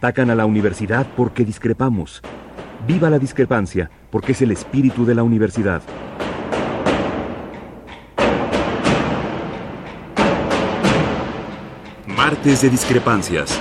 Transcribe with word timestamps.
Atacan 0.00 0.30
a 0.30 0.34
la 0.34 0.46
universidad 0.46 1.06
porque 1.14 1.44
discrepamos. 1.44 2.22
Viva 2.88 3.10
la 3.10 3.18
discrepancia, 3.18 3.90
porque 4.10 4.32
es 4.32 4.40
el 4.40 4.50
espíritu 4.50 5.04
de 5.04 5.14
la 5.14 5.22
universidad. 5.22 5.82
Martes 12.06 12.62
de 12.62 12.70
Discrepancias. 12.70 13.60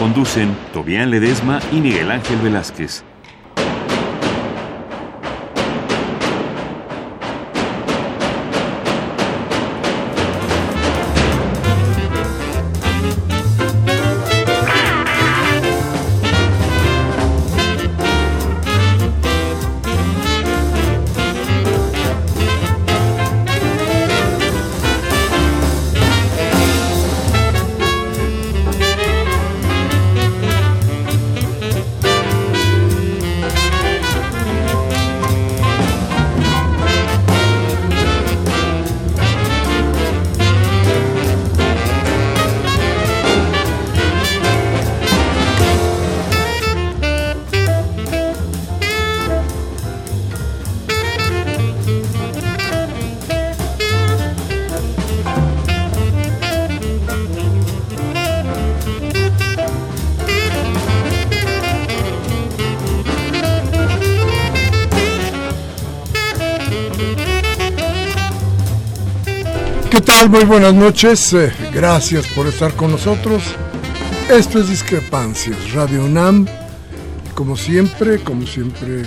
Conducen 0.00 0.52
Tobián 0.72 1.12
Ledesma 1.12 1.60
y 1.70 1.80
Miguel 1.80 2.10
Ángel 2.10 2.40
Velázquez. 2.40 3.04
Muy 70.28 70.44
buenas 70.44 70.74
noches, 70.74 71.32
eh, 71.32 71.50
gracias 71.72 72.26
por 72.28 72.46
estar 72.46 72.76
con 72.76 72.90
nosotros. 72.90 73.42
Esto 74.28 74.58
es 74.58 74.68
Discrepancias, 74.68 75.72
Radio 75.72 76.04
UNAM. 76.04 76.46
Como 77.34 77.56
siempre, 77.56 78.18
como 78.22 78.46
siempre, 78.46 79.04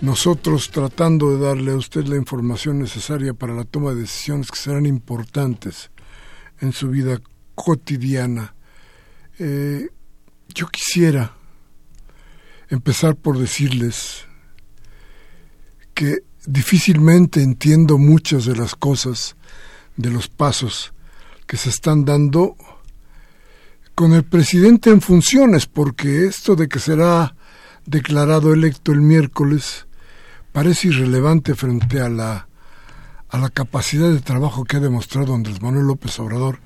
nosotros 0.00 0.70
tratando 0.70 1.32
de 1.36 1.44
darle 1.44 1.72
a 1.72 1.76
usted 1.76 2.04
la 2.04 2.14
información 2.14 2.78
necesaria 2.78 3.34
para 3.34 3.52
la 3.52 3.64
toma 3.64 3.90
de 3.90 4.02
decisiones 4.02 4.52
que 4.52 4.58
serán 4.58 4.86
importantes 4.86 5.90
en 6.60 6.72
su 6.72 6.90
vida 6.90 7.20
cotidiana. 7.56 8.54
Eh, 9.40 9.88
yo 10.54 10.68
quisiera 10.68 11.34
empezar 12.68 13.16
por 13.16 13.36
decirles 13.36 14.24
que 15.94 16.27
difícilmente 16.48 17.42
entiendo 17.42 17.98
muchas 17.98 18.46
de 18.46 18.56
las 18.56 18.74
cosas 18.74 19.36
de 19.96 20.10
los 20.10 20.28
pasos 20.28 20.94
que 21.46 21.58
se 21.58 21.68
están 21.68 22.06
dando 22.06 22.56
con 23.94 24.14
el 24.14 24.24
presidente 24.24 24.88
en 24.90 25.02
funciones, 25.02 25.66
porque 25.66 26.26
esto 26.26 26.56
de 26.56 26.68
que 26.68 26.78
será 26.78 27.36
declarado 27.84 28.54
electo 28.54 28.92
el 28.92 29.02
miércoles 29.02 29.86
parece 30.52 30.88
irrelevante 30.88 31.54
frente 31.54 32.00
a 32.00 32.08
la, 32.08 32.48
a 33.28 33.38
la 33.38 33.50
capacidad 33.50 34.10
de 34.10 34.20
trabajo 34.20 34.64
que 34.64 34.78
ha 34.78 34.80
demostrado 34.80 35.34
Andrés 35.34 35.60
Manuel 35.60 35.86
López 35.86 36.18
Obrador 36.18 36.60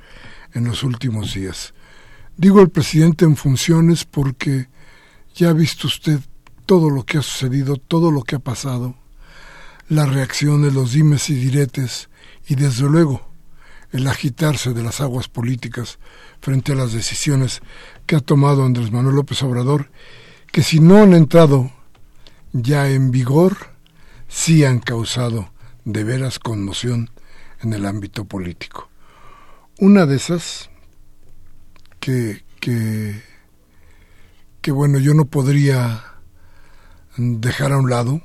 en 0.52 0.64
los 0.64 0.84
últimos 0.84 1.34
días. 1.34 1.74
Digo 2.36 2.60
el 2.60 2.70
presidente 2.70 3.24
en 3.24 3.34
funciones 3.34 4.04
porque 4.04 4.68
ya 5.34 5.50
ha 5.50 5.54
visto 5.54 5.88
usted 5.88 6.20
todo 6.66 6.88
lo 6.88 7.04
que 7.04 7.18
ha 7.18 7.22
sucedido, 7.22 7.78
todo 7.78 8.12
lo 8.12 8.22
que 8.22 8.36
ha 8.36 8.40
pasado, 8.40 9.01
las 9.88 10.12
reacciones, 10.12 10.74
los 10.74 10.92
dimes 10.92 11.28
y 11.30 11.34
diretes, 11.34 12.08
y 12.46 12.54
desde 12.54 12.88
luego 12.88 13.32
el 13.92 14.06
agitarse 14.06 14.72
de 14.72 14.82
las 14.82 15.00
aguas 15.00 15.28
políticas 15.28 15.98
frente 16.40 16.72
a 16.72 16.74
las 16.74 16.92
decisiones 16.92 17.60
que 18.06 18.16
ha 18.16 18.20
tomado 18.20 18.64
Andrés 18.64 18.90
Manuel 18.90 19.16
López 19.16 19.42
Obrador, 19.42 19.90
que 20.50 20.62
si 20.62 20.80
no 20.80 21.02
han 21.02 21.12
entrado 21.12 21.70
ya 22.52 22.88
en 22.88 23.10
vigor, 23.10 23.56
sí 24.28 24.64
han 24.64 24.80
causado 24.80 25.52
de 25.84 26.04
veras 26.04 26.38
conmoción 26.38 27.10
en 27.60 27.72
el 27.72 27.86
ámbito 27.86 28.24
político. 28.24 28.88
Una 29.78 30.06
de 30.06 30.16
esas 30.16 30.70
que, 32.00 32.44
que, 32.60 33.22
que 34.60 34.72
bueno, 34.72 34.98
yo 34.98 35.14
no 35.14 35.26
podría 35.26 36.04
dejar 37.16 37.72
a 37.72 37.78
un 37.78 37.90
lado, 37.90 38.22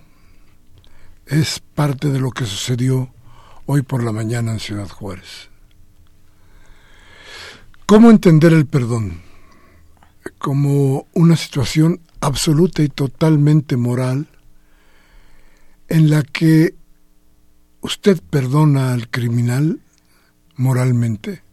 es 1.27 1.59
parte 1.59 2.09
de 2.09 2.19
lo 2.19 2.31
que 2.31 2.45
sucedió 2.45 3.13
hoy 3.65 3.81
por 3.81 4.03
la 4.03 4.11
mañana 4.11 4.51
en 4.51 4.59
Ciudad 4.59 4.87
Juárez. 4.87 5.49
¿Cómo 7.85 8.09
entender 8.09 8.53
el 8.53 8.65
perdón? 8.65 9.21
Como 10.37 11.07
una 11.13 11.35
situación 11.35 12.01
absoluta 12.21 12.81
y 12.81 12.89
totalmente 12.89 13.77
moral 13.77 14.27
en 15.89 16.09
la 16.09 16.23
que 16.23 16.75
usted 17.81 18.21
perdona 18.29 18.93
al 18.93 19.09
criminal 19.09 19.79
moralmente. 20.55 21.43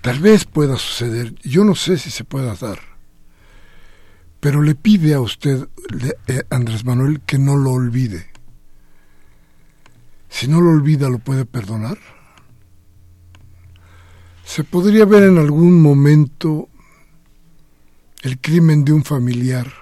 Tal 0.00 0.18
vez 0.18 0.44
pueda 0.44 0.76
suceder, 0.76 1.34
yo 1.42 1.64
no 1.64 1.74
sé 1.74 1.96
si 1.96 2.10
se 2.10 2.24
pueda 2.24 2.54
dar, 2.54 2.80
pero 4.44 4.60
le 4.60 4.74
pide 4.74 5.14
a 5.14 5.20
usted, 5.20 5.70
eh, 6.28 6.42
Andrés 6.50 6.84
Manuel, 6.84 7.22
que 7.22 7.38
no 7.38 7.56
lo 7.56 7.70
olvide. 7.70 8.26
Si 10.28 10.48
no 10.48 10.60
lo 10.60 10.68
olvida, 10.68 11.08
¿lo 11.08 11.18
puede 11.18 11.46
perdonar? 11.46 11.96
¿Se 14.44 14.62
podría 14.62 15.06
ver 15.06 15.22
en 15.22 15.38
algún 15.38 15.80
momento 15.80 16.68
el 18.20 18.38
crimen 18.38 18.84
de 18.84 18.92
un 18.92 19.02
familiar 19.02 19.72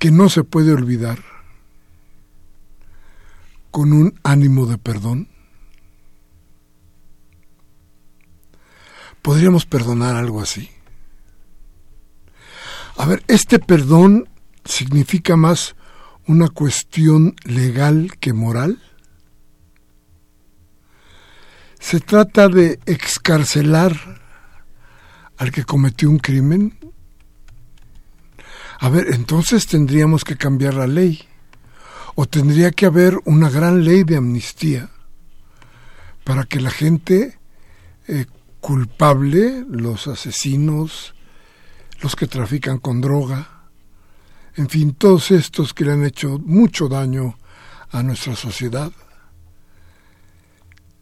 que 0.00 0.10
no 0.10 0.28
se 0.28 0.42
puede 0.42 0.72
olvidar 0.72 1.20
con 3.70 3.92
un 3.92 4.18
ánimo 4.24 4.66
de 4.66 4.78
perdón? 4.78 5.28
¿Podríamos 9.22 9.64
perdonar 9.64 10.16
algo 10.16 10.40
así? 10.40 10.73
A 12.96 13.06
ver, 13.06 13.24
este 13.26 13.58
perdón 13.58 14.28
significa 14.64 15.36
más 15.36 15.74
una 16.26 16.48
cuestión 16.48 17.34
legal 17.44 18.12
que 18.20 18.32
moral? 18.32 18.80
¿Se 21.78 22.00
trata 22.00 22.48
de 22.48 22.78
excarcelar 22.86 23.92
al 25.36 25.52
que 25.52 25.64
cometió 25.64 26.08
un 26.08 26.18
crimen? 26.18 26.78
A 28.78 28.88
ver, 28.88 29.08
entonces 29.12 29.66
tendríamos 29.66 30.24
que 30.24 30.36
cambiar 30.36 30.74
la 30.74 30.86
ley. 30.86 31.28
O 32.14 32.26
tendría 32.26 32.70
que 32.70 32.86
haber 32.86 33.18
una 33.24 33.50
gran 33.50 33.84
ley 33.84 34.04
de 34.04 34.16
amnistía 34.16 34.88
para 36.22 36.44
que 36.44 36.60
la 36.60 36.70
gente 36.70 37.38
eh, 38.06 38.26
culpable, 38.60 39.64
los 39.68 40.06
asesinos, 40.06 41.14
los 42.04 42.16
que 42.16 42.26
trafican 42.26 42.76
con 42.76 43.00
droga, 43.00 43.48
en 44.56 44.68
fin, 44.68 44.92
todos 44.92 45.30
estos 45.30 45.72
que 45.72 45.86
le 45.86 45.92
han 45.92 46.04
hecho 46.04 46.38
mucho 46.44 46.86
daño 46.86 47.38
a 47.92 48.02
nuestra 48.02 48.36
sociedad, 48.36 48.92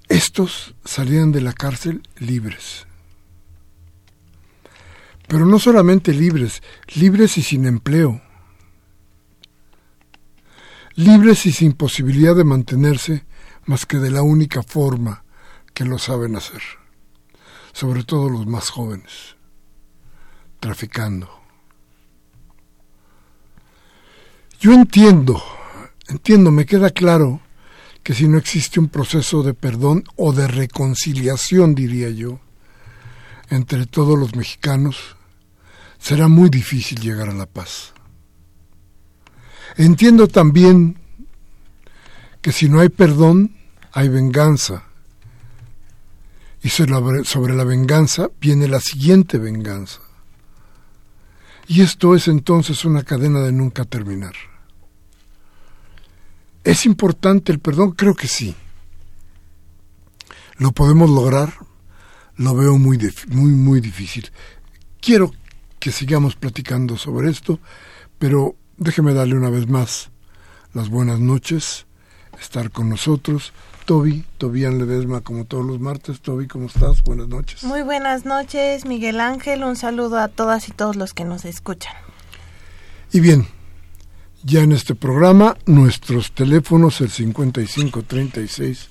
estos 0.09 0.77
salían 0.85 1.33
de 1.33 1.41
la 1.41 1.55
cárcel 1.55 2.03
libres. 2.21 2.87
Pero 5.27 5.45
no 5.45 5.59
solamente 5.59 6.15
libres, 6.15 6.63
libres 6.95 7.37
y 7.37 7.43
sin 7.43 7.67
empleo. 7.67 8.23
Libres 10.95 11.47
y 11.47 11.53
sin 11.53 11.73
posibilidad 11.73 12.37
de 12.37 12.45
mantenerse 12.45 13.25
más 13.65 13.87
que 13.87 13.99
de 13.99 14.13
la 14.13 14.23
única 14.23 14.63
forma 14.63 15.25
que 15.75 15.85
lo 15.85 15.99
saben 15.99 16.37
hacer. 16.37 16.63
Sobre 17.73 18.05
todo 18.05 18.31
los 18.31 18.47
más 18.47 18.71
jóvenes. 18.71 19.42
Traficando. 20.63 21.29
Yo 24.61 24.73
entiendo, 24.73 25.43
entiendo, 26.07 26.53
me 26.53 26.67
queda 26.67 26.91
claro 26.91 27.41
que 28.05 28.15
si 28.15 28.29
no 28.29 28.39
existe 28.39 28.79
un 28.79 28.89
proceso 28.89 29.43
de 29.43 29.55
perdón 29.55 30.05
o 30.15 30.33
de 30.33 30.47
reconciliación, 30.47 31.75
diría 31.75 32.11
yo, 32.11 32.39
entre 33.51 33.87
todos 33.87 34.17
los 34.17 34.37
mexicanos, 34.37 35.17
será 35.99 36.29
muy 36.29 36.49
difícil 36.49 37.01
llegar 37.01 37.29
a 37.29 37.35
la 37.35 37.47
paz. 37.47 37.93
Entiendo 39.77 40.29
también 40.29 40.97
que 42.41 42.53
si 42.53 42.69
no 42.69 42.79
hay 42.79 42.89
perdón, 42.89 43.57
hay 43.91 44.09
venganza. 44.09 44.85
Y 46.63 46.69
sobre 46.69 47.57
la 47.57 47.65
venganza 47.65 48.31
viene 48.41 48.69
la 48.69 48.79
siguiente 48.79 49.39
venganza. 49.39 49.99
Y 51.67 51.81
esto 51.81 52.15
es 52.15 52.29
entonces 52.29 52.85
una 52.85 53.03
cadena 53.03 53.41
de 53.41 53.53
nunca 53.53 53.85
terminar. 53.85 54.35
¿Es 56.65 56.87
importante 56.87 57.53
el 57.53 57.59
perdón? 57.59 57.93
Creo 57.93 58.15
que 58.15 58.29
sí. 58.29 58.55
¿Lo 60.59 60.73
podemos 60.73 61.11
lograr? 61.11 61.55
Lo 62.37 62.55
veo 62.55 62.79
muy, 62.79 62.99
muy, 63.29 63.53
muy 63.53 63.81
difícil. 63.81 64.31
Quiero 65.01 65.33
que 65.81 65.91
sigamos 65.91 66.37
platicando 66.37 66.97
sobre 66.97 67.31
esto, 67.31 67.59
pero 68.19 68.55
déjeme 68.77 69.15
darle 69.15 69.35
una 69.35 69.51
vez 69.51 69.69
más 69.69 70.11
las 70.75 70.89
buenas 70.89 71.19
noches, 71.19 71.87
estar 72.41 72.71
con 72.71 72.89
nosotros. 72.89 73.53
Toby, 73.85 74.25
Tobián 74.39 74.79
Ledesma, 74.79 75.21
como 75.21 75.45
todos 75.45 75.65
los 75.65 75.81
martes. 75.81 76.21
Toby, 76.21 76.47
¿cómo 76.47 76.67
estás? 76.67 77.03
Buenas 77.03 77.29
noches. 77.29 77.65
Muy 77.65 77.83
buenas 77.83 78.25
noches, 78.25 78.85
Miguel 78.85 79.21
Ángel. 79.21 79.65
Un 79.65 79.77
saludo 79.77 80.19
a 80.19 80.29
todas 80.29 80.69
y 80.69 80.73
todos 80.73 80.97
los 80.97 81.15
que 81.15 81.25
nos 81.25 81.45
escuchan. 81.45 81.95
Y 83.13 83.21
bien, 83.21 83.47
ya 84.45 84.61
en 84.61 84.73
este 84.73 84.95
programa, 84.95 85.57
nuestros 85.67 86.33
teléfonos, 86.33 87.01
el 87.01 87.11
5536 87.11 88.89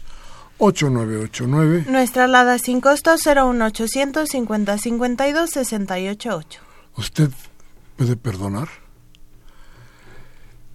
8989. 0.57 1.85
Nuestra 1.89 2.25
alada 2.25 2.59
sin 2.59 2.81
costo 2.81 3.15
01800 3.15 4.29
50 4.29 4.77
52 4.77 5.49
688. 5.49 6.61
¿Usted 6.97 7.31
puede 7.95 8.15
perdonar? 8.15 8.69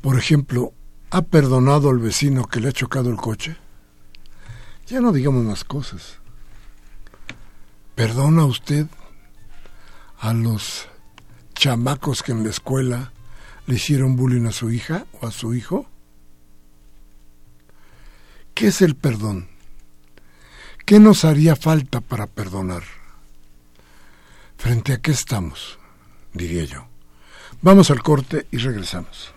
Por 0.00 0.18
ejemplo, 0.18 0.72
¿ha 1.10 1.22
perdonado 1.22 1.90
al 1.90 1.98
vecino 1.98 2.46
que 2.46 2.60
le 2.60 2.68
ha 2.68 2.72
chocado 2.72 3.10
el 3.10 3.16
coche? 3.16 3.56
Ya 4.86 5.00
no 5.00 5.12
digamos 5.12 5.44
más 5.44 5.64
cosas. 5.64 6.18
¿Perdona 7.94 8.44
usted 8.44 8.86
a 10.20 10.32
los 10.32 10.88
chamacos 11.54 12.22
que 12.22 12.32
en 12.32 12.44
la 12.44 12.50
escuela 12.50 13.12
le 13.66 13.76
hicieron 13.76 14.16
bullying 14.16 14.46
a 14.46 14.52
su 14.52 14.70
hija 14.70 15.06
o 15.20 15.26
a 15.26 15.32
su 15.32 15.54
hijo? 15.54 15.86
¿Qué 18.54 18.68
es 18.68 18.80
el 18.80 18.94
perdón? 18.94 19.48
¿Qué 20.84 21.00
nos 21.00 21.24
haría 21.24 21.56
falta 21.56 22.00
para 22.00 22.26
perdonar? 22.26 22.84
¿Frente 24.56 24.92
a 24.92 25.00
qué 25.02 25.10
estamos? 25.10 25.78
Diría 26.32 26.64
yo. 26.64 26.86
Vamos 27.60 27.90
al 27.90 28.02
corte 28.02 28.46
y 28.52 28.58
regresamos. 28.58 29.32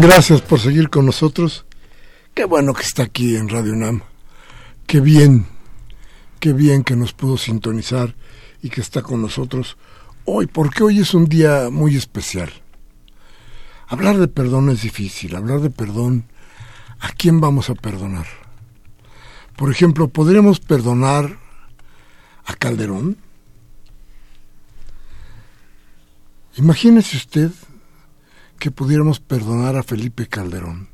Gracias 0.00 0.42
por 0.42 0.60
seguir 0.60 0.90
con 0.90 1.06
nosotros. 1.06 1.66
Qué 2.32 2.44
bueno 2.44 2.72
que 2.72 2.82
está 2.82 3.02
aquí 3.02 3.34
en 3.34 3.48
Radio 3.48 3.74
Nam. 3.74 4.02
Qué 4.86 5.00
bien, 5.00 5.46
qué 6.38 6.52
bien 6.52 6.84
que 6.84 6.94
nos 6.94 7.12
pudo 7.12 7.36
sintonizar 7.36 8.14
y 8.62 8.70
que 8.70 8.80
está 8.80 9.02
con 9.02 9.20
nosotros 9.20 9.76
hoy, 10.24 10.46
porque 10.46 10.84
hoy 10.84 11.00
es 11.00 11.14
un 11.14 11.24
día 11.24 11.68
muy 11.72 11.96
especial. 11.96 12.48
Hablar 13.88 14.18
de 14.18 14.28
perdón 14.28 14.70
es 14.70 14.82
difícil, 14.82 15.34
hablar 15.34 15.62
de 15.62 15.70
perdón, 15.70 16.26
¿a 17.00 17.08
quién 17.08 17.40
vamos 17.40 17.68
a 17.68 17.74
perdonar? 17.74 18.28
Por 19.56 19.68
ejemplo, 19.68 20.06
¿podríamos 20.06 20.60
perdonar 20.60 21.40
a 22.44 22.54
Calderón? 22.54 23.16
Imagínese 26.56 27.16
usted 27.16 27.50
que 28.58 28.70
pudiéramos 28.70 29.20
perdonar 29.20 29.76
a 29.76 29.82
Felipe 29.82 30.26
Calderón. 30.26 30.88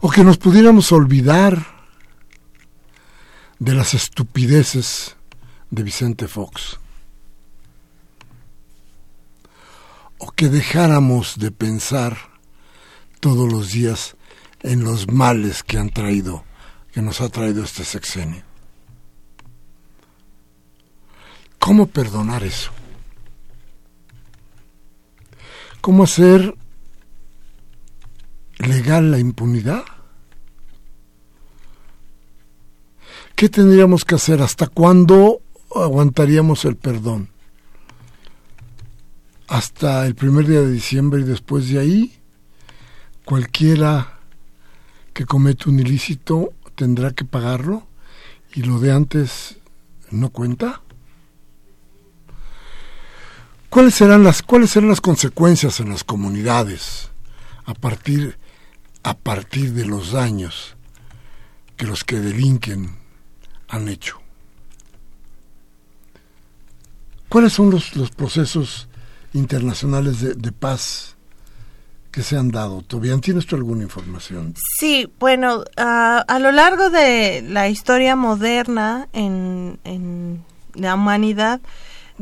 O 0.00 0.10
que 0.10 0.24
nos 0.24 0.38
pudiéramos 0.38 0.90
olvidar 0.90 1.86
de 3.58 3.74
las 3.74 3.94
estupideces 3.94 5.16
de 5.70 5.82
Vicente 5.82 6.26
Fox. 6.26 6.80
O 10.18 10.30
que 10.32 10.48
dejáramos 10.48 11.38
de 11.38 11.50
pensar 11.50 12.16
todos 13.20 13.50
los 13.50 13.70
días 13.70 14.16
en 14.62 14.82
los 14.82 15.08
males 15.08 15.62
que 15.62 15.78
han 15.78 15.90
traído, 15.90 16.44
que 16.92 17.02
nos 17.02 17.20
ha 17.20 17.28
traído 17.28 17.62
este 17.62 17.84
sexenio. 17.84 18.42
¿Cómo 21.58 21.86
perdonar 21.86 22.42
eso? 22.42 22.72
¿Cómo 25.82 26.04
hacer 26.04 26.54
legal 28.58 29.10
la 29.10 29.18
impunidad? 29.18 29.82
¿Qué 33.34 33.48
tendríamos 33.48 34.04
que 34.04 34.14
hacer? 34.14 34.42
¿Hasta 34.42 34.68
cuándo 34.68 35.42
aguantaríamos 35.74 36.64
el 36.66 36.76
perdón? 36.76 37.30
¿Hasta 39.48 40.06
el 40.06 40.14
primer 40.14 40.46
día 40.46 40.60
de 40.60 40.70
diciembre 40.70 41.22
y 41.22 41.24
después 41.24 41.68
de 41.68 41.80
ahí? 41.80 42.16
Cualquiera 43.24 44.20
que 45.12 45.26
comete 45.26 45.68
un 45.68 45.80
ilícito 45.80 46.52
tendrá 46.76 47.10
que 47.10 47.24
pagarlo 47.24 47.88
y 48.54 48.62
lo 48.62 48.78
de 48.78 48.92
antes 48.92 49.56
no 50.12 50.30
cuenta. 50.30 50.80
¿Cuáles 53.72 53.94
serán 53.94 54.22
las, 54.22 54.42
cuáles 54.42 54.68
serán 54.68 54.90
las 54.90 55.00
consecuencias 55.00 55.80
en 55.80 55.88
las 55.88 56.04
comunidades 56.04 57.10
a 57.64 57.72
partir, 57.72 58.36
a 59.02 59.16
partir 59.16 59.72
de 59.72 59.86
los 59.86 60.12
daños 60.12 60.76
que 61.78 61.86
los 61.86 62.04
que 62.04 62.20
delinquen 62.20 62.98
han 63.68 63.88
hecho? 63.88 64.20
¿Cuáles 67.30 67.54
son 67.54 67.70
los, 67.70 67.96
los 67.96 68.10
procesos 68.10 68.88
internacionales 69.32 70.20
de, 70.20 70.34
de 70.34 70.52
paz 70.52 71.16
que 72.10 72.22
se 72.22 72.36
han 72.36 72.50
dado. 72.50 72.82
¿Todavía 72.82 73.16
tienes 73.22 73.46
tú 73.46 73.56
alguna 73.56 73.84
información? 73.84 74.52
Sí, 74.78 75.10
bueno, 75.18 75.64
a 75.78 76.38
lo 76.40 76.52
largo 76.52 76.90
de 76.90 77.40
la 77.40 77.70
historia 77.70 78.16
moderna 78.16 79.08
en, 79.14 79.80
en 79.84 80.44
la 80.74 80.94
humanidad, 80.94 81.62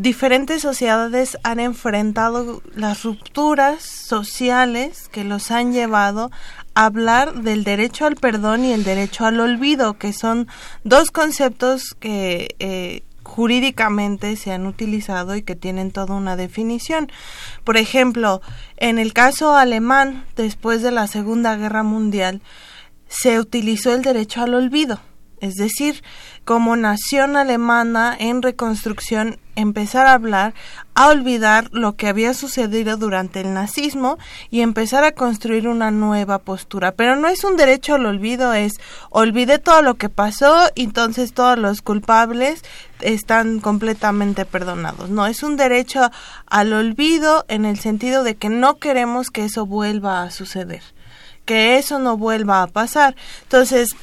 diferentes 0.01 0.63
sociedades 0.63 1.37
han 1.43 1.61
enfrentado 1.61 2.63
las 2.75 3.03
rupturas 3.03 3.83
sociales 3.83 5.09
que 5.09 5.25
los 5.25 5.51
han 5.51 5.73
llevado 5.73 6.31
a 6.75 6.87
hablar 6.87 7.43
del 7.43 7.65
derecho 7.65 8.07
al 8.07 8.17
perdón 8.17 8.65
y 8.65 8.73
el 8.73 8.83
derecho 8.83 9.27
al 9.27 9.41
olvido, 9.41 9.99
que 9.99 10.15
son 10.15 10.49
dos 10.85 11.11
conceptos 11.11 11.95
que 12.01 12.57
eh, 12.61 13.03
jurídicamente 13.25 14.37
se 14.37 14.53
han 14.53 14.67
utilizado 14.67 15.37
y 15.37 15.43
que 15.43 15.55
tienen 15.55 15.91
toda 15.91 16.15
una 16.15 16.35
definición. 16.35 17.13
Por 17.65 17.77
ejemplo, 17.77 18.41
en 18.79 18.99
el 18.99 19.13
caso 19.13 19.55
alemán, 19.55 20.25
después 20.35 20.81
de 20.81 20.93
la 20.93 21.09
Segunda 21.09 21.57
Guerra 21.57 21.83
Mundial, 21.83 22.41
se 23.07 23.39
utilizó 23.39 23.93
el 23.93 24.01
derecho 24.01 24.41
al 24.41 24.55
olvido 24.55 25.01
es 25.41 25.57
decir, 25.57 26.03
como 26.45 26.77
nación 26.77 27.37
alemana 27.37 28.17
en 28.19 28.43
reconstrucción, 28.43 29.39
empezar 29.57 30.07
a 30.07 30.15
hablar, 30.15 30.55
a 30.95 31.09
olvidar 31.09 31.69
lo 31.73 31.97
que 31.97 32.09
había 32.09 32.35
sucedido 32.35 32.97
durante 32.97 33.41
el 33.41 33.55
nazismo 33.55 34.19
y 34.51 34.61
empezar 34.61 35.05
a 35.05 35.13
construir 35.13 35.69
una 35.69 35.91
nueva 35.91 36.39
postura. 36.39 36.93
Pero 36.93 37.17
no 37.17 37.29
es 37.29 37.45
un 37.45 37.57
derecho 37.57 37.95
al 37.95 38.07
olvido, 38.07 38.53
es 38.53 38.75
olvidé 39.11 39.59
todo 39.59 39.83
lo 39.83 39.95
que 39.95 40.09
pasó, 40.09 40.69
entonces 40.77 41.33
todos 41.33 41.59
los 41.59 41.83
culpables 41.83 42.63
están 43.01 43.61
completamente 43.61 44.45
perdonados. 44.45 45.11
No, 45.11 45.27
es 45.27 45.43
un 45.43 45.57
derecho 45.57 46.11
al 46.47 46.73
olvido 46.73 47.45
en 47.49 47.65
el 47.65 47.79
sentido 47.79 48.23
de 48.25 48.35
que 48.35 48.49
no 48.49 48.79
queremos 48.79 49.31
que 49.31 49.45
eso 49.45 49.67
vuelva 49.67 50.23
a 50.23 50.31
suceder 50.31 50.83
que 51.45 51.79
eso 51.79 51.99
no 51.99 52.17
vuelva 52.17 52.63
a 52.63 52.69
pasar. 52.69 53.17
Entonces, 53.43 53.97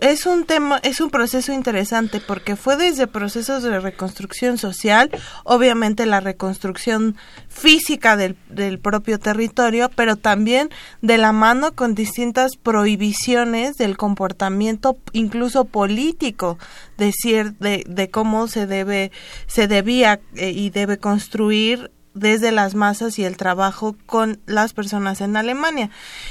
es 0.00 0.26
un 0.26 0.44
tema, 0.44 0.78
es 0.82 1.00
un 1.00 1.10
proceso 1.10 1.52
interesante 1.52 2.20
porque 2.20 2.56
fue 2.56 2.76
desde 2.76 3.06
procesos 3.06 3.62
de 3.62 3.80
reconstrucción 3.80 4.58
social, 4.58 5.10
obviamente 5.44 6.06
la 6.06 6.20
reconstrucción 6.20 7.16
física 7.48 8.16
del, 8.16 8.36
del 8.48 8.78
propio 8.78 9.18
territorio, 9.18 9.90
pero 9.94 10.16
también 10.16 10.70
de 11.00 11.18
la 11.18 11.32
mano 11.32 11.72
con 11.74 11.94
distintas 11.94 12.56
prohibiciones 12.56 13.76
del 13.76 13.96
comportamiento, 13.96 14.98
incluso 15.12 15.64
político, 15.64 16.58
de, 16.98 17.12
de, 17.58 17.84
de 17.86 18.10
cómo 18.10 18.48
se 18.48 18.66
debe, 18.66 19.12
se 19.46 19.68
debía 19.68 20.20
eh, 20.34 20.50
y 20.50 20.70
debe 20.70 20.98
construir 20.98 21.90
desde 22.14 22.52
las 22.52 22.74
masas 22.74 23.18
y 23.18 23.24
el 23.24 23.36
trabajo 23.36 23.96
con 24.06 24.40
las 24.46 24.72
personas 24.72 25.20
en 25.20 25.36
Alemania. 25.36 25.90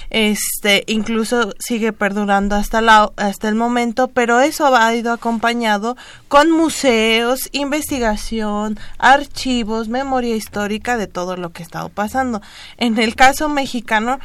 Este 0.10 0.84
incluso 0.88 1.54
sigue 1.60 1.94
perdurando 1.94 2.56
hasta 2.56 2.82
la, 2.82 3.12
hasta 3.18 3.50
el 3.50 3.56
momento, 3.56 4.08
pero 4.08 4.40
eso 4.40 4.76
ha 4.76 4.94
ido 4.94 5.12
acompañado 5.12 5.98
con 6.28 6.52
museos, 6.52 7.50
investigación, 7.52 8.80
archivos, 8.98 9.88
memoria 9.88 10.36
histórica 10.36 10.98
de 10.98 11.08
todo 11.08 11.38
lo 11.38 11.50
que 11.50 11.64
ha 11.64 11.66
estado 11.66 11.90
pasando. 11.90 12.42
En 12.78 12.98
el 13.00 13.16
caso 13.16 13.50
mexicano 13.50 14.20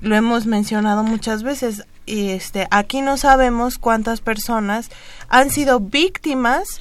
lo 0.00 0.16
hemos 0.16 0.46
mencionado 0.46 1.02
muchas 1.02 1.42
veces 1.42 1.84
y 2.06 2.30
este 2.30 2.66
aquí 2.70 3.02
no 3.02 3.16
sabemos 3.16 3.78
cuántas 3.78 4.20
personas 4.20 4.90
han 5.28 5.50
sido 5.50 5.78
víctimas 5.80 6.80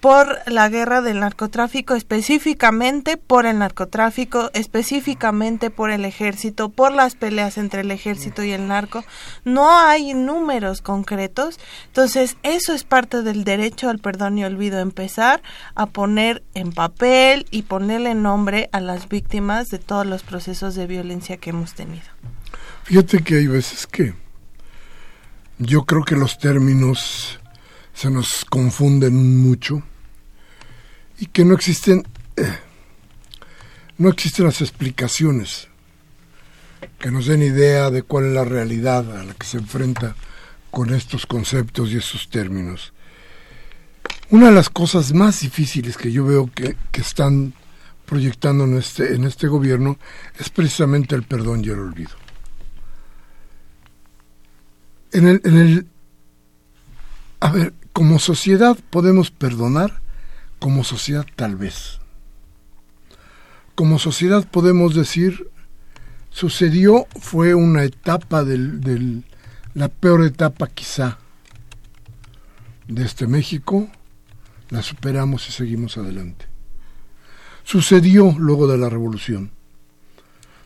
por 0.00 0.38
la 0.46 0.68
guerra 0.68 1.00
del 1.00 1.20
narcotráfico, 1.20 1.94
específicamente 1.94 3.16
por 3.16 3.46
el 3.46 3.58
narcotráfico, 3.58 4.50
específicamente 4.54 5.70
por 5.70 5.90
el 5.90 6.04
ejército, 6.04 6.68
por 6.68 6.92
las 6.92 7.16
peleas 7.16 7.58
entre 7.58 7.80
el 7.80 7.90
ejército 7.90 8.44
y 8.44 8.52
el 8.52 8.68
narco. 8.68 9.04
No 9.44 9.76
hay 9.76 10.14
números 10.14 10.82
concretos. 10.82 11.58
Entonces, 11.86 12.36
eso 12.42 12.74
es 12.74 12.84
parte 12.84 13.22
del 13.22 13.44
derecho 13.44 13.88
al 13.90 13.98
perdón 13.98 14.38
y 14.38 14.44
olvido, 14.44 14.78
empezar 14.78 15.42
a 15.74 15.86
poner 15.86 16.42
en 16.54 16.72
papel 16.72 17.46
y 17.50 17.62
ponerle 17.62 18.14
nombre 18.14 18.68
a 18.72 18.80
las 18.80 19.08
víctimas 19.08 19.68
de 19.68 19.78
todos 19.78 20.06
los 20.06 20.22
procesos 20.22 20.74
de 20.74 20.86
violencia 20.86 21.38
que 21.38 21.50
hemos 21.50 21.74
tenido. 21.74 22.06
Fíjate 22.84 23.22
que 23.22 23.36
hay 23.36 23.46
veces 23.46 23.86
que 23.86 24.14
yo 25.58 25.84
creo 25.84 26.04
que 26.04 26.14
los 26.14 26.38
términos 26.38 27.37
se 27.98 28.10
nos 28.10 28.44
confunden 28.44 29.42
mucho 29.42 29.82
y 31.18 31.26
que 31.26 31.44
no 31.44 31.54
existen 31.54 32.06
no 33.96 34.08
existen 34.08 34.44
las 34.44 34.60
explicaciones 34.60 35.66
que 37.00 37.10
nos 37.10 37.26
den 37.26 37.42
idea 37.42 37.90
de 37.90 38.04
cuál 38.04 38.26
es 38.26 38.34
la 38.34 38.44
realidad 38.44 39.18
a 39.18 39.24
la 39.24 39.34
que 39.34 39.44
se 39.44 39.58
enfrenta 39.58 40.14
con 40.70 40.94
estos 40.94 41.26
conceptos 41.26 41.90
y 41.90 41.96
estos 41.96 42.28
términos. 42.28 42.92
Una 44.30 44.46
de 44.46 44.52
las 44.52 44.70
cosas 44.70 45.12
más 45.12 45.40
difíciles 45.40 45.96
que 45.96 46.12
yo 46.12 46.24
veo 46.24 46.48
que, 46.54 46.76
que 46.92 47.00
están 47.00 47.52
proyectando 48.06 48.62
en 48.62 48.78
este, 48.78 49.16
en 49.16 49.24
este 49.24 49.48
gobierno 49.48 49.98
es 50.38 50.50
precisamente 50.50 51.16
el 51.16 51.24
perdón 51.24 51.64
y 51.64 51.70
el 51.70 51.80
olvido. 51.80 52.12
En 55.10 55.26
el, 55.26 55.40
en 55.42 55.56
el, 55.56 55.86
a 57.40 57.50
ver, 57.50 57.72
como 57.98 58.20
sociedad 58.20 58.78
podemos 58.90 59.32
perdonar, 59.32 60.00
como 60.60 60.84
sociedad 60.84 61.26
tal 61.34 61.56
vez. 61.56 61.98
Como 63.74 63.98
sociedad 63.98 64.48
podemos 64.48 64.94
decir, 64.94 65.50
sucedió, 66.30 67.08
fue 67.18 67.56
una 67.56 67.82
etapa 67.82 68.44
del, 68.44 69.24
la 69.74 69.88
peor 69.88 70.24
etapa 70.24 70.68
quizá 70.68 71.18
de 72.86 73.04
este 73.04 73.26
México, 73.26 73.88
la 74.70 74.82
superamos 74.82 75.48
y 75.48 75.50
seguimos 75.50 75.98
adelante. 75.98 76.46
Sucedió 77.64 78.32
luego 78.38 78.68
de 78.68 78.78
la 78.78 78.88
revolución. 78.88 79.50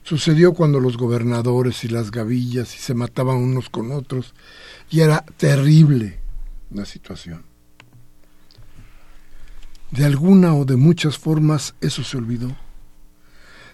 Sucedió 0.03 0.53
cuando 0.53 0.81
los 0.81 0.99
gobernadores 0.99 1.83
y 1.85 1.89
las 1.89 2.11
gavillas 2.11 2.77
y 2.77 2.79
se 2.79 2.93
mataban 2.93 3.37
unos 3.37 3.71
con 3.71 3.91
otros 3.91 4.35
y 4.91 5.01
era 5.01 5.25
terrible 5.39 6.21
la 6.75 6.85
situación. 6.85 7.45
De 9.91 10.05
alguna 10.07 10.55
o 10.55 10.64
de 10.64 10.76
muchas 10.76 11.19
formas 11.19 11.75
eso 11.81 12.02
se 12.02 12.17
olvidó. 12.17 12.57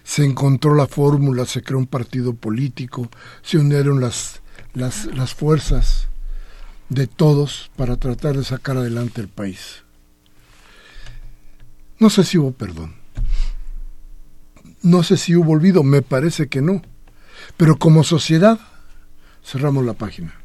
Se 0.03 0.25
encontró 0.25 0.75
la 0.75 0.87
fórmula, 0.87 1.45
se 1.45 1.61
creó 1.61 1.77
un 1.77 1.87
partido 1.87 2.33
político, 2.33 3.09
se 3.41 3.57
unieron 3.57 4.01
las, 4.01 4.41
las, 4.73 5.05
las 5.05 5.33
fuerzas 5.33 6.07
de 6.89 7.07
todos 7.07 7.71
para 7.75 7.97
tratar 7.97 8.35
de 8.35 8.43
sacar 8.43 8.77
adelante 8.77 9.21
el 9.21 9.27
país. 9.27 9.83
No 11.99 12.09
sé 12.09 12.23
si 12.23 12.37
hubo 12.37 12.51
perdón. 12.51 12.95
No 14.81 15.03
sé 15.03 15.17
si 15.17 15.35
hubo 15.35 15.51
olvido, 15.51 15.83
me 15.83 16.01
parece 16.01 16.47
que 16.47 16.61
no. 16.61 16.81
Pero 17.57 17.77
como 17.77 18.03
sociedad 18.03 18.59
cerramos 19.43 19.85
la 19.85 19.93
página. 19.93 20.38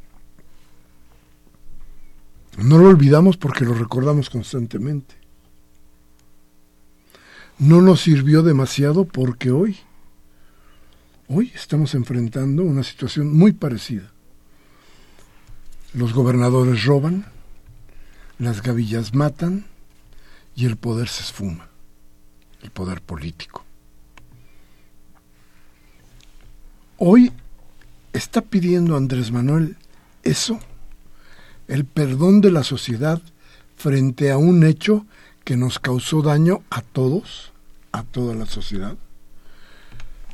No 2.59 2.79
lo 2.79 2.89
olvidamos 2.89 3.37
porque 3.37 3.65
lo 3.65 3.75
recordamos 3.75 4.31
constantemente. 4.31 5.17
No 7.59 7.81
nos 7.83 8.01
sirvió 8.01 8.43
demasiado 8.43 9.05
porque 9.05 9.51
hoy, 9.51 9.77
hoy 11.29 11.53
estamos 11.55 11.95
enfrentando 11.95 12.63
una 12.63 12.83
situación 12.83 13.33
muy 13.33 13.53
parecida. 13.53 14.11
Los 15.93 16.13
gobernadores 16.13 16.85
roban, 16.85 17.27
las 18.39 18.63
gavillas 18.63 19.15
matan 19.15 19.67
y 20.57 20.67
el 20.67 20.77
poder 20.77 21.09
se 21.09 21.23
esfuma, 21.23 21.69
el 22.63 22.71
poder 22.71 23.01
político. 23.01 23.65
Hoy 26.99 27.33
está 28.13 28.41
pidiendo 28.41 28.97
Andrés 28.97 29.31
Manuel 29.31 29.77
eso 30.23 30.59
el 31.69 31.85
perdón 31.85 32.41
de 32.41 32.51
la 32.51 32.65
sociedad 32.65 33.21
frente 33.77 34.31
a 34.31 34.39
un 34.39 34.65
hecho 34.65 35.07
que 35.45 35.57
nos 35.57 35.79
causó 35.79 36.23
daño 36.23 36.63
a 36.71 36.83
todos, 36.83 37.53
a 37.93 38.03
toda 38.03 38.35
la 38.35 38.47
sociedad. 38.47 38.97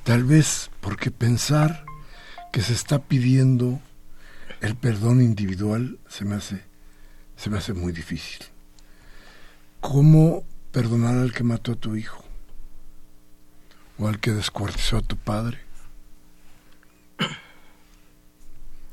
Tal 0.05 0.25
vez 0.25 0.71
porque 0.81 1.11
pensar 1.11 1.85
que 2.53 2.63
se 2.63 2.73
está 2.73 2.99
pidiendo 2.99 3.81
el 4.61 4.77
perdón 4.77 5.23
individual 5.23 5.99
se 6.09 6.25
me 6.25 6.37
hace, 6.37 6.63
se 7.37 7.51
me 7.51 7.59
hace 7.59 7.73
muy 7.73 7.93
difícil. 7.93 8.47
¿Cómo 9.81 10.45
perdonar 10.73 11.17
al 11.17 11.33
que 11.33 11.45
mató 11.45 11.73
a 11.73 11.77
tu 11.77 11.97
hijo? 11.97 12.25
o 14.01 14.09
al 14.09 14.19
que 14.19 14.33
descuartizó 14.33 14.97
a 14.97 15.03
tu 15.03 15.17
padre. 15.17 15.59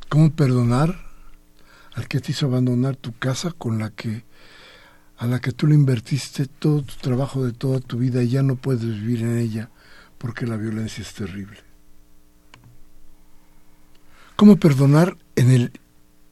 ¿Cómo 0.09 0.31
perdonar 0.31 1.06
al 1.97 2.07
que 2.07 2.19
te 2.19 2.31
hizo 2.31 2.45
abandonar 2.45 2.95
tu 2.95 3.17
casa 3.17 3.51
con 3.51 3.79
la 3.79 3.89
que 3.89 4.23
a 5.17 5.25
la 5.25 5.41
que 5.41 5.51
tú 5.51 5.65
le 5.65 5.73
invertiste 5.73 6.45
todo 6.45 6.83
tu 6.83 6.93
trabajo 6.97 7.43
de 7.43 7.53
toda 7.53 7.79
tu 7.79 7.97
vida 7.97 8.21
y 8.21 8.29
ya 8.29 8.43
no 8.43 8.55
puedes 8.55 8.83
vivir 8.83 9.23
en 9.23 9.39
ella 9.39 9.71
porque 10.19 10.45
la 10.45 10.57
violencia 10.57 11.01
es 11.01 11.11
terrible? 11.15 11.57
¿Cómo 14.35 14.57
perdonar 14.57 15.17
en 15.35 15.49
el, 15.49 15.71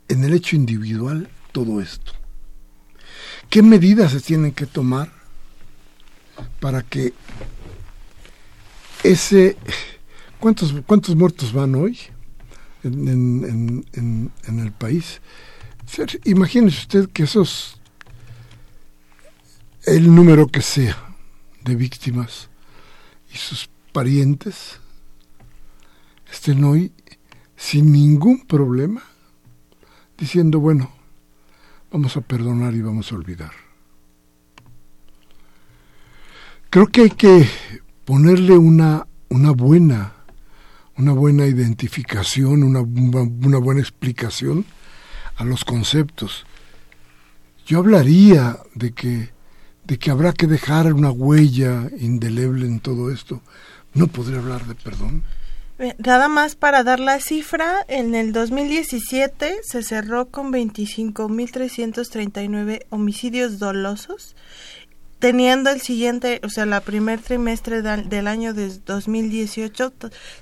en 0.07 0.23
el 0.23 0.35
hecho 0.35 0.55
individual 0.55 1.29
todo 1.51 1.81
esto? 1.81 2.11
¿Qué 3.49 3.63
medidas 3.63 4.11
se 4.11 4.21
tienen 4.21 4.51
que 4.51 4.67
tomar 4.67 5.11
para 6.59 6.83
que 6.83 7.11
ese... 9.01 9.57
¿Cuántos, 10.39 10.75
cuántos 10.85 11.15
muertos 11.15 11.53
van 11.53 11.73
hoy 11.73 11.97
en, 12.83 13.83
en 13.95 14.59
el 14.59 14.71
país? 14.71 15.21
Imagínese 16.25 16.79
usted 16.79 17.09
que 17.09 17.23
esos, 17.23 17.79
el 19.85 20.13
número 20.13 20.47
que 20.47 20.61
sea 20.61 21.15
de 21.63 21.75
víctimas 21.75 22.49
y 23.33 23.37
sus 23.37 23.69
parientes 23.93 24.79
estén 26.31 26.63
hoy 26.63 26.91
sin 27.55 27.91
ningún 27.91 28.45
problema 28.45 29.03
diciendo, 30.17 30.59
bueno, 30.59 30.91
vamos 31.91 32.17
a 32.17 32.21
perdonar 32.21 32.73
y 32.73 32.81
vamos 32.81 33.11
a 33.11 33.15
olvidar. 33.15 33.51
Creo 36.69 36.87
que 36.87 37.01
hay 37.01 37.11
que 37.11 37.49
ponerle 38.03 38.57
una, 38.57 39.07
una 39.29 39.51
buena 39.51 40.15
una 40.97 41.11
buena 41.11 41.45
identificación, 41.45 42.63
una, 42.63 42.81
una 42.81 43.57
buena 43.57 43.81
explicación 43.81 44.65
a 45.35 45.43
los 45.43 45.65
conceptos. 45.65 46.45
Yo 47.65 47.79
hablaría 47.79 48.59
de 48.73 48.93
que, 48.93 49.31
de 49.83 49.97
que 49.97 50.11
habrá 50.11 50.31
que 50.33 50.47
dejar 50.47 50.93
una 50.93 51.11
huella 51.11 51.89
indeleble 51.99 52.67
en 52.67 52.79
todo 52.79 53.11
esto. 53.11 53.41
No 53.93 54.07
podría 54.07 54.39
hablar 54.39 54.65
de 54.65 54.75
perdón. 54.75 55.23
Nada 55.97 56.29
más 56.29 56.55
para 56.55 56.83
dar 56.83 57.01
la 57.01 57.19
cifra, 57.19 57.83
en 57.89 58.15
el 58.15 58.31
2017 58.31 59.57
se 59.61 59.83
cerró 59.83 60.27
con 60.27 60.53
25.339 60.53 62.85
homicidios 62.91 63.59
dolosos, 63.59 64.37
teniendo 65.19 65.69
el 65.71 65.81
siguiente, 65.81 66.39
o 66.43 66.49
sea, 66.49 66.65
la 66.65 66.79
primer 66.79 67.19
trimestre 67.19 67.81
del 67.81 68.27
año 68.27 68.53
de 68.53 68.69
2018, 68.85 69.91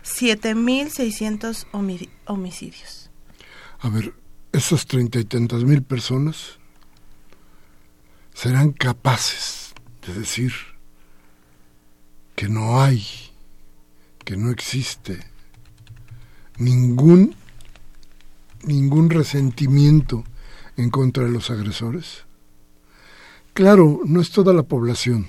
7.600 0.04 1.66
homicidios. 2.28 3.10
A 3.80 3.90
ver, 3.90 4.14
esas 4.54 4.86
treinta 4.86 5.20
y 5.20 5.26
tantas 5.26 5.64
mil 5.64 5.82
personas 5.82 6.60
serán 8.36 8.72
capaces 8.72 9.74
de 10.06 10.14
decir 10.14 10.54
que 12.36 12.48
no 12.48 12.80
hay, 12.82 13.04
que 14.24 14.38
no 14.38 14.52
existe 14.52 15.20
ningún 16.58 17.36
ningún 18.64 19.10
resentimiento 19.10 20.24
en 20.78 20.90
contra 20.90 21.26
de 21.26 21.32
los 21.32 21.50
agresores. 21.50 22.24
Claro, 23.54 24.02
no 24.06 24.22
es 24.22 24.30
toda 24.30 24.54
la 24.54 24.64
población, 24.64 25.28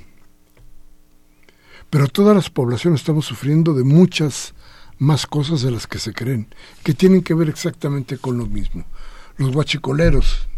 pero 1.90 2.08
todas 2.08 2.36
las 2.36 2.50
poblaciones 2.50 3.00
estamos 3.00 3.24
sufriendo 3.24 3.72
de 3.72 3.84
muchas 3.84 4.54
más 4.98 5.26
cosas 5.26 5.62
de 5.62 5.70
las 5.70 5.86
que 5.86 5.98
se 5.98 6.12
creen, 6.12 6.54
que 6.84 6.94
tienen 6.94 7.22
que 7.22 7.34
ver 7.34 7.48
exactamente 7.48 8.18
con 8.18 8.38
lo 8.38 8.46
mismo 8.46 8.84
los 9.36 9.52
guachicoleros, 9.52 10.48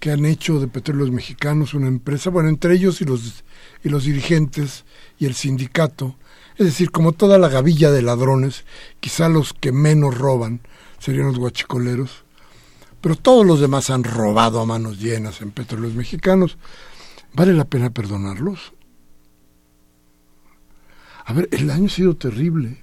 que 0.00 0.10
han 0.10 0.26
hecho 0.26 0.60
de 0.60 0.68
Petróleos 0.68 1.10
Mexicanos 1.10 1.74
una 1.74 1.88
empresa, 1.88 2.30
bueno, 2.30 2.48
entre 2.48 2.74
ellos 2.74 3.00
y 3.00 3.04
los, 3.04 3.44
y 3.82 3.88
los 3.88 4.04
dirigentes 4.04 4.84
y 5.18 5.26
el 5.26 5.34
sindicato, 5.34 6.16
es 6.56 6.66
decir, 6.66 6.90
como 6.90 7.12
toda 7.12 7.38
la 7.38 7.48
gavilla 7.48 7.90
de 7.90 8.02
ladrones, 8.02 8.64
quizá 9.00 9.28
los 9.28 9.54
que 9.54 9.72
menos 9.72 10.16
roban 10.16 10.60
serían 10.98 11.26
los 11.26 11.38
guachicoleros, 11.38 12.24
pero 13.00 13.16
todos 13.16 13.44
los 13.44 13.60
demás 13.60 13.90
han 13.90 14.04
robado 14.04 14.60
a 14.60 14.66
manos 14.66 14.98
llenas 14.98 15.42
en 15.42 15.50
Petróleos 15.50 15.94
Mexicanos. 15.94 16.56
¿Vale 17.34 17.52
la 17.52 17.64
pena 17.64 17.90
perdonarlos? 17.90 18.72
A 21.26 21.32
ver, 21.32 21.48
el 21.52 21.70
año 21.70 21.86
ha 21.86 21.90
sido 21.90 22.16
terrible. 22.16 22.82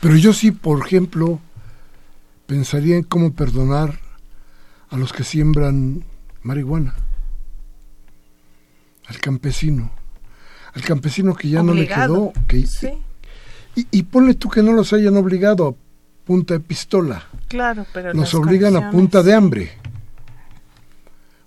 Pero 0.00 0.16
yo 0.16 0.32
sí, 0.32 0.50
por 0.50 0.84
ejemplo, 0.84 1.40
pensaría 2.52 2.96
en 2.96 3.02
cómo 3.04 3.32
perdonar 3.32 3.98
a 4.90 4.98
los 4.98 5.14
que 5.14 5.24
siembran 5.24 6.04
marihuana, 6.42 6.94
al 9.06 9.18
campesino, 9.20 9.90
al 10.74 10.82
campesino 10.82 11.34
que 11.34 11.48
ya 11.48 11.62
no 11.62 11.72
le 11.72 11.88
quedó, 11.88 12.34
que, 12.46 12.58
y, 12.58 12.66
y, 13.90 14.02
ponle 14.02 14.34
tú 14.34 14.50
que 14.50 14.62
no 14.62 14.72
los 14.72 14.92
hayan 14.92 15.16
obligado 15.16 15.66
a 15.66 16.26
punta 16.26 16.52
de 16.52 16.60
pistola, 16.60 17.26
claro, 17.48 17.86
pero 17.90 18.12
nos 18.12 18.34
obligan 18.34 18.76
a 18.76 18.90
punta 18.90 19.22
de 19.22 19.32
hambre, 19.32 19.72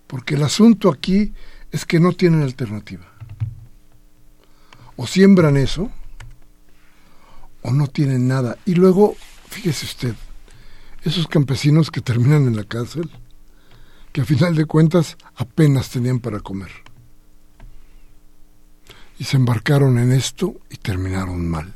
porque 0.07 0.33
el 0.33 0.41
asunto 0.41 0.89
aquí 0.89 1.33
es 1.71 1.85
que 1.85 1.99
no 1.99 2.13
tienen 2.13 2.41
alternativa, 2.41 3.05
o 4.95 5.05
siembran 5.05 5.55
eso, 5.55 5.91
o 7.61 7.71
no 7.71 7.85
tienen 7.85 8.27
nada, 8.27 8.57
y 8.65 8.73
luego, 8.73 9.15
fíjese 9.47 9.85
usted, 9.85 10.15
esos 11.05 11.27
campesinos 11.27 11.91
que 11.91 12.01
terminan 12.01 12.47
en 12.47 12.55
la 12.55 12.63
cárcel, 12.63 13.09
que 14.11 14.21
a 14.21 14.25
final 14.25 14.55
de 14.55 14.65
cuentas 14.65 15.17
apenas 15.35 15.89
tenían 15.89 16.19
para 16.19 16.39
comer. 16.39 16.71
Y 19.19 19.25
se 19.25 19.37
embarcaron 19.37 19.99
en 19.99 20.11
esto 20.11 20.55
y 20.69 20.77
terminaron 20.77 21.47
mal. 21.47 21.73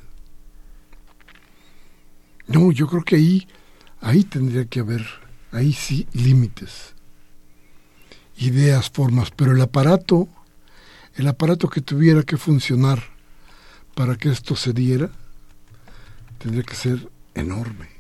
No, 2.48 2.72
yo 2.72 2.88
creo 2.88 3.04
que 3.04 3.18
ahí, 3.18 3.48
ahí 4.02 4.24
tendría 4.24 4.66
que 4.66 4.80
haber, 4.80 5.06
ahí 5.52 5.74
sí, 5.74 6.08
límites, 6.12 6.96
ideas, 8.38 8.90
formas, 8.90 9.30
pero 9.30 9.52
el 9.52 9.62
aparato, 9.62 10.28
el 11.16 11.28
aparato 11.28 11.70
que 11.70 11.82
tuviera 11.82 12.24
que 12.24 12.38
funcionar 12.38 13.04
para 13.94 14.16
que 14.16 14.30
esto 14.30 14.56
se 14.56 14.74
diera, 14.74 15.12
tendría 16.40 16.64
que 16.64 16.76
ser 16.76 17.10
enorme. 17.36 17.99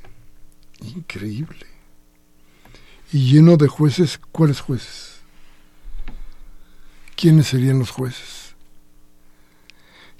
Increíble. 0.81 1.65
Y 3.11 3.31
lleno 3.31 3.57
de 3.57 3.67
jueces, 3.67 4.19
¿cuáles 4.31 4.61
jueces? 4.61 5.19
¿Quiénes 7.15 7.47
serían 7.47 7.79
los 7.79 7.89
jueces? 7.89 8.55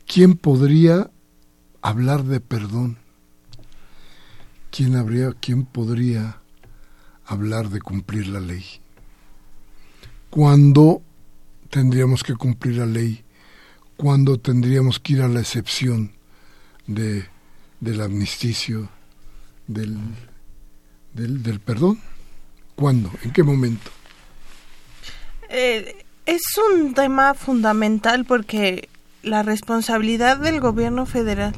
¿Quién 0.05 0.35
podría 0.35 1.11
hablar 1.81 2.23
de 2.23 2.39
perdón? 2.39 2.97
¿Quién, 4.71 4.95
habría, 4.95 5.33
quién 5.39 5.65
podría 5.65 6.41
hablar 7.25 7.69
de 7.69 7.79
cumplir 7.79 8.27
la 8.27 8.39
ley? 8.39 8.65
¿Cuándo 10.29 11.01
tendríamos 11.69 12.23
que 12.23 12.35
cumplir 12.35 12.77
la 12.77 12.85
ley? 12.85 13.23
¿Cuándo 13.97 14.39
tendríamos 14.39 14.99
que 14.99 15.13
ir 15.13 15.21
a 15.21 15.27
la 15.27 15.39
excepción 15.39 16.11
de, 16.87 17.27
del 17.79 18.01
amnisticio, 18.01 18.89
del 19.67 19.97
del, 21.13 21.59
perdón? 21.59 21.99
¿Cuándo? 22.75 23.11
¿En 23.23 23.31
qué 23.31 23.43
momento? 23.43 23.91
Eh, 25.49 26.05
es 26.25 26.41
un 26.71 26.93
tema 26.93 27.33
fundamental 27.33 28.25
porque 28.25 28.89
la 29.23 29.43
responsabilidad 29.43 30.37
del 30.37 30.59
gobierno 30.59 31.05
federal 31.05 31.53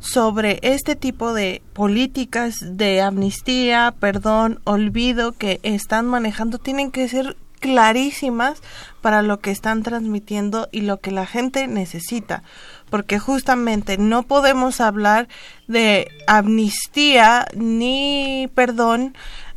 sobre 0.00 0.58
este 0.62 0.96
tipo 0.96 1.32
de 1.32 1.62
políticas 1.72 2.56
de 2.60 3.00
amnistía, 3.00 3.94
perdón, 3.98 4.60
olvido 4.64 5.32
que 5.32 5.60
están 5.62 6.06
manejando 6.06 6.58
tienen 6.58 6.90
que 6.90 7.08
ser 7.08 7.36
clarísimas 7.58 8.60
para 9.00 9.22
lo 9.22 9.40
que 9.40 9.50
están 9.50 9.82
transmitiendo 9.82 10.68
y 10.70 10.82
lo 10.82 10.98
que 10.98 11.10
la 11.10 11.26
gente 11.26 11.66
necesita, 11.66 12.42
porque 12.90 13.18
justamente 13.18 13.98
no 13.98 14.22
podemos 14.22 14.80
hablar 14.80 15.28
de 15.66 16.08
amnistía 16.26 17.46
ni 17.54 18.50
perdón 18.54 19.14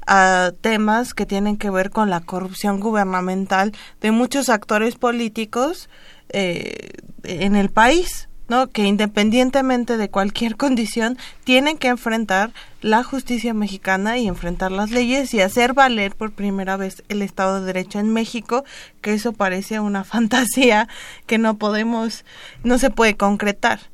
a 0.08 0.52
temas 0.62 1.14
que 1.14 1.26
tienen 1.26 1.58
que 1.58 1.70
ver 1.70 1.90
con 1.90 2.10
la 2.10 2.22
corrupción 2.22 2.80
gubernamental 2.80 3.72
de 4.02 4.12
muchos 4.12 4.50
actores 4.50 4.96
políticos 4.96 5.90
eh, 6.30 6.90
en 7.24 7.56
el 7.56 7.70
país. 7.70 8.28
¿No? 8.52 8.68
Que 8.68 8.84
independientemente 8.84 9.96
de 9.96 10.10
cualquier 10.10 10.58
condición, 10.64 11.18
tienen 11.46 11.78
que 11.78 11.88
enfrentar 11.88 12.52
la 12.82 13.02
justicia 13.02 13.54
mexicana 13.54 14.18
y 14.18 14.28
enfrentar 14.28 14.74
las 14.74 14.92
leyes 14.92 15.34
y 15.34 15.40
hacer 15.40 15.74
valer 15.74 16.16
por 16.18 16.34
primera 16.34 16.76
vez 16.76 17.02
el 17.08 17.22
Estado 17.22 17.62
de 17.62 17.68
Derecho 17.68 18.00
en 18.00 18.12
México, 18.12 18.66
que 19.00 19.14
eso 19.14 19.32
parece 19.32 19.80
una 19.80 20.04
fantasía 20.14 20.90
que 21.28 21.38
no 21.38 21.58
podemos, 21.58 22.26
no 22.64 22.78
se 22.78 22.90
puede 22.90 23.16
concretar. 23.16 23.91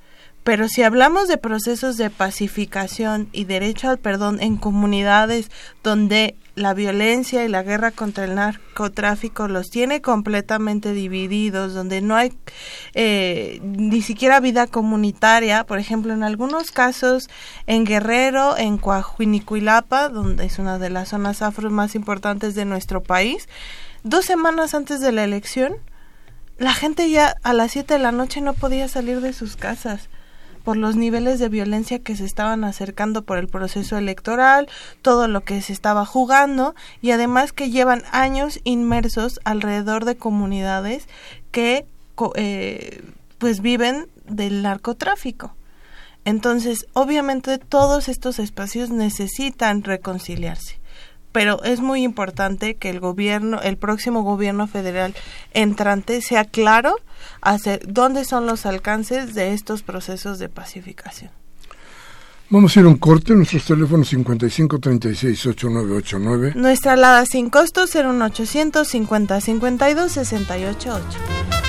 Pero 0.48 0.70
si 0.70 0.82
hablamos 0.82 1.28
de 1.28 1.38
procesos 1.38 1.98
de 1.98 2.10
pacificación 2.10 3.28
y 3.34 3.44
derecho 3.44 3.90
al 3.90 3.98
perdón 3.98 4.42
en 4.42 4.56
comunidades 4.56 5.52
donde 5.84 6.38
la 6.56 6.74
violencia 6.74 7.44
y 7.44 7.50
la 7.50 7.64
guerra 7.64 7.92
contra 7.92 8.24
el 8.24 8.36
narcotráfico 8.36 9.50
los 9.50 9.70
tiene 9.70 10.02
completamente 10.02 10.94
divididos, 10.94 11.74
donde 11.74 12.00
no 12.00 12.16
hay 12.16 12.32
eh, 12.94 13.60
ni 13.62 14.02
siquiera 14.02 14.40
vida 14.40 14.68
comunitaria, 14.68 15.66
por 15.66 15.80
ejemplo, 15.80 16.14
en 16.14 16.24
algunos 16.24 16.72
casos 16.72 17.30
en 17.66 17.84
Guerrero, 17.84 18.58
en 18.58 18.78
Coahuinicuilapa, 18.78 20.08
donde 20.08 20.46
es 20.46 20.60
una 20.60 20.80
de 20.80 20.90
las 20.90 21.10
zonas 21.10 21.42
afro 21.42 21.70
más 21.72 21.94
importantes 21.94 22.56
de 22.56 22.64
nuestro 22.64 23.04
país, 23.04 23.50
dos 24.04 24.24
semanas 24.24 24.74
antes 24.74 25.02
de 25.02 25.12
la 25.12 25.26
elección, 25.26 25.76
la 26.58 26.74
gente 26.74 27.10
ya 27.10 27.36
a 27.44 27.52
las 27.52 27.74
7 27.74 27.96
de 27.96 28.00
la 28.00 28.14
noche 28.14 28.40
no 28.40 28.54
podía 28.54 28.88
salir 28.88 29.20
de 29.20 29.34
sus 29.34 29.58
casas 29.58 30.08
por 30.68 30.76
los 30.76 30.98
niveles 30.98 31.40
de 31.40 31.48
violencia 31.48 32.00
que 32.00 32.18
se 32.18 32.26
estaban 32.26 32.66
acercando 32.66 33.22
por 33.22 33.38
el 33.38 33.48
proceso 33.48 33.98
electoral, 33.98 34.68
todo 35.02 35.30
lo 35.30 35.46
que 35.46 35.62
se 35.62 35.72
estaba 35.72 36.06
jugando 36.06 36.76
y 37.02 37.12
además 37.12 37.54
que 37.54 37.70
llevan 37.70 38.04
años 38.12 38.60
inmersos 38.66 39.40
alrededor 39.46 40.04
de 40.04 40.18
comunidades 40.18 41.08
que 41.52 41.86
eh, 42.36 43.02
pues 43.38 43.62
viven 43.62 44.08
del 44.26 44.62
narcotráfico. 44.62 45.56
Entonces, 46.26 46.86
obviamente 46.92 47.60
todos 47.60 48.10
estos 48.10 48.38
espacios 48.38 48.90
necesitan 48.90 49.86
reconciliarse 49.86 50.82
pero 51.38 51.62
es 51.62 51.82
muy 51.82 52.02
importante 52.02 52.78
que 52.78 52.90
el 52.90 53.00
gobierno, 53.00 53.62
el 53.62 53.78
próximo 53.78 54.24
gobierno 54.24 54.66
federal 54.66 55.14
entrante 55.54 56.24
sea 56.24 56.46
claro 56.46 56.96
hacer 57.42 57.82
dónde 57.88 58.26
son 58.26 58.48
los 58.48 58.66
alcances 58.66 59.36
de 59.36 59.54
estos 59.54 59.84
procesos 59.84 60.40
de 60.40 60.50
pacificación. 60.50 61.30
Vamos 62.50 62.76
a 62.76 62.80
ir 62.80 62.88
a 62.88 62.90
un 62.90 62.98
corte, 62.98 63.36
nuestros 63.36 63.66
teléfonos 63.66 64.08
55 64.08 64.80
36 64.80 65.46
8989. 65.46 66.54
Nuestra 66.56 66.94
alada 66.94 67.24
sin 67.28 67.52
costo 67.52 67.86
01800 67.86 68.88
50 68.88 69.40
52 69.40 70.12
688. 70.12 71.67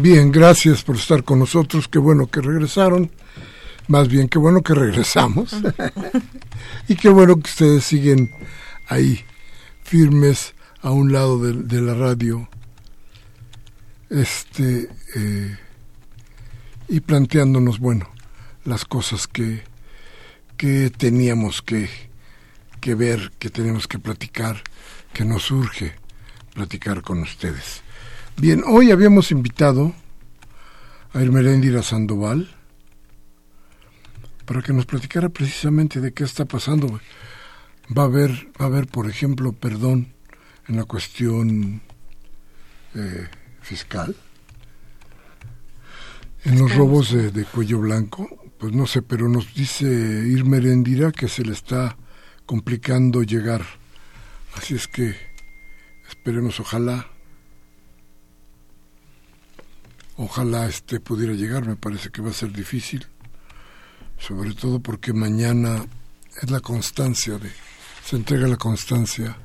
Bien, 0.00 0.32
gracias 0.32 0.82
por 0.82 0.96
estar 0.96 1.24
con 1.24 1.40
nosotros. 1.40 1.86
Qué 1.86 1.98
bueno 1.98 2.26
que 2.26 2.40
regresaron. 2.40 3.10
Más 3.86 4.08
bien, 4.08 4.30
qué 4.30 4.38
bueno 4.38 4.62
que 4.62 4.72
regresamos. 4.72 5.54
y 6.88 6.96
qué 6.96 7.10
bueno 7.10 7.34
que 7.34 7.50
ustedes 7.50 7.84
siguen 7.84 8.30
ahí, 8.88 9.22
firmes 9.82 10.54
a 10.80 10.90
un 10.90 11.12
lado 11.12 11.38
de, 11.38 11.80
la 11.82 11.92
radio. 11.92 12.48
Este. 14.08 14.88
Eh, 15.14 15.58
y 16.88 17.00
planteándonos, 17.00 17.78
bueno, 17.78 18.08
las 18.64 18.86
cosas 18.86 19.26
que, 19.26 19.64
que 20.56 20.88
teníamos 20.88 21.60
que, 21.60 21.90
que 22.80 22.94
ver, 22.94 23.32
que 23.38 23.50
tenemos 23.50 23.86
que 23.86 23.98
platicar, 23.98 24.62
que 25.12 25.26
nos 25.26 25.50
urge 25.50 25.92
platicar 26.54 27.02
con 27.02 27.20
ustedes. 27.20 27.82
Bien, 28.40 28.64
hoy 28.66 28.90
habíamos 28.90 29.32
invitado 29.32 29.92
a 31.12 31.20
Irmeréndira 31.20 31.82
Sandoval 31.82 32.48
para 34.46 34.62
que 34.62 34.72
nos 34.72 34.86
platicara 34.86 35.28
precisamente 35.28 36.00
de 36.00 36.14
qué 36.14 36.24
está 36.24 36.46
pasando. 36.46 37.00
Va 37.94 38.04
a 38.04 38.06
haber, 38.06 38.30
va 38.58 38.64
a 38.64 38.68
haber 38.68 38.86
por 38.86 39.10
ejemplo, 39.10 39.52
perdón 39.52 40.14
en 40.68 40.76
la 40.76 40.84
cuestión 40.84 41.82
eh, 42.94 43.28
fiscal, 43.60 44.16
en 46.44 46.58
los 46.60 46.74
robos 46.74 47.12
de, 47.12 47.44
cuello 47.44 47.80
blanco, 47.80 48.26
pues 48.58 48.72
no 48.72 48.86
sé, 48.86 49.02
pero 49.02 49.28
nos 49.28 49.52
dice 49.52 49.84
Irmerendira 49.84 51.12
que 51.12 51.28
se 51.28 51.44
le 51.44 51.52
está 51.52 51.98
complicando 52.46 53.22
llegar. 53.22 53.66
Así 54.56 54.76
es 54.76 54.88
que 54.88 55.14
esperemos, 56.08 56.58
ojalá 56.58 57.06
Ojalá 60.22 60.66
este 60.66 61.00
pudiera 61.00 61.32
llegar, 61.32 61.66
me 61.66 61.76
parece 61.76 62.10
que 62.10 62.20
va 62.20 62.28
a 62.28 62.34
ser 62.34 62.52
difícil, 62.52 63.06
sobre 64.18 64.52
todo 64.52 64.78
porque 64.78 65.14
mañana 65.14 65.86
es 66.42 66.50
la 66.50 66.60
constancia 66.60 67.38
de, 67.38 67.50
se 68.04 68.16
entrega 68.16 68.46
la 68.46 68.58
constancia 68.58 69.38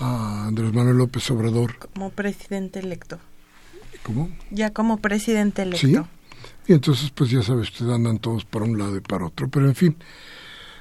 a 0.00 0.46
Andrés 0.48 0.72
Manuel 0.72 0.96
López 0.96 1.30
Obrador. 1.30 1.78
Como 1.78 2.10
presidente 2.10 2.80
electo. 2.80 3.20
¿Cómo? 4.02 4.36
Ya 4.50 4.72
como 4.72 4.96
presidente 4.96 5.62
electo. 5.62 5.86
Sí. 5.86 5.96
Y 6.66 6.72
entonces, 6.72 7.10
pues 7.10 7.30
ya 7.30 7.44
sabes, 7.44 7.68
ustedes 7.68 7.92
andan 7.92 8.18
todos 8.18 8.44
para 8.44 8.64
un 8.64 8.76
lado 8.76 8.96
y 8.96 9.00
para 9.00 9.26
otro. 9.26 9.48
Pero 9.48 9.68
en 9.68 9.76
fin, 9.76 9.96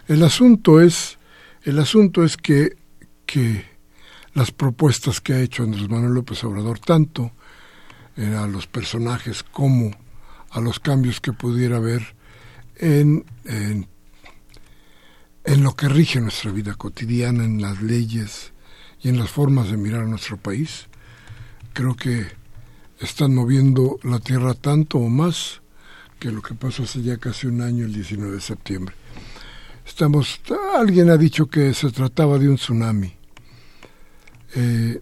el 0.08 0.24
asunto 0.24 0.82
es, 0.82 1.20
el 1.62 1.78
asunto 1.78 2.24
es 2.24 2.36
que, 2.36 2.78
que 3.28 3.64
las 4.34 4.52
propuestas 4.52 5.22
que 5.22 5.34
ha 5.34 5.40
hecho 5.40 5.62
Andrés 5.62 5.88
Manuel 5.88 6.16
López 6.16 6.44
Obrador, 6.44 6.80
tanto 6.80 7.32
a 8.18 8.48
los 8.48 8.68
personajes 8.68 9.44
como 9.44 9.92
a 10.52 10.62
los 10.62 10.80
cambios 10.80 11.20
que 11.20 11.34
pudiera 11.34 11.78
haber 11.78 12.16
en, 12.78 13.26
en, 13.46 13.88
lo 15.64 15.76
que 15.76 15.90
rige 15.90 16.22
nuestra 16.22 16.52
vida 16.52 16.76
cotidiana, 16.76 17.44
en 17.44 17.62
las 17.62 17.82
leyes 17.82 18.54
y 19.02 19.10
en 19.10 19.18
las 19.18 19.32
formas 19.32 19.72
de 19.72 19.78
mirar 19.78 20.02
a 20.02 20.08
nuestro 20.08 20.38
país. 20.38 20.88
Creo 21.74 21.96
que 21.96 22.28
están 23.00 23.34
moviendo 23.34 24.00
la 24.04 24.20
tierra 24.20 24.54
tanto 24.54 25.00
o 25.00 25.10
más 25.10 25.62
que 26.20 26.32
lo 26.32 26.42
que 26.42 26.54
pasó 26.54 26.84
hace 26.84 27.02
ya 27.02 27.18
casi 27.18 27.48
un 27.48 27.62
año, 27.62 27.86
el 27.86 27.94
19 27.94 28.36
de 28.36 28.42
septiembre. 28.42 28.96
Estamos, 29.86 30.40
alguien 30.78 31.10
ha 31.10 31.18
dicho 31.18 31.48
que 31.48 31.74
se 31.74 31.92
trataba 31.92 32.38
de 32.38 32.48
un 32.48 32.56
tsunami. 32.56 33.14
Eh, 34.56 35.00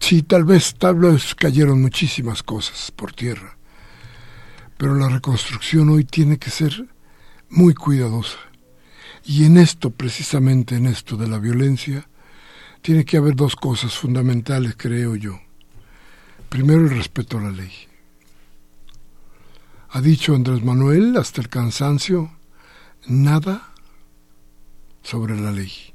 Sí, 0.00 0.22
tal 0.22 0.44
vez, 0.44 0.74
tal 0.74 0.98
cayeron 1.38 1.80
muchísimas 1.80 2.42
cosas 2.42 2.90
por 2.90 3.12
tierra, 3.12 3.56
pero 4.76 4.94
la 4.94 5.08
reconstrucción 5.08 5.88
hoy 5.88 6.04
tiene 6.04 6.38
que 6.38 6.50
ser 6.50 6.88
muy 7.48 7.74
cuidadosa. 7.74 8.38
Y 9.24 9.44
en 9.44 9.56
esto, 9.56 9.90
precisamente 9.90 10.76
en 10.76 10.86
esto 10.86 11.16
de 11.16 11.28
la 11.28 11.38
violencia, 11.38 12.08
tiene 12.82 13.04
que 13.04 13.16
haber 13.16 13.34
dos 13.34 13.56
cosas 13.56 13.96
fundamentales, 13.96 14.74
creo 14.76 15.16
yo. 15.16 15.40
Primero, 16.50 16.80
el 16.80 16.90
respeto 16.90 17.38
a 17.38 17.42
la 17.42 17.50
ley. 17.50 17.72
Ha 19.90 20.00
dicho 20.00 20.34
Andrés 20.34 20.62
Manuel 20.62 21.16
hasta 21.16 21.40
el 21.40 21.48
cansancio, 21.48 22.30
nada 23.06 23.72
sobre 25.02 25.40
la 25.40 25.52
ley. 25.52 25.93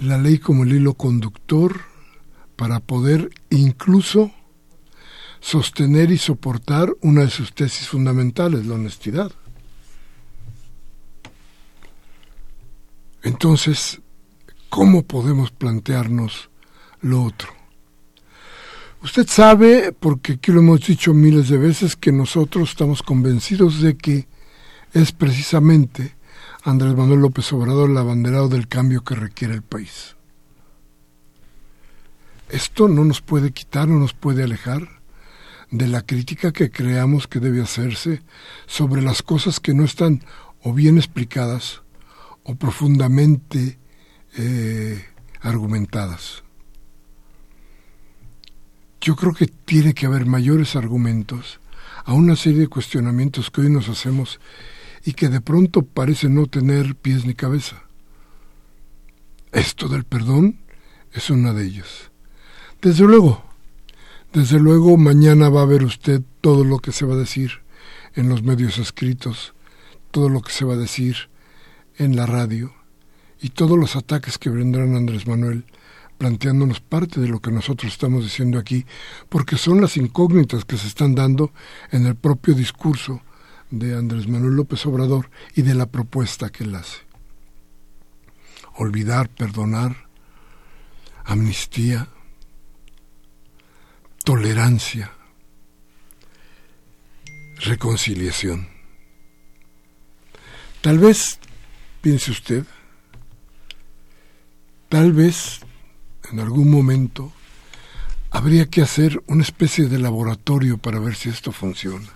La 0.00 0.18
ley 0.18 0.38
como 0.38 0.64
el 0.64 0.72
hilo 0.72 0.94
conductor 0.94 1.80
para 2.56 2.80
poder 2.80 3.30
incluso 3.50 4.32
sostener 5.40 6.10
y 6.10 6.18
soportar 6.18 6.94
una 7.00 7.22
de 7.22 7.30
sus 7.30 7.52
tesis 7.52 7.88
fundamentales, 7.88 8.66
la 8.66 8.74
honestidad. 8.74 9.30
Entonces, 13.22 14.00
¿cómo 14.68 15.02
podemos 15.02 15.50
plantearnos 15.50 16.50
lo 17.00 17.22
otro? 17.22 17.48
Usted 19.02 19.26
sabe, 19.28 19.92
porque 19.92 20.34
aquí 20.34 20.50
lo 20.50 20.60
hemos 20.60 20.86
dicho 20.86 21.12
miles 21.12 21.48
de 21.48 21.58
veces, 21.58 21.94
que 21.94 22.10
nosotros 22.10 22.70
estamos 22.70 23.02
convencidos 23.02 23.82
de 23.82 23.96
que 23.96 24.26
es 24.94 25.12
precisamente 25.12 26.16
Andrés 26.66 26.96
Manuel 26.96 27.20
López 27.20 27.52
Obrador 27.52 27.90
el 27.90 27.98
abanderado 27.98 28.48
del 28.48 28.68
cambio 28.68 29.04
que 29.04 29.14
requiere 29.14 29.52
el 29.52 29.62
país. 29.62 30.16
Esto 32.48 32.88
no 32.88 33.04
nos 33.04 33.20
puede 33.20 33.52
quitar, 33.52 33.86
no 33.86 33.98
nos 33.98 34.14
puede 34.14 34.44
alejar 34.44 34.88
de 35.70 35.88
la 35.88 36.00
crítica 36.00 36.52
que 36.52 36.70
creamos 36.70 37.28
que 37.28 37.38
debe 37.38 37.60
hacerse 37.60 38.22
sobre 38.64 39.02
las 39.02 39.22
cosas 39.22 39.60
que 39.60 39.74
no 39.74 39.84
están 39.84 40.24
o 40.62 40.72
bien 40.72 40.96
explicadas 40.96 41.82
o 42.44 42.54
profundamente 42.54 43.78
eh, 44.38 45.04
argumentadas. 45.42 46.44
Yo 49.02 49.16
creo 49.16 49.34
que 49.34 49.48
tiene 49.48 49.92
que 49.92 50.06
haber 50.06 50.24
mayores 50.24 50.76
argumentos 50.76 51.60
a 52.06 52.14
una 52.14 52.36
serie 52.36 52.60
de 52.60 52.68
cuestionamientos 52.68 53.50
que 53.50 53.60
hoy 53.60 53.70
nos 53.70 53.90
hacemos 53.90 54.40
y 55.04 55.12
que 55.12 55.28
de 55.28 55.40
pronto 55.40 55.82
parecen 55.82 56.34
no 56.34 56.46
tener 56.46 56.96
pies 56.96 57.26
ni 57.26 57.34
cabeza. 57.34 57.84
Esto 59.52 59.88
del 59.88 60.04
perdón 60.04 60.60
es 61.12 61.30
una 61.30 61.52
de 61.52 61.64
ellas. 61.64 62.10
Desde 62.80 63.04
luego, 63.04 63.44
desde 64.32 64.58
luego, 64.58 64.96
mañana 64.96 65.48
va 65.48 65.62
a 65.62 65.66
ver 65.66 65.84
usted 65.84 66.22
todo 66.40 66.64
lo 66.64 66.78
que 66.78 66.92
se 66.92 67.06
va 67.06 67.14
a 67.14 67.18
decir 67.18 67.62
en 68.14 68.28
los 68.28 68.42
medios 68.42 68.78
escritos, 68.78 69.54
todo 70.10 70.28
lo 70.28 70.40
que 70.40 70.52
se 70.52 70.64
va 70.64 70.74
a 70.74 70.78
decir 70.78 71.28
en 71.96 72.16
la 72.16 72.26
radio 72.26 72.74
y 73.40 73.50
todos 73.50 73.78
los 73.78 73.94
ataques 73.94 74.38
que 74.38 74.50
vendrán 74.50 74.96
Andrés 74.96 75.26
Manuel 75.26 75.64
planteándonos 76.18 76.80
parte 76.80 77.20
de 77.20 77.28
lo 77.28 77.40
que 77.40 77.50
nosotros 77.50 77.92
estamos 77.92 78.24
diciendo 78.24 78.58
aquí, 78.58 78.86
porque 79.28 79.56
son 79.56 79.80
las 79.80 79.96
incógnitas 79.96 80.64
que 80.64 80.78
se 80.78 80.86
están 80.86 81.14
dando 81.14 81.52
en 81.90 82.06
el 82.06 82.14
propio 82.14 82.54
discurso 82.54 83.20
de 83.70 83.96
Andrés 83.96 84.28
Manuel 84.28 84.54
López 84.54 84.84
Obrador 84.86 85.30
y 85.54 85.62
de 85.62 85.74
la 85.74 85.86
propuesta 85.86 86.50
que 86.50 86.64
él 86.64 86.74
hace. 86.74 86.98
Olvidar, 88.76 89.28
perdonar, 89.28 90.08
amnistía, 91.24 92.08
tolerancia, 94.24 95.12
reconciliación. 97.60 98.68
Tal 100.80 100.98
vez, 100.98 101.38
piense 102.00 102.30
usted, 102.30 102.64
tal 104.88 105.12
vez 105.12 105.60
en 106.30 106.40
algún 106.40 106.70
momento 106.70 107.32
habría 108.30 108.66
que 108.66 108.82
hacer 108.82 109.22
una 109.26 109.42
especie 109.42 109.86
de 109.86 109.98
laboratorio 109.98 110.78
para 110.78 110.98
ver 110.98 111.14
si 111.14 111.28
esto 111.28 111.52
funciona. 111.52 112.08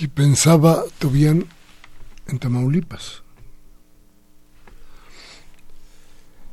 Y 0.00 0.08
pensaba 0.08 0.82
todavía 0.98 1.32
en 1.32 2.38
Tamaulipas. 2.38 3.22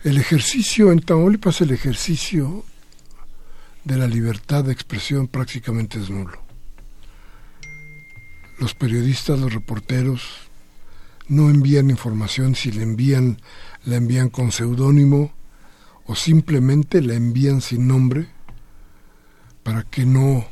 El 0.04 0.18
ejercicio 0.18 0.92
en 0.92 1.00
Tamaulipas, 1.00 1.62
el 1.62 1.72
ejercicio 1.72 2.66
de 3.86 3.96
la 3.96 4.06
libertad 4.06 4.66
de 4.66 4.74
expresión 4.74 5.30
prácticamente 5.30 5.98
es 5.98 6.10
nulo. 6.10 6.44
Los 8.60 8.74
periodistas, 8.74 9.40
los 9.40 9.54
reporteros, 9.54 10.24
no 11.30 11.50
envían 11.50 11.90
información, 11.90 12.54
si 12.54 12.74
le 12.74 12.84
envían, 12.84 13.40
la 13.86 13.96
envían 13.96 14.28
con 14.28 14.52
seudónimo 14.52 15.32
o 16.06 16.16
simplemente 16.16 17.02
la 17.02 17.14
envían 17.14 17.62
sin 17.62 17.88
nombre 17.88 18.28
para 19.64 19.84
que 19.84 20.06
no 20.06 20.46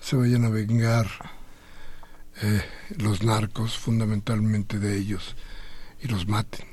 se 0.00 0.16
vayan 0.16 0.46
a 0.46 0.48
vengar 0.48 1.06
eh, 2.42 2.62
los 2.98 3.22
narcos, 3.22 3.78
fundamentalmente 3.78 4.78
de 4.78 4.96
ellos, 4.98 5.36
y 6.02 6.08
los 6.08 6.26
maten. 6.26 6.66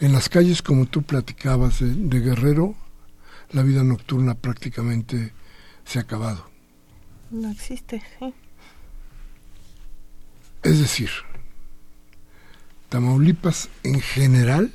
En 0.00 0.12
las 0.12 0.28
calles, 0.28 0.62
como 0.62 0.86
tú 0.86 1.02
platicabas 1.02 1.78
de 1.80 2.20
Guerrero, 2.20 2.76
la 3.50 3.62
vida 3.62 3.82
nocturna 3.82 4.34
prácticamente 4.34 5.32
se 5.84 5.98
ha 5.98 6.02
acabado. 6.02 6.48
No 7.30 7.50
existe, 7.50 8.02
sí. 8.18 8.32
Es 10.62 10.78
decir, 10.80 11.10
Tamaulipas 12.88 13.68
en 13.82 14.00
general 14.00 14.72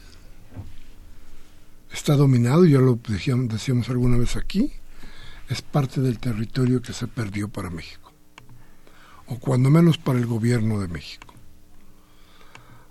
está 1.92 2.16
dominado, 2.16 2.66
ya 2.66 2.80
lo 2.80 3.00
decíamos, 3.08 3.50
decíamos 3.50 3.90
alguna 3.90 4.18
vez 4.18 4.36
aquí, 4.36 4.72
es 5.50 5.62
parte 5.62 6.02
del 6.02 6.20
territorio 6.20 6.82
que 6.82 6.94
se 6.94 7.08
perdió 7.08 7.48
para 7.48 7.70
México, 7.70 8.03
o 9.34 9.40
cuando 9.40 9.72
menos 9.72 9.98
para 9.98 10.20
el 10.20 10.28
gobierno 10.28 10.80
de 10.80 10.88
México. 10.88 11.34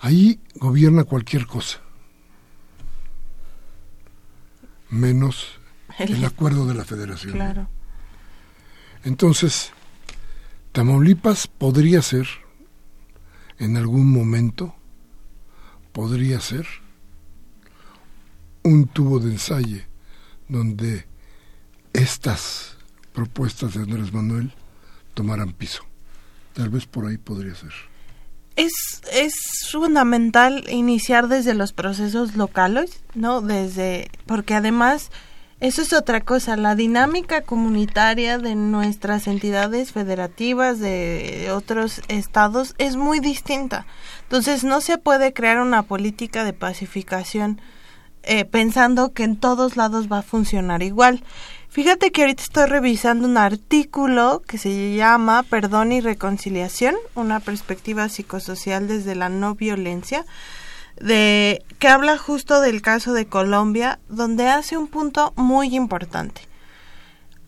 Ahí 0.00 0.40
gobierna 0.56 1.04
cualquier 1.04 1.46
cosa, 1.46 1.78
menos 4.90 5.60
el, 5.98 6.24
acuerdo 6.24 6.66
de 6.66 6.74
la 6.74 6.84
federación. 6.84 7.34
Claro. 7.34 7.68
Entonces, 9.04 9.70
Tamaulipas 10.72 11.46
podría 11.46 12.02
ser, 12.02 12.26
en 13.58 13.76
algún 13.76 14.10
momento, 14.10 14.74
podría 15.92 16.40
ser 16.40 16.66
un 18.64 18.88
tubo 18.88 19.20
de 19.20 19.32
ensayo 19.32 19.82
donde 20.48 21.06
estas 21.92 22.76
propuestas 23.12 23.74
de 23.74 23.82
Andrés 23.82 24.12
Manuel 24.12 24.52
tomaran 25.14 25.52
piso. 25.52 25.91
Tal 26.54 26.68
vez 26.68 26.86
por 26.86 27.06
ahí 27.06 27.18
podría 27.18 27.54
ser. 27.54 27.72
Es, 28.56 28.72
es 29.12 29.34
fundamental 29.70 30.64
iniciar 30.68 31.28
desde 31.28 31.54
los 31.54 31.72
procesos 31.72 32.36
locales, 32.36 33.02
¿no? 33.14 33.40
Desde, 33.40 34.10
porque 34.26 34.54
además 34.54 35.10
eso 35.62 35.80
es 35.80 35.92
otra 35.92 36.20
cosa, 36.20 36.56
la 36.56 36.74
dinámica 36.74 37.42
comunitaria 37.42 38.36
de 38.38 38.56
nuestras 38.56 39.28
entidades 39.28 39.92
federativas 39.92 40.80
de 40.80 41.52
otros 41.52 42.02
estados 42.08 42.74
es 42.78 42.96
muy 42.96 43.20
distinta. 43.20 43.86
Entonces 44.24 44.64
no 44.64 44.80
se 44.80 44.98
puede 44.98 45.32
crear 45.32 45.60
una 45.60 45.84
política 45.84 46.42
de 46.42 46.52
pacificación 46.52 47.60
eh, 48.24 48.44
pensando 48.44 49.12
que 49.12 49.22
en 49.22 49.36
todos 49.36 49.76
lados 49.76 50.10
va 50.10 50.18
a 50.18 50.22
funcionar 50.22 50.82
igual. 50.82 51.22
Fíjate 51.72 52.12
que 52.12 52.20
ahorita 52.20 52.42
estoy 52.42 52.66
revisando 52.66 53.26
un 53.26 53.38
artículo 53.38 54.42
que 54.46 54.58
se 54.58 54.94
llama 54.94 55.42
Perdón 55.42 55.90
y 55.92 56.02
Reconciliación, 56.02 56.94
una 57.14 57.40
perspectiva 57.40 58.10
psicosocial 58.10 58.88
desde 58.88 59.14
la 59.14 59.30
no 59.30 59.54
violencia 59.54 60.26
de 61.00 61.64
que 61.78 61.88
habla 61.88 62.18
justo 62.18 62.60
del 62.60 62.82
caso 62.82 63.14
de 63.14 63.24
Colombia, 63.24 64.00
donde 64.10 64.48
hace 64.48 64.76
un 64.76 64.86
punto 64.86 65.32
muy 65.34 65.74
importante. 65.74 66.42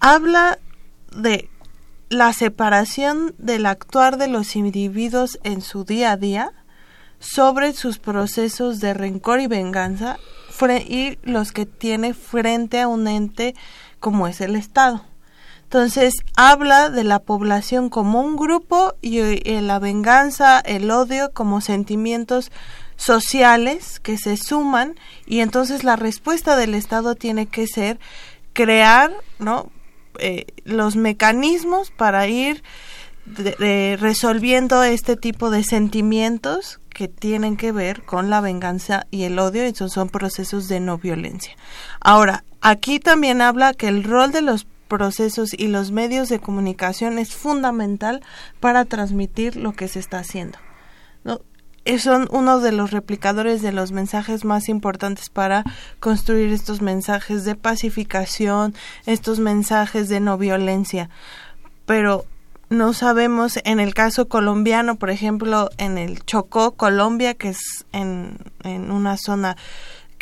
Habla 0.00 0.58
de 1.14 1.50
la 2.08 2.32
separación 2.32 3.34
del 3.36 3.66
actuar 3.66 4.16
de 4.16 4.28
los 4.28 4.56
individuos 4.56 5.38
en 5.42 5.60
su 5.60 5.84
día 5.84 6.12
a 6.12 6.16
día 6.16 6.52
sobre 7.18 7.74
sus 7.74 7.98
procesos 7.98 8.80
de 8.80 8.94
rencor 8.94 9.40
y 9.40 9.48
venganza 9.48 10.16
y 10.88 11.18
los 11.22 11.52
que 11.52 11.66
tiene 11.66 12.14
frente 12.14 12.80
a 12.80 12.88
un 12.88 13.06
ente 13.08 13.54
como 14.04 14.28
es 14.28 14.42
el 14.42 14.54
Estado. 14.54 15.02
Entonces 15.62 16.12
habla 16.36 16.90
de 16.90 17.04
la 17.04 17.20
población 17.20 17.88
como 17.88 18.20
un 18.20 18.36
grupo 18.36 18.92
y 19.00 19.20
eh, 19.20 19.62
la 19.62 19.78
venganza, 19.78 20.60
el 20.60 20.90
odio 20.90 21.32
como 21.32 21.62
sentimientos 21.62 22.52
sociales 22.96 24.00
que 24.00 24.18
se 24.18 24.36
suman 24.36 24.94
y 25.24 25.40
entonces 25.40 25.84
la 25.84 25.96
respuesta 25.96 26.54
del 26.58 26.74
Estado 26.74 27.14
tiene 27.14 27.46
que 27.46 27.66
ser 27.66 27.98
crear 28.52 29.10
¿no? 29.38 29.70
Eh, 30.18 30.44
los 30.64 30.96
mecanismos 30.96 31.90
para 31.90 32.28
ir 32.28 32.62
resolviendo 33.24 34.82
este 34.82 35.16
tipo 35.16 35.48
de 35.48 35.64
sentimientos 35.64 36.78
que 36.90 37.08
tienen 37.08 37.56
que 37.56 37.72
ver 37.72 38.02
con 38.02 38.28
la 38.28 38.42
venganza 38.42 39.06
y 39.10 39.22
el 39.22 39.38
odio, 39.38 39.62
esos 39.62 39.92
son 39.92 40.10
procesos 40.10 40.68
de 40.68 40.78
no 40.78 40.98
violencia. 40.98 41.56
Ahora, 42.00 42.44
aquí 42.64 42.98
también 42.98 43.42
habla 43.42 43.74
que 43.74 43.88
el 43.88 44.02
rol 44.02 44.32
de 44.32 44.40
los 44.40 44.66
procesos 44.88 45.52
y 45.52 45.68
los 45.68 45.92
medios 45.92 46.28
de 46.30 46.40
comunicación 46.40 47.18
es 47.18 47.34
fundamental 47.34 48.22
para 48.58 48.86
transmitir 48.86 49.56
lo 49.56 49.72
que 49.72 49.86
se 49.86 50.00
está 50.00 50.18
haciendo. 50.18 50.58
Son 51.98 52.26
uno 52.30 52.60
de 52.60 52.72
los 52.72 52.90
replicadores 52.90 53.60
de 53.60 53.70
los 53.70 53.92
mensajes 53.92 54.46
más 54.46 54.70
importantes 54.70 55.28
para 55.28 55.62
construir 56.00 56.50
estos 56.50 56.80
mensajes 56.80 57.44
de 57.44 57.54
pacificación, 57.54 58.74
estos 59.04 59.38
mensajes 59.38 60.08
de 60.08 60.20
no 60.20 60.38
violencia. 60.38 61.10
Pero 61.84 62.24
no 62.70 62.94
sabemos 62.94 63.58
en 63.64 63.78
el 63.78 63.92
caso 63.92 64.28
colombiano, 64.28 64.96
por 64.96 65.10
ejemplo, 65.10 65.68
en 65.76 65.98
el 65.98 66.24
Chocó, 66.24 66.72
Colombia, 66.72 67.34
que 67.34 67.50
es 67.50 67.84
en 67.92 68.38
una 68.64 69.18
zona 69.18 69.58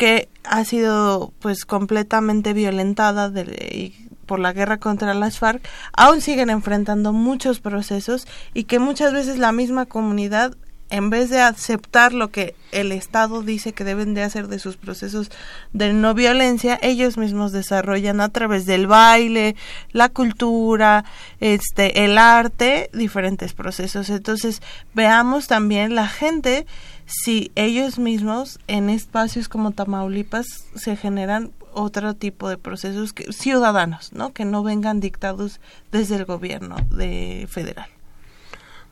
que 0.02 0.28
ha 0.42 0.64
sido 0.64 1.32
pues 1.38 1.64
completamente 1.64 2.54
violentada 2.54 3.30
de, 3.30 3.94
por 4.26 4.40
la 4.40 4.52
guerra 4.52 4.78
contra 4.78 5.14
las 5.14 5.38
FARC, 5.38 5.62
aún 5.92 6.20
siguen 6.20 6.50
enfrentando 6.50 7.12
muchos 7.12 7.60
procesos 7.60 8.26
y 8.52 8.64
que 8.64 8.80
muchas 8.80 9.12
veces 9.12 9.38
la 9.38 9.52
misma 9.52 9.86
comunidad 9.86 10.56
en 10.90 11.08
vez 11.08 11.30
de 11.30 11.40
aceptar 11.40 12.12
lo 12.14 12.32
que 12.32 12.56
el 12.72 12.90
Estado 12.90 13.42
dice 13.42 13.72
que 13.72 13.84
deben 13.84 14.12
de 14.12 14.24
hacer 14.24 14.48
de 14.48 14.58
sus 14.58 14.76
procesos 14.76 15.30
de 15.72 15.92
no 15.92 16.14
violencia, 16.14 16.80
ellos 16.82 17.16
mismos 17.16 17.52
desarrollan 17.52 18.20
a 18.20 18.28
través 18.28 18.66
del 18.66 18.88
baile, 18.88 19.54
la 19.92 20.08
cultura, 20.08 21.04
este, 21.38 22.04
el 22.04 22.18
arte, 22.18 22.90
diferentes 22.92 23.54
procesos. 23.54 24.10
Entonces, 24.10 24.60
veamos 24.94 25.46
también 25.46 25.94
la 25.94 26.08
gente 26.08 26.66
si 27.06 27.50
ellos 27.54 27.98
mismos 27.98 28.58
en 28.66 28.90
espacios 28.90 29.48
como 29.48 29.72
Tamaulipas 29.72 30.46
se 30.74 30.96
generan 30.96 31.52
otro 31.72 32.14
tipo 32.14 32.48
de 32.48 32.58
procesos 32.58 33.12
que, 33.12 33.32
ciudadanos, 33.32 34.12
¿no? 34.12 34.32
Que 34.32 34.44
no 34.44 34.62
vengan 34.62 35.00
dictados 35.00 35.60
desde 35.90 36.16
el 36.16 36.24
gobierno 36.24 36.76
de 36.90 37.46
federal. 37.50 37.88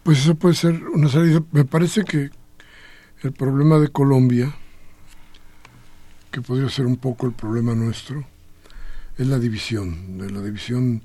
Pues 0.02 0.18
eso 0.18 0.34
puede 0.34 0.54
ser 0.54 0.82
una 0.88 1.08
salida. 1.08 1.42
Me 1.52 1.64
parece 1.64 2.04
que 2.04 2.30
el 3.22 3.32
problema 3.32 3.78
de 3.78 3.88
Colombia, 3.88 4.54
que 6.30 6.40
podría 6.40 6.70
ser 6.70 6.86
un 6.86 6.96
poco 6.96 7.26
el 7.26 7.32
problema 7.32 7.74
nuestro, 7.74 8.24
es 9.18 9.26
la 9.26 9.38
división, 9.38 10.16
de 10.18 10.30
la 10.30 10.40
división 10.40 11.02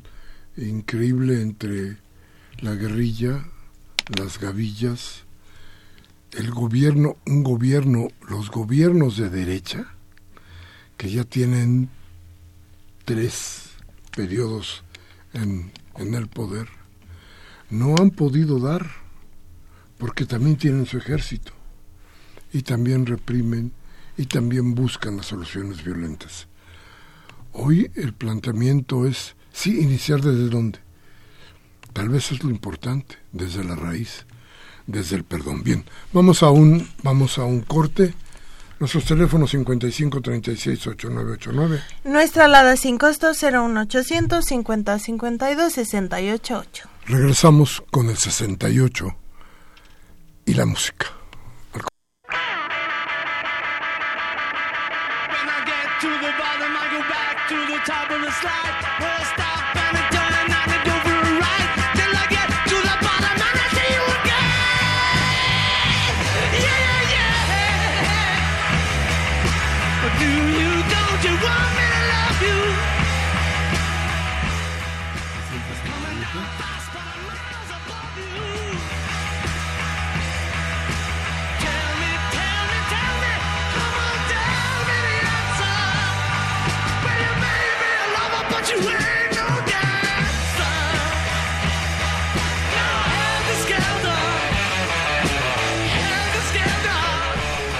increíble 0.55 1.41
entre 1.41 1.97
la 2.59 2.75
guerrilla, 2.75 3.45
las 4.17 4.39
gavillas, 4.39 5.24
el 6.37 6.51
gobierno, 6.51 7.17
un 7.25 7.43
gobierno, 7.43 8.09
los 8.27 8.51
gobiernos 8.51 9.17
de 9.17 9.29
derecha, 9.29 9.85
que 10.97 11.09
ya 11.09 11.23
tienen 11.23 11.89
tres 13.05 13.69
periodos 14.15 14.83
en, 15.33 15.71
en 15.97 16.13
el 16.13 16.27
poder, 16.27 16.67
no 17.69 17.95
han 17.97 18.11
podido 18.11 18.59
dar, 18.59 18.85
porque 19.97 20.25
también 20.25 20.57
tienen 20.57 20.85
su 20.85 20.97
ejército, 20.97 21.51
y 22.51 22.61
también 22.61 23.05
reprimen, 23.05 23.71
y 24.17 24.25
también 24.25 24.75
buscan 24.75 25.17
las 25.17 25.27
soluciones 25.27 25.83
violentas. 25.83 26.47
Hoy 27.51 27.91
el 27.95 28.13
planteamiento 28.13 29.07
es, 29.07 29.35
sí, 29.51 29.79
iniciar 29.79 30.21
desde 30.21 30.49
dónde. 30.49 30.79
Tal 31.93 32.09
vez 32.09 32.31
es 32.31 32.43
lo 32.43 32.49
importante, 32.49 33.17
desde 33.31 33.63
la 33.63 33.75
raíz, 33.75 34.25
desde 34.87 35.15
el 35.15 35.23
perdón. 35.23 35.63
Bien, 35.63 35.85
vamos 36.13 36.43
a 36.43 36.49
un, 36.49 36.89
vamos 37.03 37.37
a 37.37 37.45
un 37.45 37.61
corte. 37.61 38.13
Nuestros 38.79 39.05
teléfonos 39.05 39.51
55 39.51 40.21
36 40.21 40.87
8989. 40.87 41.81
Nuestra 42.03 42.45
alada 42.45 42.75
sin 42.75 42.97
costo 42.97 43.31
01800 43.33 44.43
50 44.43 44.99
52 44.99 45.73
688. 45.73 46.89
Regresamos 47.05 47.83
con 47.91 48.09
el 48.09 48.17
68 48.17 49.15
y 50.45 50.53
la 50.55 50.65
música. 50.65 51.07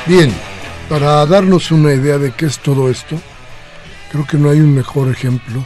Bien, 0.07 0.31
para 0.87 1.25
darnos 1.25 1.71
una 1.71 1.91
idea 1.91 2.19
de 2.19 2.31
qué 2.31 2.45
es 2.45 2.59
todo 2.59 2.91
esto, 2.91 3.19
creo 4.15 4.27
que 4.27 4.37
no 4.37 4.49
hay 4.49 4.61
un 4.61 4.73
mejor 4.73 5.11
ejemplo 5.11 5.65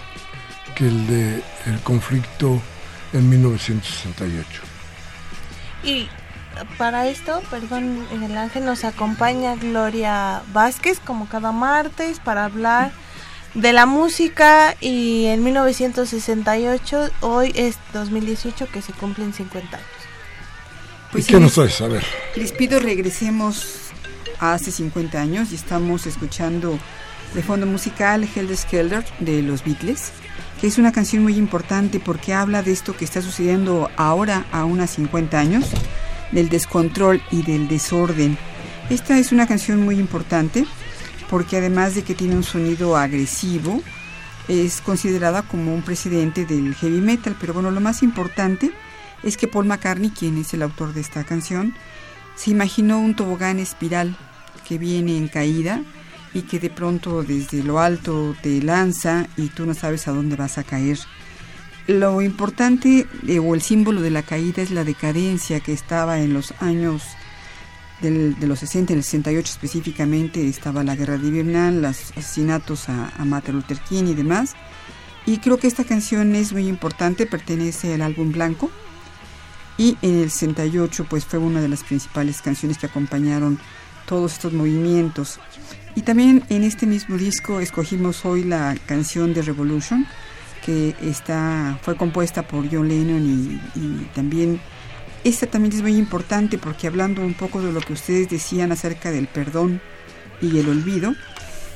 que 0.76 0.88
el 0.88 1.06
de 1.06 1.44
el 1.68 1.80
conflicto 1.84 2.60
en 3.14 3.30
1968. 3.30 4.48
Y 5.84 6.08
para 6.80 7.08
esto, 7.08 7.44
perdón, 7.52 8.08
en 8.12 8.24
el 8.24 8.36
ángel 8.36 8.66
nos 8.66 8.86
acompaña 8.86 9.56
Gloria 9.56 10.42
Vázquez 10.52 11.00
como 11.00 11.30
cada 11.30 11.52
martes 11.52 12.20
para 12.20 12.46
hablar 12.46 12.92
de 13.54 13.72
la 13.72 13.86
música 13.86 14.76
y 14.82 15.28
en 15.28 15.44
1968, 15.44 17.12
hoy 17.22 17.52
es 17.54 17.78
2018 17.94 18.68
que 18.72 18.82
se 18.82 18.94
cumplen 18.94 19.32
50 19.32 19.78
años. 19.78 19.88
Pues 21.12 21.30
¿Y 21.30 21.34
qué 21.34 21.40
nos 21.40 21.54
traes? 21.54 21.80
A 21.82 21.88
ver. 21.88 22.04
Les 22.36 22.52
pido 22.52 22.80
regresemos 22.80 23.92
hace 24.40 24.72
50 24.72 25.22
años 25.22 25.52
y 25.52 25.56
estamos 25.56 26.08
escuchando 26.08 26.80
de 27.34 27.44
fondo 27.44 27.66
musical 27.66 28.24
Helter 28.24 28.58
Skelter 28.58 29.06
de 29.20 29.42
los 29.42 29.64
Beatles, 29.64 30.12
que 30.60 30.68
es 30.68 30.78
una 30.78 30.92
canción 30.92 31.24
muy 31.24 31.36
importante 31.38 32.00
porque 32.00 32.34
habla 32.34 32.62
de 32.62 32.72
esto 32.72 32.96
que 32.96 33.06
está 33.06 33.22
sucediendo 33.22 33.90
ahora 33.96 34.46
a 34.52 34.66
unos 34.66 34.92
50 34.92 35.40
años, 35.40 35.66
del 36.32 36.50
descontrol 36.50 37.22
y 37.32 37.44
del 37.44 37.68
desorden. 37.68 38.38
Esta 38.90 39.18
es 39.18 39.32
una 39.32 39.48
canción 39.48 39.84
muy 39.84 40.00
importante 40.00 40.66
porque 41.30 41.58
además 41.58 41.96
de 41.96 42.04
que 42.04 42.16
tiene 42.16 42.36
un 42.36 42.44
sonido 42.44 42.98
agresivo, 42.98 43.84
es 44.48 44.82
considerada 44.82 45.44
como 45.44 45.76
un 45.76 45.84
precedente 45.84 46.46
del 46.46 46.74
heavy 46.74 47.02
metal, 47.02 47.36
pero 47.40 47.54
bueno, 47.54 47.70
lo 47.70 47.82
más 47.82 48.02
importante 48.02 48.72
es 49.22 49.38
que 49.38 49.48
Paul 49.48 49.66
McCartney, 49.66 50.10
quien 50.10 50.38
es 50.40 50.54
el 50.56 50.64
autor 50.64 50.94
de 50.94 51.02
esta 51.02 51.24
canción, 51.24 51.76
se 52.36 52.50
imaginó 52.52 53.00
un 53.00 53.16
tobogán 53.16 53.60
espiral 53.60 54.18
que 54.68 54.80
viene 54.80 55.18
en 55.18 55.28
caída 55.28 55.84
y 56.34 56.44
que 56.44 56.60
de 56.60 56.70
pronto 56.70 57.24
desde 57.24 57.64
lo 57.64 57.80
alto 57.80 58.36
te 58.42 58.62
lanza 58.62 59.28
y 59.38 59.48
tú 59.48 59.66
no 59.66 59.74
sabes 59.74 60.08
a 60.08 60.12
dónde 60.12 60.36
vas 60.36 60.58
a 60.58 60.64
caer. 60.64 61.00
Lo 61.88 62.22
importante 62.22 63.08
eh, 63.28 63.40
o 63.40 63.56
el 63.56 63.62
símbolo 63.62 64.02
de 64.02 64.12
la 64.12 64.22
caída 64.22 64.62
es 64.62 64.72
la 64.72 64.84
decadencia 64.84 65.60
que 65.60 65.74
estaba 65.74 66.20
en 66.20 66.34
los 66.34 66.54
años 66.60 67.04
de 68.02 68.48
los 68.48 68.60
60, 68.60 68.94
en 68.94 69.00
el 69.00 69.04
68 69.04 69.52
específicamente, 69.52 70.48
estaba 70.48 70.86
la 70.86 70.96
guerra 70.96 71.18
de 71.18 71.32
Vietnam, 71.32 71.82
los 71.82 72.12
asesinatos 72.12 72.88
a, 72.88 73.10
a 73.18 73.26
Martin 73.26 73.56
Luther 73.56 73.78
King 73.80 74.06
y 74.06 74.14
demás. 74.14 74.56
Y 75.26 75.40
creo 75.40 75.58
que 75.58 75.68
esta 75.68 75.84
canción 75.84 76.34
es 76.34 76.54
muy 76.54 76.68
importante, 76.68 77.26
pertenece 77.26 77.94
al 77.94 78.02
álbum 78.02 78.32
Blanco. 78.32 78.72
Y 79.78 79.98
en 80.02 80.20
el 80.22 80.32
68 80.32 81.08
pues 81.10 81.26
fue 81.26 81.40
una 81.40 81.62
de 81.62 81.68
las 81.68 81.84
principales 81.84 82.42
canciones 82.42 82.78
que 82.78 82.86
acompañaron 82.86 83.60
todos 84.06 84.34
estos 84.34 84.54
movimientos. 84.54 85.40
Y 86.00 86.02
también 86.02 86.46
en 86.48 86.64
este 86.64 86.86
mismo 86.86 87.18
disco 87.18 87.60
escogimos 87.60 88.24
hoy 88.24 88.46
la 88.46 88.78
canción 88.86 89.34
de 89.34 89.42
Revolution, 89.42 90.08
que 90.66 90.96
está, 91.02 91.78
fue 91.82 91.98
compuesta 91.98 92.48
por 92.48 92.74
John 92.74 92.88
Lennon 92.88 93.60
y, 93.76 94.06
también 94.16 94.62
esta 95.26 95.48
también 95.48 95.76
es 95.76 95.82
muy 95.82 95.98
importante 95.98 96.58
porque 96.58 96.88
hablando 96.88 97.22
un 97.22 97.34
poco 97.34 97.62
de 97.62 97.74
lo 97.74 97.82
que 97.82 97.92
ustedes 97.92 98.30
decían 98.30 98.72
acerca 98.72 99.12
del 99.12 99.28
perdón 99.28 99.82
y 100.42 100.60
el 100.60 100.70
olvido, 100.70 101.16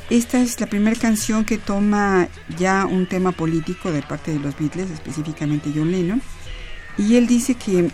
esta 0.10 0.40
es 0.40 0.58
la 0.62 0.68
primera 0.68 0.98
canción 0.98 1.44
que 1.44 1.58
toma 1.58 2.30
ya 2.58 2.86
un 2.86 3.08
tema 3.08 3.34
político 3.34 3.92
de 3.92 4.04
parte 4.04 4.32
de 4.32 4.40
los 4.40 4.58
Beatles, 4.58 4.90
específicamente 4.90 5.74
John 5.76 5.92
Lennon, 5.92 6.22
Y 6.98 7.18
él 7.18 7.28
dice 7.28 7.56
que 7.56 7.92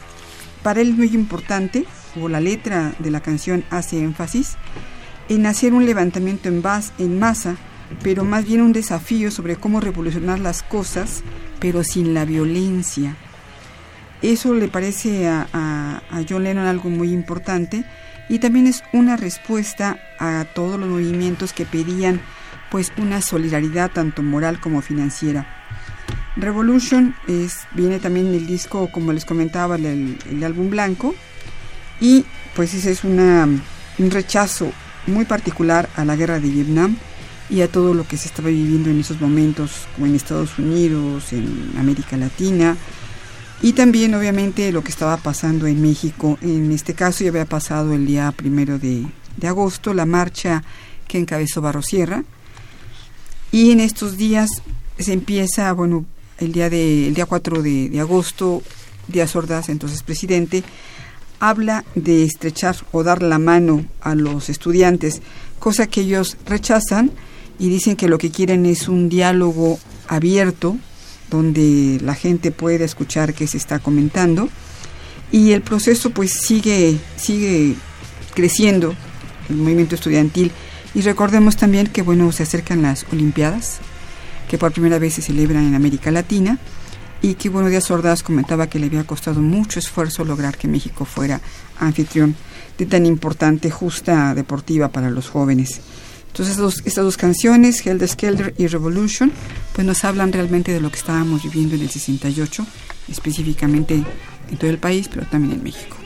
para 0.62 0.82
él 0.82 0.90
es 0.90 0.96
muy 0.96 1.08
importante, 1.08 1.86
o 2.22 2.30
la 2.30 2.40
letra 2.40 2.94
de 3.00 3.10
la 3.10 3.20
canción 3.20 3.64
hace 3.72 3.98
énfasis, 3.98 4.58
en 5.30 5.46
hacer 5.46 5.74
un 5.74 5.86
levantamiento 5.86 6.50
en, 6.50 6.62
en 6.98 7.20
masa, 7.20 7.56
pero 8.04 8.26
más 8.26 8.46
bien 8.46 8.62
un 8.62 8.74
desafío 8.74 9.32
sobre 9.32 9.56
cómo 9.56 9.80
revolucionar 9.80 10.40
las 10.40 10.64
cosas, 10.64 11.24
pero 11.60 11.84
sin 11.84 12.14
la 12.14 12.26
violencia. 12.26 13.16
Eso 14.22 14.54
le 14.54 14.68
parece 14.68 15.28
a, 15.28 16.02
John 16.28 16.44
Lennon 16.44 16.66
algo 16.66 16.90
muy 16.90 17.14
importante 17.14 17.86
y 18.28 18.40
también 18.40 18.68
es 18.68 18.84
una 18.92 19.16
respuesta 19.16 19.98
a 20.20 20.46
todos 20.54 20.80
los 20.80 20.90
movimientos 20.90 21.54
que 21.54 21.66
pedían 21.66 22.20
pues 22.70 22.92
una 22.98 23.22
solidaridad 23.22 23.92
tanto 23.92 24.22
moral 24.22 24.60
como 24.60 24.82
financiera. 24.82 25.48
Revolution 26.36 27.16
viene 27.74 28.00
también 28.00 28.32
del 28.32 28.46
disco, 28.46 28.92
como 28.92 29.14
les 29.14 29.26
comentaba, 29.26 29.76
el, 29.76 30.44
álbum 30.44 30.70
blanco, 30.70 31.16
y 32.00 32.26
pues 32.56 32.74
ese 32.74 32.92
es 32.92 33.04
un 33.04 33.62
rechazo 33.98 34.72
muy 35.08 35.26
particular 35.26 35.90
a 35.96 36.06
la 36.06 36.16
guerra 36.16 36.40
de 36.40 36.50
Vietnam 36.50 36.98
y 37.50 37.62
a 37.62 37.72
todo 37.72 37.94
lo 37.94 38.08
que 38.08 38.18
se 38.18 38.28
estaba 38.28 38.50
viviendo 38.50 38.90
en 38.90 39.00
esos 39.00 39.20
momentos, 39.20 39.88
en 39.98 40.16
Estados 40.16 40.58
Unidos, 40.60 41.34
en 41.34 41.74
América 41.78 42.16
Latina, 42.18 42.78
y 43.62 43.74
también 43.74 44.14
obviamente 44.14 44.72
lo 44.72 44.84
que 44.84 44.92
estaba 44.92 45.18
pasando 45.18 45.68
en 45.68 45.82
México. 45.82 46.38
En 46.42 46.72
este 46.72 46.94
caso 46.94 47.24
ya 47.24 47.32
había 47.32 47.46
pasado 47.46 47.94
el 47.94 48.06
día 48.06 48.32
primero 48.32 48.80
de, 48.80 49.06
de 49.38 49.48
agosto, 49.48 49.94
la 49.94 50.06
marcha 50.06 50.64
que 51.08 51.18
encabezó 51.18 51.62
Barrosierra, 51.62 52.24
y 53.52 53.72
en 53.72 53.80
estos 53.80 54.16
días 54.16 54.50
se 55.00 55.14
empieza, 55.14 55.72
bueno, 55.74 56.06
el 56.38 56.52
día, 56.52 56.70
de, 56.70 57.08
el 57.08 57.14
día 57.14 57.26
4 57.26 57.62
de, 57.62 58.00
agosto, 58.00 58.62
Díaz 59.08 59.36
Ordaz, 59.36 59.70
entonces 59.70 60.04
presidente, 60.04 60.64
habla 61.40 61.86
de 61.96 62.24
estrechar 62.24 62.76
o 62.92 63.04
dar 63.04 63.24
la 63.24 63.40
mano 63.40 63.86
a 64.02 64.16
los 64.16 64.50
estudiantes, 64.50 65.22
cosa 65.60 65.88
que 65.88 66.02
ellos 66.02 66.38
rechazan 66.46 67.12
y 67.58 67.70
dicen 67.70 67.96
que 67.96 68.08
lo 68.08 68.18
que 68.18 68.32
quieren 68.32 68.66
es 68.66 68.88
un 68.88 69.10
diálogo 69.10 69.80
abierto 70.08 70.78
donde 71.30 72.00
la 72.02 72.16
gente 72.16 72.52
pueda 72.52 72.86
escuchar 72.86 73.34
qué 73.34 73.48
se 73.48 73.58
está 73.58 73.80
comentando. 73.80 74.50
Y 75.32 75.52
el 75.52 75.62
proceso 75.62 76.10
pues 76.10 76.32
sigue 76.34 76.98
sigue 77.18 77.76
creciendo 78.34 78.96
el 79.50 79.58
movimiento 79.58 79.96
estudiantil. 79.96 80.52
Y 80.96 81.02
recordemos 81.02 81.56
también 81.56 81.88
que 81.88 82.02
bueno 82.02 82.32
se 82.32 82.44
acercan 82.44 82.82
las 82.82 83.06
olimpiadas 83.12 83.80
que 84.50 84.58
por 84.58 84.72
primera 84.72 84.98
vez 84.98 85.14
se 85.14 85.22
celebran 85.22 85.68
en 85.68 85.76
América 85.76 86.10
Latina 86.10 86.58
y 87.22 87.34
que 87.36 87.50
bueno, 87.50 87.70
Díaz 87.70 87.92
Ordaz 87.92 88.24
comentaba 88.24 88.68
que 88.68 88.80
le 88.80 88.88
había 88.88 89.04
costado 89.04 89.42
mucho 89.42 89.80
esfuerzo 89.80 90.24
lograr 90.24 90.58
que 90.58 90.68
México 90.68 91.06
fuera 91.06 91.42
anfitrión 91.80 92.36
de 92.78 92.86
tan 92.86 93.06
importante 93.06 93.70
justa 93.70 94.34
deportiva 94.34 94.88
para 94.90 95.10
los 95.10 95.30
jóvenes. 95.30 95.82
Entonces 96.28 96.58
estas 96.86 97.04
dos 97.04 97.18
canciones, 97.18 97.86
Hell 97.86 98.08
Skelter 98.08 98.54
y 98.58 98.68
Revolution, 98.68 99.32
pues 99.74 99.86
nos 99.86 100.04
hablan 100.06 100.32
realmente 100.32 100.72
de 100.72 100.80
lo 100.80 100.90
que 100.90 100.98
estábamos 100.98 101.44
viviendo 101.44 101.76
en 101.76 101.82
el 101.82 101.90
68, 101.90 102.66
específicamente 103.10 104.04
en 104.50 104.58
todo 104.58 104.70
el 104.70 104.78
país, 104.78 105.10
pero 105.10 105.26
también 105.26 105.56
en 105.56 105.64
México. 105.64 105.98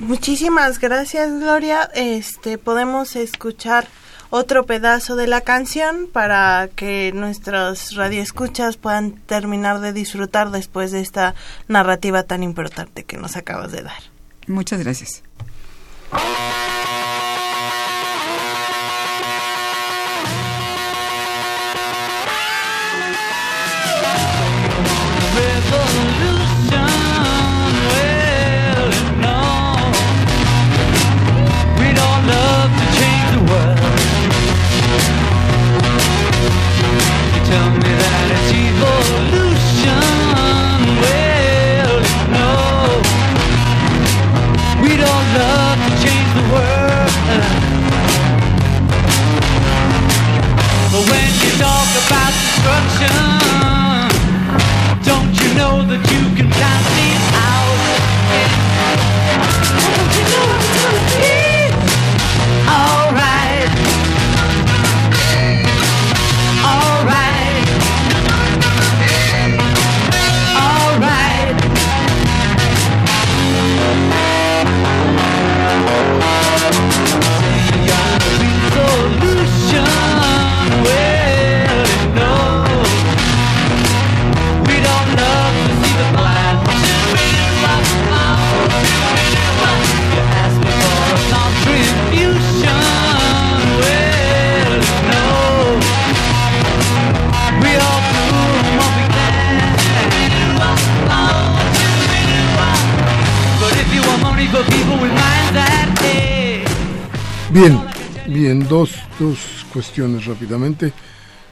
Muchísimas 0.00 0.78
gracias, 0.78 1.30
Gloria. 1.40 1.90
Este 1.94 2.58
podemos 2.58 3.16
escuchar 3.16 3.88
otro 4.30 4.64
pedazo 4.64 5.16
de 5.16 5.26
la 5.26 5.42
canción 5.42 6.08
para 6.10 6.68
que 6.74 7.12
nuestros 7.14 7.94
radioescuchas 7.94 8.76
puedan 8.76 9.12
terminar 9.12 9.80
de 9.80 9.92
disfrutar 9.92 10.50
después 10.50 10.92
de 10.92 11.00
esta 11.00 11.34
narrativa 11.68 12.22
tan 12.22 12.42
importante 12.42 13.04
que 13.04 13.16
nos 13.16 13.36
acabas 13.36 13.72
de 13.72 13.82
dar. 13.82 14.02
Muchas 14.46 14.80
gracias. 14.80 15.22
Bien, 107.52 107.80
bien, 108.28 108.68
dos, 108.68 108.94
dos 109.18 109.66
cuestiones 109.72 110.24
rápidamente. 110.24 110.92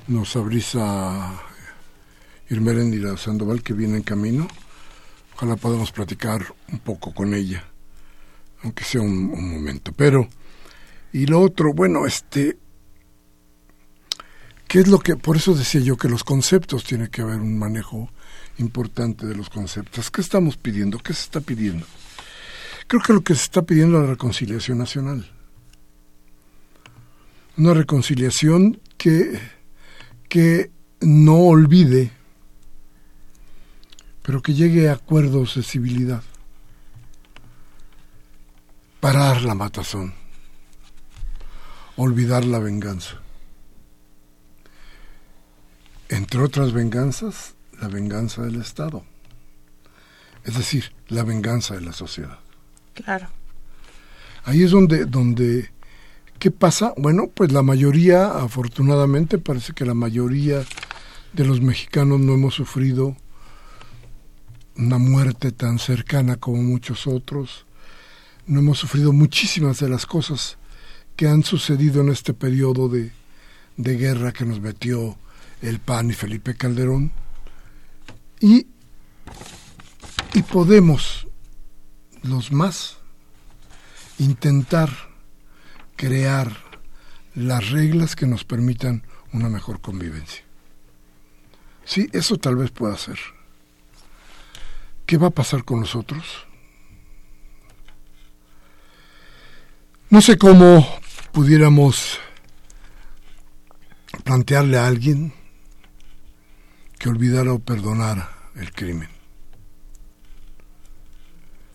Nos 0.06 0.36
abrís 0.36 0.76
a 0.76 1.42
Irmeréndira 2.48 3.16
Sandoval 3.16 3.64
que 3.64 3.72
viene 3.72 3.96
en 3.96 4.04
camino. 4.04 4.46
Ojalá 5.34 5.56
podamos 5.56 5.90
platicar 5.90 6.54
un 6.70 6.78
poco 6.78 7.12
con 7.12 7.34
ella, 7.34 7.64
aunque 8.62 8.84
sea 8.84 9.00
un, 9.00 9.32
un 9.32 9.50
momento. 9.50 9.92
Pero, 9.92 10.28
y 11.12 11.26
lo 11.26 11.40
otro, 11.40 11.72
bueno, 11.74 12.06
este, 12.06 12.56
¿qué 14.68 14.78
es 14.78 14.86
lo 14.86 15.00
que, 15.00 15.16
por 15.16 15.36
eso 15.36 15.52
decía 15.52 15.80
yo 15.80 15.96
que 15.96 16.08
los 16.08 16.22
conceptos 16.22 16.84
tiene 16.84 17.10
que 17.10 17.22
haber 17.22 17.40
un 17.40 17.58
manejo 17.58 18.08
importante 18.58 19.26
de 19.26 19.34
los 19.34 19.50
conceptos. 19.50 20.12
¿Qué 20.12 20.20
estamos 20.20 20.56
pidiendo? 20.56 20.98
¿Qué 20.98 21.12
se 21.12 21.22
está 21.22 21.40
pidiendo? 21.40 21.86
Creo 22.86 23.02
que 23.02 23.12
lo 23.12 23.22
que 23.22 23.34
se 23.34 23.42
está 23.42 23.62
pidiendo 23.62 23.98
es 23.98 24.04
la 24.04 24.10
reconciliación 24.10 24.78
nacional 24.78 25.28
una 27.58 27.74
reconciliación 27.74 28.80
que, 28.96 29.38
que 30.28 30.70
no 31.00 31.38
olvide, 31.38 32.12
pero 34.22 34.40
que 34.40 34.54
llegue 34.54 34.88
a 34.88 34.92
acuerdos 34.92 35.56
de 35.56 35.64
civilidad. 35.64 36.22
Parar 39.00 39.42
la 39.42 39.54
matazón, 39.54 40.14
olvidar 41.96 42.44
la 42.44 42.60
venganza. 42.60 43.20
Entre 46.08 46.40
otras 46.40 46.72
venganzas, 46.72 47.54
la 47.80 47.88
venganza 47.88 48.42
del 48.42 48.60
Estado, 48.60 49.04
es 50.44 50.56
decir, 50.56 50.92
la 51.08 51.24
venganza 51.24 51.74
de 51.74 51.80
la 51.80 51.92
sociedad. 51.92 52.38
Claro. 52.94 53.28
Ahí 54.44 54.62
es 54.62 54.70
donde, 54.70 55.04
donde 55.04 55.70
¿Qué 56.38 56.52
pasa? 56.52 56.94
Bueno, 56.96 57.30
pues 57.34 57.50
la 57.50 57.62
mayoría, 57.62 58.28
afortunadamente, 58.28 59.38
parece 59.38 59.72
que 59.72 59.84
la 59.84 59.94
mayoría 59.94 60.64
de 61.32 61.44
los 61.44 61.60
mexicanos 61.60 62.20
no 62.20 62.34
hemos 62.34 62.54
sufrido 62.54 63.16
una 64.76 64.98
muerte 64.98 65.50
tan 65.50 65.80
cercana 65.80 66.36
como 66.36 66.62
muchos 66.62 67.08
otros. 67.08 67.66
No 68.46 68.60
hemos 68.60 68.78
sufrido 68.78 69.12
muchísimas 69.12 69.80
de 69.80 69.88
las 69.88 70.06
cosas 70.06 70.58
que 71.16 71.26
han 71.26 71.42
sucedido 71.42 72.02
en 72.02 72.10
este 72.10 72.34
periodo 72.34 72.88
de, 72.88 73.10
de 73.76 73.96
guerra 73.96 74.32
que 74.32 74.44
nos 74.44 74.60
metió 74.60 75.18
el 75.60 75.80
PAN 75.80 76.10
y 76.10 76.12
Felipe 76.12 76.54
Calderón. 76.54 77.10
Y, 78.40 78.66
Y 80.34 80.42
podemos, 80.42 81.26
los 82.22 82.52
más, 82.52 82.98
intentar 84.18 85.07
crear 85.98 86.56
las 87.34 87.70
reglas 87.70 88.16
que 88.16 88.26
nos 88.26 88.44
permitan 88.44 89.02
una 89.32 89.50
mejor 89.50 89.80
convivencia. 89.80 90.44
Sí, 91.84 92.08
eso 92.12 92.38
tal 92.38 92.56
vez 92.56 92.70
pueda 92.70 92.96
ser. 92.96 93.18
¿Qué 95.04 95.18
va 95.18 95.26
a 95.26 95.30
pasar 95.30 95.64
con 95.64 95.80
nosotros? 95.80 96.46
No 100.08 100.20
sé 100.20 100.38
cómo 100.38 100.86
pudiéramos 101.32 102.20
plantearle 104.24 104.78
a 104.78 104.86
alguien 104.86 105.32
que 106.98 107.08
olvidara 107.08 107.52
o 107.52 107.58
perdonara 107.58 108.30
el 108.54 108.72
crimen. 108.72 109.08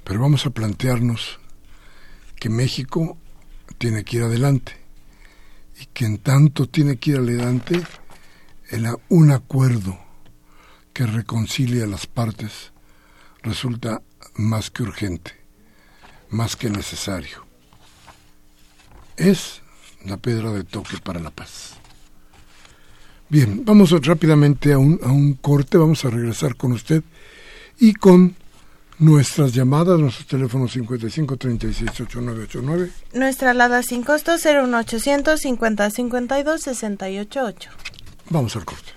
Pero 0.04 0.22
vamos 0.22 0.46
a 0.46 0.52
plantearnos 0.52 1.40
que 2.40 2.50
México 2.50 3.18
tiene 3.84 4.06
que 4.06 4.16
ir 4.16 4.24
adelante 4.24 4.72
y 5.78 5.88
que 5.88 6.06
en 6.06 6.18
tanto 6.18 6.70
tiene 6.70 6.96
que 6.96 7.12
ir 7.12 7.18
adelante 7.18 7.84
un 9.10 9.30
acuerdo 9.30 10.00
que 10.94 11.06
reconcilie 11.06 11.84
a 11.84 11.88
las 11.88 12.08
partes 12.08 12.72
resulta 13.42 14.02
más 14.36 14.72
que 14.72 14.84
urgente, 14.84 15.34
más 16.30 16.56
que 16.56 16.70
necesario. 16.70 17.46
Es 19.18 19.62
la 20.06 20.16
pedra 20.16 20.54
de 20.54 20.64
toque 20.64 21.00
para 21.04 21.20
la 21.20 21.32
paz. 21.32 21.74
Bien, 23.28 23.66
vamos 23.66 23.92
rápidamente 24.06 24.72
a 24.72 24.78
un, 24.78 24.98
a 25.04 25.12
un 25.12 25.34
corte, 25.34 25.78
vamos 25.78 26.06
a 26.06 26.10
regresar 26.10 26.56
con 26.56 26.72
usted 26.72 27.04
y 27.82 27.96
con 27.96 28.38
nuestras 29.00 29.54
llamadas, 29.54 30.00
nuestros 30.00 30.28
teléfonos 30.28 30.72
55 30.72 31.38
36 31.38 31.90
8989. 32.02 32.92
Nuestra 33.14 33.52
alada 33.52 33.84
sin 33.84 34.04
costo 34.04 34.34
01800 34.38 35.40
50 35.40 35.90
52 35.90 36.62
688. 36.62 37.70
Vamos 38.30 38.56
al 38.56 38.66
corte. 38.66 38.94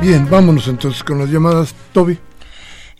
Bien, 0.00 0.26
vámonos 0.30 0.66
entonces 0.66 1.04
con 1.04 1.18
las 1.18 1.28
llamadas. 1.28 1.74
Toby. 1.92 2.18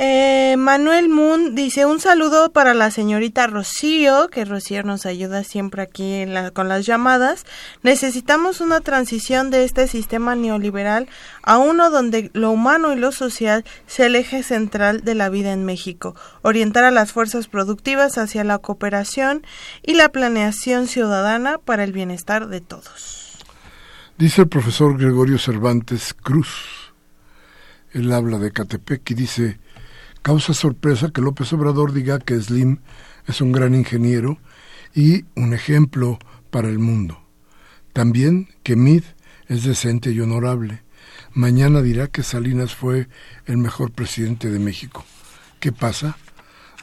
Eh, 0.03 0.57
Manuel 0.59 1.09
Moon 1.09 1.55
dice 1.55 1.87
un 1.87 1.99
saludo 1.99 2.53
para 2.53 2.75
la 2.75 2.91
señorita 2.91 3.47
Rocío, 3.47 4.29
que 4.29 4.45
Rocío 4.45 4.83
nos 4.83 5.07
ayuda 5.07 5.43
siempre 5.43 5.83
aquí 5.83 6.25
con 6.53 6.69
las 6.69 6.85
llamadas. 6.85 7.47
Necesitamos 7.83 8.61
una 8.61 8.81
transición 8.81 9.51
de 9.51 9.65
este 9.65 9.89
sistema 9.89 10.35
neoliberal 10.35 11.09
a 11.43 11.57
uno 11.57 11.91
donde 11.91 12.31
lo 12.35 12.51
humano 12.51 12.93
y 12.93 12.97
lo 12.97 13.13
social 13.13 13.65
sea 13.87 14.07
el 14.07 14.17
eje 14.17 14.43
central 14.43 15.01
de 15.01 15.15
la 15.15 15.31
vida 15.31 15.53
en 15.53 15.65
México, 15.65 16.15
orientar 16.43 16.85
a 16.85 16.91
las 16.91 17.13
fuerzas 17.13 17.49
productivas 17.49 18.19
hacia 18.19 18.45
la 18.45 18.59
cooperación 18.59 19.47
y 19.83 19.95
la 19.95 20.11
planeación 20.11 20.87
ciudadana 20.87 21.57
para 21.59 21.85
el 21.85 21.93
bienestar 21.93 22.49
de 22.49 22.61
todos. 22.61 23.39
Dice 24.19 24.43
el 24.43 24.49
profesor 24.49 24.99
Gregorio 24.99 25.39
Cervantes 25.39 26.15
Cruz 26.15 26.80
él 27.93 28.13
habla 28.13 28.39
de 28.39 28.53
Catepec 28.53 29.11
y 29.11 29.15
dice, 29.15 29.59
causa 30.23 30.55
sorpresa 30.55 31.11
que 31.11 31.21
López 31.21 31.53
Obrador 31.53 31.93
diga 31.93 32.19
que 32.19 32.41
Slim 32.41 32.79
es 33.27 33.41
un 33.41 33.53
gran 33.53 33.75
ingeniero 33.75 34.39
y 34.95 35.25
un 35.35 35.55
ejemplo 35.55 36.19
para 36.51 36.69
el 36.69 36.79
mundo. 36.79 37.21
También 37.93 38.49
que 38.63 38.77
Mid 38.77 39.03
es 39.49 39.65
decente 39.65 40.13
y 40.13 40.21
honorable. 40.21 40.83
Mañana 41.33 41.83
dirá 41.83 42.07
que 42.07 42.23
Salinas 42.23 42.75
fue 42.75 43.09
el 43.47 43.57
mejor 43.57 43.93
presidente 43.93 44.51
de 44.51 44.59
México. 44.59 45.05
¿Qué 45.59 45.73
pasa? 45.73 46.17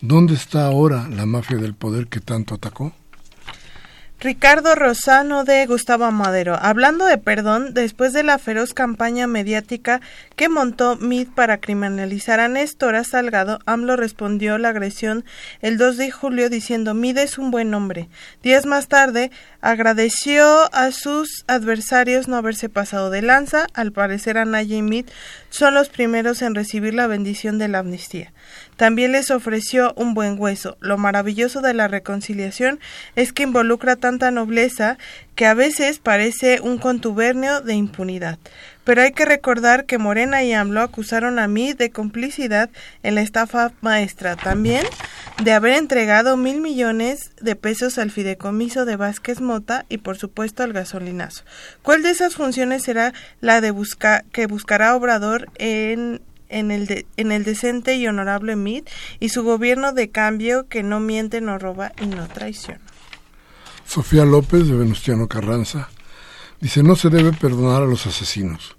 ¿Dónde 0.01 0.35
está 0.35 0.67
ahora 0.67 1.07
la 1.09 1.25
mafia 1.25 1.57
del 1.57 1.73
poder 1.73 2.07
que 2.07 2.19
tanto 2.19 2.55
atacó? 2.55 2.93
Ricardo 4.19 4.73
Rosano 4.73 5.43
de 5.43 5.63
Gustavo 5.67 6.09
Madero. 6.11 6.57
Hablando 6.59 7.05
de 7.05 7.19
perdón, 7.19 7.75
después 7.75 8.13
de 8.13 8.23
la 8.23 8.39
feroz 8.39 8.73
campaña 8.73 9.27
mediática 9.27 10.01
que 10.35 10.49
montó 10.49 10.95
MID 10.95 11.27
para 11.35 11.59
criminalizar 11.59 12.39
a 12.39 12.47
Néstor 12.47 13.05
Salgado, 13.05 13.59
AMLO 13.67 13.95
respondió 13.95 14.57
la 14.57 14.69
agresión 14.69 15.23
el 15.61 15.77
2 15.77 15.97
de 15.97 16.09
julio 16.09 16.49
diciendo 16.49 16.95
MID 16.95 17.19
es 17.19 17.37
un 17.37 17.51
buen 17.51 17.71
hombre. 17.75 18.09
Días 18.41 18.65
más 18.65 18.87
tarde, 18.87 19.29
agradeció 19.61 20.73
a 20.73 20.91
sus 20.91 21.45
adversarios 21.47 22.27
no 22.27 22.37
haberse 22.37 22.69
pasado 22.69 23.11
de 23.11 23.21
lanza. 23.21 23.67
Al 23.75 23.91
parecer, 23.91 24.39
Anaya 24.39 24.77
y 24.77 24.81
MID 24.81 25.05
son 25.51 25.75
los 25.75 25.89
primeros 25.89 26.41
en 26.41 26.55
recibir 26.55 26.95
la 26.95 27.05
bendición 27.05 27.59
de 27.59 27.67
la 27.67 27.79
amnistía. 27.79 28.33
También 28.77 29.11
les 29.11 29.31
ofreció 29.31 29.93
un 29.95 30.13
buen 30.13 30.39
hueso. 30.39 30.77
Lo 30.79 30.97
maravilloso 30.97 31.61
de 31.61 31.73
la 31.73 31.87
reconciliación 31.87 32.79
es 33.15 33.33
que 33.33 33.43
involucra 33.43 33.95
tanta 33.95 34.31
nobleza 34.31 34.97
que 35.35 35.45
a 35.45 35.53
veces 35.53 35.99
parece 35.99 36.61
un 36.61 36.77
contubernio 36.77 37.61
de 37.61 37.73
impunidad. 37.73 38.39
Pero 38.83 39.01
hay 39.01 39.11
que 39.11 39.25
recordar 39.25 39.85
que 39.85 39.97
Morena 39.97 40.43
y 40.43 40.53
AMLO 40.53 40.81
acusaron 40.81 41.39
a 41.39 41.47
mí 41.47 41.73
de 41.73 41.89
complicidad 41.89 42.69
en 43.03 43.15
la 43.15 43.21
estafa 43.21 43.73
maestra, 43.81 44.37
también 44.37 44.85
de 45.43 45.51
haber 45.51 45.73
entregado 45.73 46.37
mil 46.37 46.61
millones 46.61 47.31
de 47.41 47.55
pesos 47.55 47.97
al 47.97 48.11
fideicomiso 48.11 48.85
de 48.85 48.95
Vázquez 48.95 49.41
Mota 49.41 49.85
y 49.89 49.97
por 49.97 50.17
supuesto 50.17 50.63
al 50.63 50.71
gasolinazo. 50.71 51.43
¿Cuál 51.81 52.01
de 52.01 52.11
esas 52.11 52.35
funciones 52.35 52.83
será 52.83 53.13
la 53.41 53.59
de 53.59 53.71
buscar 53.71 54.23
que 54.31 54.47
buscará 54.47 54.95
Obrador 54.95 55.49
en 55.57 56.21
en 56.49 56.71
el, 56.71 57.05
en 57.17 57.31
el 57.31 57.43
decente 57.43 57.95
y 57.95 58.07
honorable 58.07 58.55
Mid 58.55 58.83
y 59.19 59.29
su 59.29 59.43
gobierno 59.43 59.93
de 59.93 60.09
cambio 60.09 60.67
que 60.67 60.83
no 60.83 60.99
miente, 60.99 61.41
no 61.41 61.57
roba 61.57 61.91
y 62.01 62.07
no 62.07 62.27
traiciona. 62.27 62.81
Sofía 63.85 64.25
López 64.25 64.67
de 64.67 64.75
Venustiano 64.75 65.27
Carranza 65.27 65.89
dice 66.59 66.83
no 66.83 66.95
se 66.95 67.09
debe 67.09 67.31
perdonar 67.33 67.83
a 67.83 67.85
los 67.85 68.05
asesinos, 68.05 68.77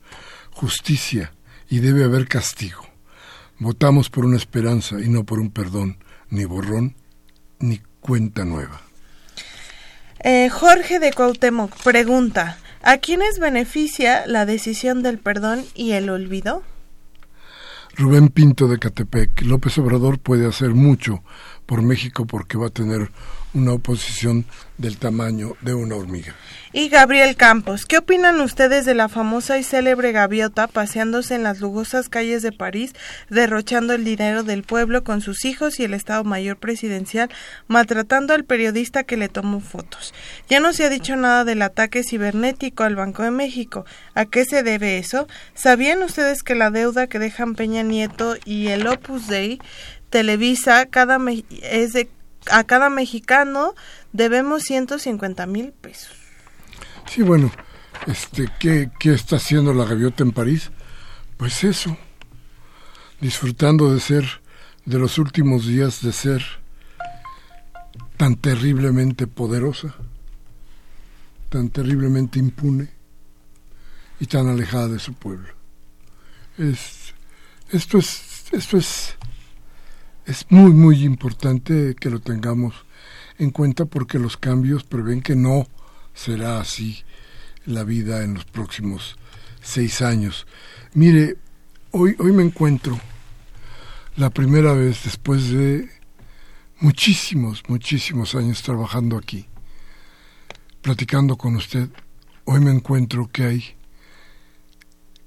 justicia 0.51 1.33
y 1.69 1.81
debe 1.81 2.05
haber 2.05 2.29
castigo. 2.29 2.87
Votamos 3.59 4.11
por 4.11 4.25
una 4.25 4.37
esperanza 4.37 5.01
y 5.01 5.09
no 5.09 5.25
por 5.25 5.41
un 5.41 5.51
perdón, 5.51 5.99
ni 6.31 6.45
borrón, 6.45 6.95
ni 7.59 7.81
cuenta 8.01 8.45
nueva. 8.45 8.83
Eh, 10.21 10.49
Jorge 10.49 10.99
de 10.99 11.13
Cuauhtémoc 11.13 11.77
pregunta, 11.83 12.59
¿a 12.83 12.99
quiénes 12.99 13.39
beneficia 13.39 14.27
la 14.27 14.47
decisión 14.47 15.03
del 15.03 15.19
perdón 15.19 15.65
y 15.75 15.93
el 15.93 16.11
olvido? 16.11 16.63
Rubén 17.99 18.29
Pinto 18.29 18.69
de 18.69 18.79
Catepec, 18.79 19.43
López 19.43 19.77
Obrador 19.79 20.21
puede 20.21 20.47
hacer 20.47 20.71
mucho 20.71 21.25
por 21.67 21.83
México 21.83 22.27
porque 22.27 22.57
va 22.57 22.69
a 22.69 22.71
tener 22.71 23.11
una 23.55 23.73
oposición 23.73 24.45
del 24.77 24.99
tamaño 24.99 25.57
de 25.61 25.75
una 25.75 25.97
hormiga. 25.97 26.35
Y 26.73 26.91
Gabriel 26.91 27.35
Campos, 27.35 27.87
¿qué 27.87 27.99
opinan 27.99 28.41
ustedes 28.41 28.85
de 28.85 28.95
la 28.95 29.09
famosa 29.09 29.59
y 29.59 29.65
célebre 29.65 30.13
gaviota 30.13 30.67
paseándose 30.67 31.35
en 31.35 31.43
las 31.43 31.61
lujosas 31.61 32.09
calles 32.09 32.43
de 32.43 32.53
París, 32.53 32.93
derrochando 33.31 33.95
el 33.95 34.05
dinero 34.05 34.43
del 34.43 34.63
pueblo 34.63 35.03
con 35.03 35.21
sus 35.21 35.45
hijos 35.45 35.81
y 35.81 35.85
el 35.85 35.95
Estado 35.95 36.25
Mayor 36.25 36.59
Presidencial, 36.59 37.31
maltratando 37.67 38.35
al 38.35 38.45
periodista 38.45 39.05
que 39.05 39.17
le 39.17 39.29
tomó 39.29 39.61
fotos? 39.61 40.13
Ya 40.49 40.61
no 40.61 40.73
se 40.73 40.85
ha 40.85 40.91
dicho 40.91 41.17
nada 41.17 41.45
del 41.45 41.63
ataque 41.63 42.05
cibernético 42.05 42.85
al 42.85 42.97
Banco 42.97 43.23
de 43.23 43.31
México. 43.31 43.87
¿A 44.15 44.27
qué 44.27 44.45
se 44.45 44.63
debe 44.63 44.99
eso? 44.99 45.27
¿Sabían 45.55 46.03
ustedes 46.03 46.43
que 46.43 46.55
la 46.55 46.71
deuda 46.71 47.07
que 47.07 47.19
dejan 47.19 47.55
Peña 47.55 47.83
Nieto 47.83 48.37
y 48.45 48.69
el 48.69 48.87
Opus 48.87 49.27
Dei 49.27 49.59
Televisa 50.11 50.87
cada 50.87 51.19
es 51.63 51.93
de 51.93 52.09
a 52.51 52.65
cada 52.65 52.91
mexicano 52.91 53.75
debemos 54.13 54.63
150 54.65 55.47
mil 55.47 55.73
pesos. 55.73 56.17
Sí, 57.07 57.23
bueno, 57.23 57.51
este, 58.07 58.49
¿qué, 58.59 58.91
¿qué 58.99 59.15
está 59.15 59.37
haciendo 59.37 59.73
la 59.73 59.85
gaviota 59.85 60.23
en 60.23 60.33
París? 60.33 60.71
Pues 61.37 61.65
eso, 61.65 61.97
disfrutando 63.21 63.93
de 63.93 64.01
ser, 64.01 64.25
de 64.85 64.99
los 64.99 65.19
últimos 65.19 65.67
días 65.67 66.03
de 66.03 66.13
ser 66.13 66.43
tan 68.17 68.37
terriblemente 68.37 69.27
poderosa, 69.27 69.95
tan 71.49 71.71
terriblemente 71.71 72.39
impune 72.39 72.91
y 74.21 74.27
tan 74.27 74.49
alejada 74.49 74.89
de 74.89 74.99
su 74.99 75.15
pueblo. 75.15 75.49
Es, 76.59 77.15
esto 77.71 77.99
es, 77.99 78.47
esto 78.53 78.77
es 78.77 79.17
es 80.29 80.45
muy, 80.51 80.73
muy 80.73 81.05
importante 81.05 81.97
que 81.99 82.11
lo 82.11 82.21
tengamos 82.21 82.75
en 83.39 83.51
cuenta 83.51 83.87
porque 83.87 84.19
los 84.19 84.37
cambios 84.37 84.85
prevén 84.85 85.23
que 85.23 85.35
no 85.35 85.67
será 86.13 86.61
así 86.61 87.03
la 87.65 87.83
vida 87.83 88.23
en 88.23 88.35
los 88.35 88.45
próximos 88.45 89.17
seis 89.63 90.03
años. 90.03 90.47
Mire, 90.93 91.39
hoy, 91.93 92.15
hoy 92.19 92.33
me 92.33 92.43
encuentro 92.43 93.01
la 94.17 94.29
primera 94.29 94.75
vez 94.75 95.03
después 95.05 95.49
de 95.49 95.89
muchísimos, 96.81 97.63
muchísimos 97.67 98.35
años 98.35 98.61
trabajando 98.63 99.17
aquí, 99.17 99.47
platicando 100.83 101.39
con 101.39 101.57
usted, 101.57 101.89
hoy 102.45 102.61
me 102.61 102.71
encuentro 102.71 103.31
que 103.33 103.45
hay 103.45 103.65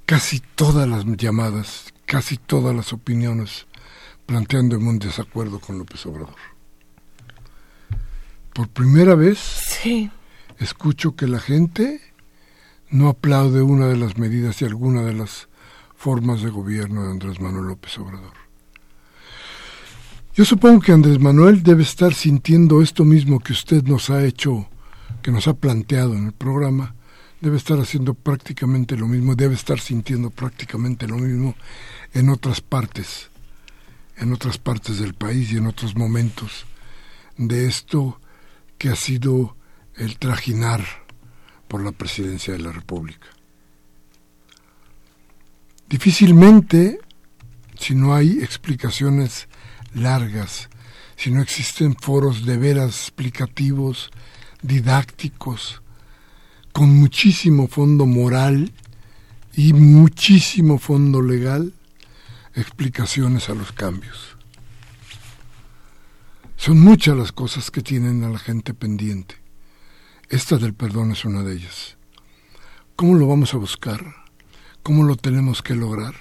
casi 0.06 0.41
todas 0.54 0.88
las 0.88 1.06
llamadas, 1.18 1.91
casi 2.06 2.38
todas 2.38 2.76
las 2.76 2.93
opiniones 2.93 3.66
planteando 4.26 4.78
un 4.78 4.99
desacuerdo 4.99 5.59
con 5.59 5.78
López 5.78 6.05
Obrador. 6.05 6.36
Por 8.53 8.67
primera 8.69 9.15
vez 9.15 9.80
escucho 10.59 11.15
que 11.15 11.28
la 11.28 11.39
gente 11.39 12.01
no 12.89 13.07
aplaude 13.07 13.61
una 13.61 13.88
de 13.88 13.97
las 13.97 14.17
medidas 14.17 14.61
y 14.61 14.65
alguna 14.65 15.03
de 15.03 15.13
las 15.13 15.47
formas 15.95 16.41
de 16.41 16.49
gobierno 16.49 17.03
de 17.03 17.11
Andrés 17.11 17.39
Manuel 17.39 17.67
López 17.67 17.97
Obrador. 17.97 18.34
Yo 20.34 20.45
supongo 20.45 20.82
que 20.82 20.91
Andrés 20.91 21.19
Manuel 21.19 21.63
debe 21.63 21.84
estar 21.84 22.13
sintiendo 22.13 22.82
esto 22.82 23.03
mismo 23.03 23.39
que 23.39 23.53
usted 23.53 23.84
nos 23.84 24.09
ha 24.09 24.24
hecho, 24.24 24.67
que 25.22 25.32
nos 25.32 25.47
ha 25.47 25.53
planteado 25.53 26.13
en 26.13 26.28
el 26.28 26.32
programa, 26.32 26.95
debe 27.41 27.57
estar 27.57 27.80
haciendo 27.80 28.13
prácticamente 28.13 28.95
lo 28.95 29.07
mismo, 29.07 29.36
debe 29.36 29.55
estar 29.55 29.80
sintiendo 29.80 30.30
prácticamente 30.30 31.07
lo 31.07 31.17
mismo 31.17 31.55
en 32.13 32.30
otras 32.30 32.61
partes, 32.61 33.30
en 34.22 34.32
otras 34.34 34.59
partes 34.59 34.99
del 34.99 35.15
país 35.15 35.51
y 35.51 35.57
en 35.57 35.65
otros 35.67 35.95
momentos 35.95 36.65
de 37.38 37.67
esto 37.67 38.22
que 38.78 38.89
ha 38.89 38.95
sido 38.95 39.57
el 39.95 40.17
trajinar 40.19 40.86
por 41.67 41.84
la 41.84 41.91
presidencia 41.91 42.53
de 42.53 42.59
la 42.59 42.72
República. 42.72 43.28
Difícilmente, 45.89 46.99
si 47.80 47.95
no 47.95 48.13
hay 48.13 48.39
explicaciones 48.41 49.47
largas, 49.93 50.69
si 51.17 51.32
no 51.32 51.41
existen 51.41 51.95
foros 51.95 52.45
de 52.45 52.57
veras 52.57 52.89
explicativos, 52.89 54.11
didácticos, 54.61 55.82
con 56.72 56.95
muchísimo 56.95 57.67
fondo 57.67 58.05
moral 58.05 58.72
y 59.53 59.74
muchísimo 59.74 60.78
fondo 60.78 61.22
legal, 61.22 61.74
explicaciones 62.56 63.49
a 63.49 63.54
los 63.54 63.72
cambios. 63.72 64.38
Son 66.58 66.80
muchas 66.80 67.18
las 67.18 67.32
cosas 67.32 67.72
que 67.72 67.82
tienen 67.82 68.24
a 68.24 68.30
la 68.30 68.39
gente 68.39 68.74
pendiente. 68.74 69.36
Esta 70.30 70.58
del 70.58 70.74
perdón 70.74 71.12
es 71.12 71.26
una 71.26 71.43
de 71.43 71.56
ellas. 71.56 71.97
¿Cómo 72.95 73.16
lo 73.16 73.28
vamos 73.28 73.54
a 73.54 73.58
buscar? 73.58 74.16
¿Cómo 74.84 75.04
lo 75.04 75.16
tenemos 75.16 75.62
que 75.62 75.76
lograr? 75.76 76.16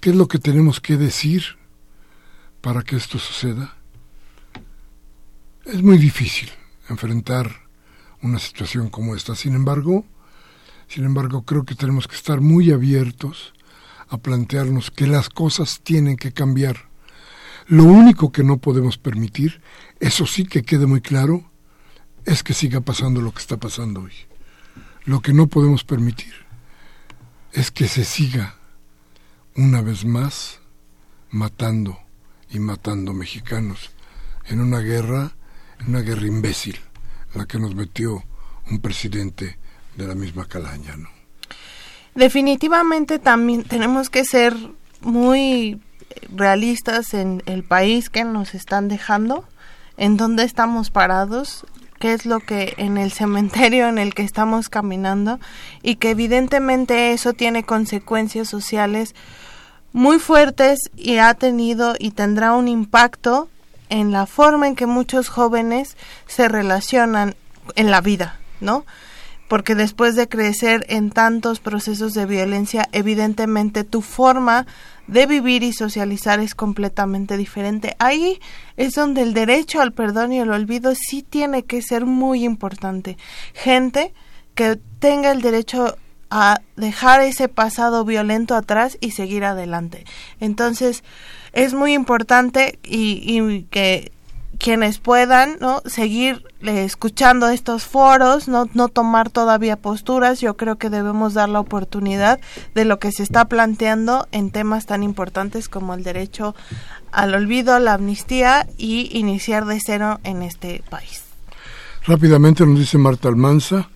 ¿Qué 0.00 0.10
es 0.10 0.16
lo 0.16 0.28
que 0.28 0.38
tenemos 0.38 0.80
que 0.80 0.96
decir 0.96 1.44
para 2.60 2.82
que 2.82 2.96
esto 2.96 3.18
suceda? 3.18 3.76
Es 5.64 5.82
muy 5.82 5.98
difícil 5.98 6.50
enfrentar 6.88 7.68
una 8.22 8.38
situación 8.38 8.88
como 8.88 9.14
esta. 9.14 9.34
Sin 9.34 9.54
embargo, 9.54 10.04
sin 10.88 11.04
embargo, 11.04 11.42
creo 11.42 11.64
que 11.64 11.74
tenemos 11.74 12.06
que 12.08 12.16
estar 12.16 12.40
muy 12.40 12.70
abiertos 12.70 13.52
a 14.08 14.18
plantearnos 14.18 14.90
que 14.90 15.06
las 15.06 15.28
cosas 15.28 15.80
tienen 15.82 16.16
que 16.16 16.32
cambiar. 16.32 16.88
Lo 17.66 17.84
único 17.84 18.30
que 18.30 18.44
no 18.44 18.58
podemos 18.58 18.98
permitir, 18.98 19.60
eso 19.98 20.26
sí 20.26 20.44
que 20.44 20.62
quede 20.62 20.86
muy 20.86 21.00
claro, 21.00 21.50
es 22.24 22.42
que 22.42 22.54
siga 22.54 22.80
pasando 22.80 23.20
lo 23.20 23.32
que 23.32 23.40
está 23.40 23.56
pasando 23.56 24.02
hoy. 24.02 24.12
Lo 25.04 25.20
que 25.20 25.32
no 25.32 25.46
podemos 25.46 25.84
permitir 25.84 26.34
es 27.52 27.70
que 27.70 27.88
se 27.88 28.04
siga 28.04 28.56
una 29.54 29.80
vez 29.80 30.04
más 30.04 30.60
matando 31.30 31.98
y 32.50 32.58
matando 32.58 33.12
mexicanos 33.12 33.90
en 34.46 34.60
una 34.60 34.80
guerra, 34.80 35.32
en 35.80 35.88
una 35.88 36.00
guerra 36.00 36.26
imbécil, 36.26 36.78
la 37.34 37.46
que 37.46 37.58
nos 37.58 37.74
metió 37.74 38.22
un 38.70 38.80
presidente 38.80 39.58
de 39.96 40.06
la 40.06 40.14
misma 40.14 40.46
calaña, 40.46 40.96
¿no? 40.96 41.15
Definitivamente 42.16 43.18
también 43.18 43.62
tenemos 43.62 44.08
que 44.08 44.24
ser 44.24 44.56
muy 45.02 45.80
realistas 46.34 47.12
en 47.12 47.42
el 47.44 47.62
país 47.62 48.08
que 48.08 48.24
nos 48.24 48.54
están 48.54 48.88
dejando, 48.88 49.44
en 49.98 50.16
dónde 50.16 50.42
estamos 50.44 50.90
parados, 50.90 51.66
qué 51.98 52.14
es 52.14 52.24
lo 52.24 52.40
que 52.40 52.72
en 52.78 52.96
el 52.96 53.12
cementerio 53.12 53.86
en 53.86 53.98
el 53.98 54.14
que 54.14 54.22
estamos 54.22 54.70
caminando 54.70 55.38
y 55.82 55.96
que 55.96 56.10
evidentemente 56.10 57.12
eso 57.12 57.34
tiene 57.34 57.64
consecuencias 57.64 58.48
sociales 58.48 59.14
muy 59.92 60.18
fuertes 60.18 60.90
y 60.96 61.18
ha 61.18 61.34
tenido 61.34 61.96
y 61.98 62.12
tendrá 62.12 62.54
un 62.54 62.68
impacto 62.68 63.50
en 63.90 64.10
la 64.10 64.24
forma 64.24 64.66
en 64.66 64.74
que 64.74 64.86
muchos 64.86 65.28
jóvenes 65.28 65.98
se 66.26 66.48
relacionan 66.48 67.36
en 67.74 67.90
la 67.90 68.00
vida, 68.00 68.38
¿no? 68.60 68.86
Porque 69.48 69.74
después 69.74 70.16
de 70.16 70.28
crecer 70.28 70.84
en 70.88 71.10
tantos 71.10 71.60
procesos 71.60 72.14
de 72.14 72.26
violencia, 72.26 72.88
evidentemente 72.92 73.84
tu 73.84 74.02
forma 74.02 74.66
de 75.06 75.26
vivir 75.26 75.62
y 75.62 75.72
socializar 75.72 76.40
es 76.40 76.54
completamente 76.54 77.36
diferente. 77.36 77.94
Ahí 77.98 78.40
es 78.76 78.94
donde 78.94 79.22
el 79.22 79.34
derecho 79.34 79.80
al 79.80 79.92
perdón 79.92 80.32
y 80.32 80.40
el 80.40 80.50
olvido 80.50 80.94
sí 80.94 81.22
tiene 81.22 81.62
que 81.62 81.82
ser 81.82 82.06
muy 82.06 82.44
importante. 82.44 83.16
Gente 83.54 84.12
que 84.54 84.80
tenga 84.98 85.30
el 85.30 85.42
derecho 85.42 85.96
a 86.30 86.60
dejar 86.76 87.20
ese 87.20 87.48
pasado 87.48 88.04
violento 88.04 88.56
atrás 88.56 88.98
y 89.00 89.12
seguir 89.12 89.44
adelante. 89.44 90.04
Entonces, 90.40 91.04
es 91.52 91.72
muy 91.72 91.92
importante 91.94 92.78
y, 92.82 93.22
y 93.24 93.62
que 93.64 94.12
quienes 94.58 94.98
puedan 94.98 95.58
no 95.60 95.82
seguir 95.86 96.44
eh, 96.62 96.84
escuchando 96.84 97.48
estos 97.48 97.84
foros 97.84 98.48
no 98.48 98.68
no 98.74 98.88
tomar 98.88 99.30
todavía 99.30 99.76
posturas. 99.76 100.40
Yo 100.40 100.56
creo 100.56 100.76
que 100.76 100.90
debemos 100.90 101.34
dar 101.34 101.48
la 101.48 101.60
oportunidad 101.60 102.40
de 102.74 102.84
lo 102.84 102.98
que 102.98 103.12
se 103.12 103.22
está 103.22 103.46
planteando 103.46 104.26
en 104.32 104.50
temas 104.50 104.86
tan 104.86 105.02
importantes 105.02 105.68
como 105.68 105.94
el 105.94 106.02
derecho 106.02 106.54
al 107.12 107.34
olvido 107.34 107.78
la 107.78 107.94
amnistía 107.94 108.66
y 108.76 109.08
iniciar 109.16 109.64
de 109.66 109.78
cero 109.84 110.20
en 110.24 110.42
este 110.42 110.82
país. 110.90 111.22
Rápidamente 112.06 112.64
nos 112.64 112.78
dice 112.78 112.98
Marta 112.98 113.28
Almanza 113.28 113.88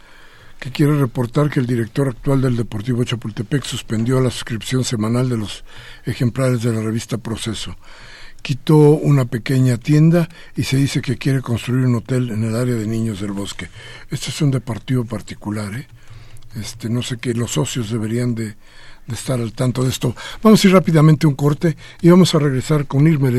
que 0.59 0.71
quiere 0.71 0.99
reportar 0.99 1.49
que 1.49 1.59
el 1.59 1.67
director 1.67 2.09
actual 2.09 2.43
del 2.43 2.57
Deportivo 2.57 3.03
Chapultepec 3.03 3.65
suspendió 3.65 4.21
la 4.21 4.31
suscripción 4.31 4.85
semanal 4.85 5.29
de 5.31 5.39
los 5.39 5.65
ejemplares 6.05 6.63
de 6.63 6.73
la 6.73 6.83
revista 6.83 7.17
Proceso 7.17 7.77
quitó 8.43 8.77
una 8.77 9.25
pequeña 9.25 9.77
tienda 9.77 10.29
y 10.57 10.65
se 10.65 10.77
dice 10.77 11.01
que 11.01 11.17
quiere 11.17 11.41
construir 11.41 11.87
un 11.87 11.97
hotel 11.97 12.31
en 12.31 12.45
el 12.45 12.57
área 12.57 12.75
de 12.75 12.87
niños 12.87 13.21
del 13.21 13.33
bosque. 13.33 13.69
Este 14.11 14.31
es 14.31 14.43
un 14.43 14.51
deportivo 14.51 15.05
particular, 15.05 15.75
¿eh? 15.75 15.87
Este, 16.57 16.89
no 16.89 17.03
sé 17.03 17.19
qué, 17.19 17.33
los 17.33 17.53
socios 17.53 17.91
deberían 17.91 18.35
de, 18.35 18.57
estar 19.09 19.41
al 19.41 19.53
tanto 19.53 19.85
de 19.85 19.91
esto. 19.91 20.15
Vamos 20.43 20.65
a 20.65 20.69
ir 20.69 20.75
rápidamente 20.75 21.27
a 21.27 21.29
un 21.29 21.37
corte 21.37 21.77
y 22.01 22.11
vamos 22.11 22.35
a 22.35 22.39
regresar 22.39 22.87
con 22.87 23.07
Irma 23.07 23.31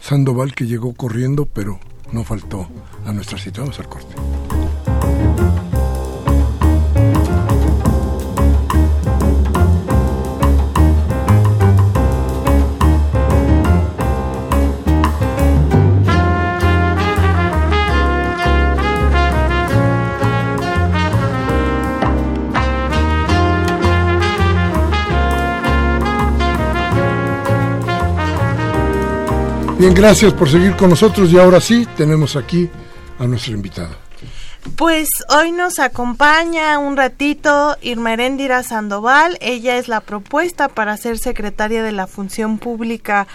Sandoval, 0.00 0.54
que 0.54 0.66
llegó 0.66 0.94
corriendo, 0.94 1.46
pero 1.46 1.80
no 2.12 2.24
faltó 2.24 2.68
a 3.04 3.12
nuestra 3.12 3.38
cita. 3.38 3.60
Vamos 3.60 3.78
al 3.78 3.88
corte. 3.88 4.57
Bien, 29.78 29.94
gracias 29.94 30.32
por 30.32 30.50
seguir 30.50 30.74
con 30.74 30.90
nosotros 30.90 31.32
y 31.32 31.38
ahora 31.38 31.60
sí 31.60 31.86
tenemos 31.96 32.34
aquí 32.34 32.68
a 33.18 33.26
nuestra 33.28 33.52
invitada. 33.52 33.96
Pues 34.74 35.08
hoy 35.28 35.52
nos 35.52 35.78
acompaña 35.78 36.78
un 36.80 36.96
ratito 36.96 37.76
Irma 37.80 38.16
Sandoval. 38.64 39.38
Ella 39.40 39.78
es 39.78 39.86
la 39.86 40.00
propuesta 40.00 40.68
para 40.68 40.96
ser 40.96 41.18
secretaria 41.18 41.84
de 41.84 41.92
la 41.92 42.08
Función 42.08 42.58
Pública 42.58 43.28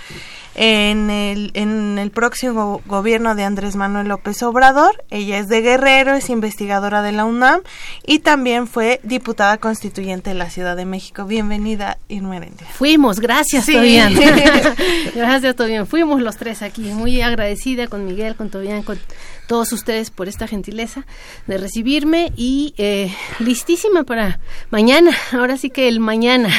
en 0.56 1.10
el, 1.10 1.52
en 1.54 1.98
el 1.98 2.12
próximo 2.12 2.82
gobierno 2.86 3.36
de 3.36 3.44
Andrés 3.44 3.76
Manuel 3.76 4.08
López 4.08 4.44
Obrador. 4.44 5.04
Ella 5.10 5.40
es 5.40 5.48
de 5.48 5.62
Guerrero, 5.62 6.14
es 6.14 6.30
investigadora 6.30 7.02
de 7.02 7.12
la 7.12 7.26
UNAM 7.26 7.62
y 8.06 8.20
también 8.20 8.68
fue 8.68 9.00
diputada 9.04 9.58
constituyente 9.58 10.32
de 10.32 10.36
la 10.36 10.50
Ciudad 10.50 10.76
de 10.76 10.86
México. 10.86 11.26
Bienvenida, 11.26 11.98
Irma 12.10 12.34
Fuimos, 12.74 13.20
gracias, 13.20 13.66
sí. 13.66 13.74
gracias, 15.16 15.56
Tobián. 15.56 15.88
Fuimos 15.88 16.22
los 16.22 16.38
tres 16.38 16.62
aquí. 16.62 16.82
Muy 16.82 17.22
agradecida 17.22 17.88
con 17.88 18.06
Miguel, 18.06 18.36
con 18.36 18.50
Tobián, 18.50 18.84
con 18.84 19.00
todos 19.48 19.72
ustedes 19.72 20.10
por 20.10 20.28
esta 20.28 20.48
gentileza 20.48 21.06
de 21.48 21.58
recibirme 21.58 22.32
y 22.36 22.74
eh, 22.78 23.14
listísima 23.40 24.04
para 24.04 24.40
mañana. 24.72 25.12
Ahora 25.32 25.58
sí 25.58 25.70
que 25.70 25.88
el 25.88 26.00
mañana. 26.00 26.50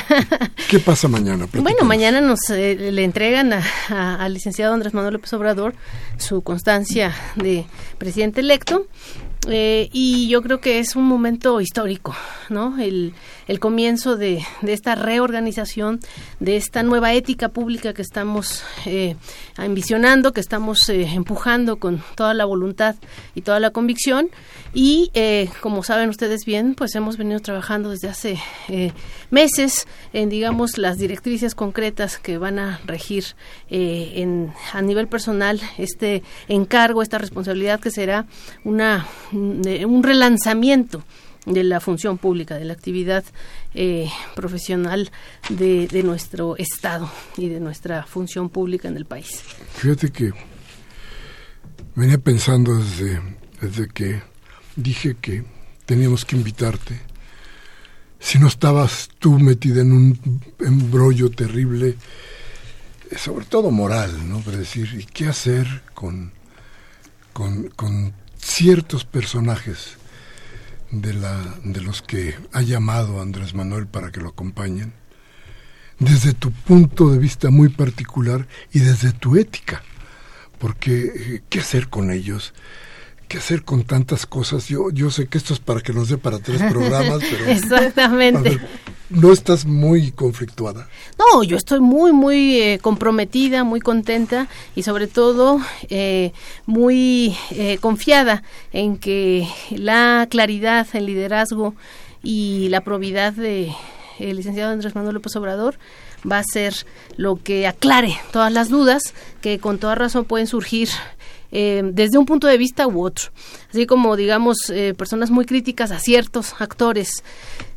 ¿Qué 0.68 0.78
pasa 0.78 1.08
mañana? 1.08 1.48
Bueno, 1.54 1.84
mañana 1.84 2.20
nos 2.20 2.48
eh, 2.50 2.76
le 2.92 3.04
entregan 3.04 3.52
al 3.94 4.34
licenciado 4.34 4.74
Andrés 4.74 4.94
Manuel 4.94 5.14
López 5.14 5.32
Obrador 5.32 5.74
su 6.18 6.42
constancia 6.42 7.14
de 7.36 7.64
presidente 7.98 8.40
electo 8.40 8.86
eh, 9.48 9.88
y 9.92 10.28
yo 10.28 10.42
creo 10.42 10.60
que 10.60 10.78
es 10.78 10.96
un 10.96 11.04
momento 11.04 11.60
histórico, 11.60 12.14
¿no? 12.48 12.78
El, 12.80 13.14
el 13.46 13.60
comienzo 13.60 14.16
de, 14.16 14.42
esta 14.62 14.94
reorganización, 14.94 16.00
de 16.40 16.56
esta 16.56 16.82
nueva 16.82 17.12
ética 17.12 17.48
pública 17.48 17.92
que 17.92 18.02
estamos 18.02 18.64
eh, 18.86 19.16
ambicionando, 19.56 20.32
que 20.32 20.40
estamos 20.40 20.88
eh, 20.88 21.02
empujando 21.14 21.76
con 21.76 22.02
toda 22.14 22.34
la 22.34 22.44
voluntad 22.44 22.96
y 23.34 23.42
toda 23.42 23.60
la 23.60 23.70
convicción. 23.70 24.30
Y 24.74 25.12
eh, 25.14 25.48
como 25.60 25.84
saben 25.84 26.08
ustedes 26.08 26.44
bien, 26.44 26.74
pues 26.74 26.96
hemos 26.96 27.16
venido 27.16 27.38
trabajando 27.38 27.90
desde 27.90 28.08
hace 28.08 28.38
eh, 28.68 28.92
meses 29.30 29.86
en, 30.12 30.28
digamos, 30.28 30.78
las 30.78 30.98
directrices 30.98 31.54
concretas 31.54 32.18
que 32.18 32.38
van 32.38 32.58
a 32.58 32.80
regir 32.84 33.24
eh, 33.70 34.14
en, 34.16 34.52
a 34.72 34.82
nivel 34.82 35.06
personal 35.06 35.60
este 35.78 36.24
encargo, 36.48 37.02
esta 37.02 37.18
responsabilidad 37.18 37.78
que 37.78 37.92
será 37.92 38.26
una, 38.64 39.06
un 39.32 40.02
relanzamiento 40.02 41.04
de 41.46 41.64
la 41.64 41.80
función 41.80 42.18
pública, 42.18 42.56
de 42.56 42.64
la 42.64 42.72
actividad 42.72 43.24
eh, 43.74 44.08
profesional 44.34 45.10
de, 45.50 46.02
nuestro 46.04 46.56
Estado 46.56 47.10
y 47.36 47.48
de 47.48 47.60
nuestra 47.60 48.04
función 48.04 48.48
pública 48.48 48.88
en 48.88 48.96
el 48.96 49.04
país. 49.04 49.42
Fíjate 49.74 50.10
que 50.10 50.32
venía 51.94 52.18
pensando 52.18 52.76
desde, 52.76 53.20
desde 53.60 53.88
que 53.88 54.22
dije 54.76 55.16
que 55.20 55.44
teníamos 55.86 56.24
que 56.24 56.36
invitarte. 56.36 57.00
Si 58.18 58.38
no 58.38 58.48
estabas 58.48 59.10
tú 59.18 59.38
metida 59.38 59.82
en 59.82 59.92
un 59.92 60.40
embrollo 60.60 61.30
terrible, 61.30 61.96
sobre 63.16 63.44
todo 63.44 63.70
moral, 63.70 64.28
¿no? 64.28 64.40
Para 64.40 64.56
decir, 64.56 64.88
¿y 64.98 65.04
qué 65.04 65.26
hacer 65.26 65.82
con, 65.92 66.32
con, 67.34 67.68
con 67.76 68.14
ciertos 68.38 69.04
personajes? 69.04 69.98
De, 71.00 71.14
la, 71.14 71.56
de 71.64 71.80
los 71.80 72.02
que 72.02 72.34
ha 72.52 72.62
llamado 72.62 73.20
Andrés 73.20 73.54
Manuel 73.54 73.86
para 73.86 74.10
que 74.10 74.20
lo 74.20 74.28
acompañen, 74.28 74.92
desde 75.98 76.32
tu 76.32 76.50
punto 76.50 77.10
de 77.10 77.18
vista 77.18 77.50
muy 77.50 77.68
particular 77.68 78.46
y 78.72 78.80
desde 78.80 79.12
tu 79.12 79.36
ética, 79.36 79.82
porque 80.58 81.12
eh, 81.14 81.42
¿qué 81.48 81.60
hacer 81.60 81.88
con 81.88 82.10
ellos? 82.10 82.54
¿Qué 83.28 83.38
hacer 83.38 83.64
con 83.64 83.84
tantas 83.84 84.26
cosas? 84.26 84.68
Yo, 84.68 84.90
yo 84.90 85.10
sé 85.10 85.26
que 85.26 85.38
esto 85.38 85.54
es 85.54 85.60
para 85.60 85.80
que 85.80 85.92
nos 85.92 86.08
dé 86.08 86.18
para 86.18 86.38
tres 86.38 86.62
programas, 86.62 87.22
pero... 87.30 87.46
Exactamente. 87.46 88.60
¿No 89.10 89.32
estás 89.32 89.66
muy 89.66 90.12
conflictuada? 90.12 90.88
No, 91.18 91.42
yo 91.42 91.58
estoy 91.58 91.80
muy, 91.80 92.12
muy 92.12 92.60
eh, 92.60 92.78
comprometida, 92.80 93.62
muy 93.62 93.80
contenta 93.80 94.48
y 94.74 94.82
sobre 94.82 95.08
todo 95.08 95.60
eh, 95.90 96.32
muy 96.64 97.36
eh, 97.50 97.76
confiada 97.78 98.42
en 98.72 98.96
que 98.96 99.46
la 99.70 100.26
claridad, 100.30 100.86
el 100.94 101.06
liderazgo 101.06 101.74
y 102.22 102.68
la 102.70 102.80
probidad 102.80 103.34
de 103.34 103.72
el 104.18 104.36
licenciado 104.36 104.72
Andrés 104.72 104.94
Manuel 104.94 105.14
López 105.14 105.36
Obrador 105.36 105.76
va 106.30 106.38
a 106.38 106.44
ser 106.44 106.74
lo 107.16 107.36
que 107.36 107.66
aclare 107.66 108.16
todas 108.32 108.52
las 108.52 108.68
dudas 108.70 109.12
que 109.42 109.58
con 109.58 109.78
toda 109.78 109.94
razón 109.94 110.24
pueden 110.24 110.46
surgir 110.46 110.88
eh, 111.54 111.82
desde 111.84 112.18
un 112.18 112.26
punto 112.26 112.48
de 112.48 112.58
vista 112.58 112.86
u 112.86 113.02
otro. 113.02 113.30
Así 113.70 113.86
como, 113.86 114.16
digamos, 114.16 114.68
eh, 114.70 114.92
personas 114.92 115.30
muy 115.30 115.46
críticas 115.46 115.92
a 115.92 116.00
ciertos 116.00 116.54
actores 116.58 117.22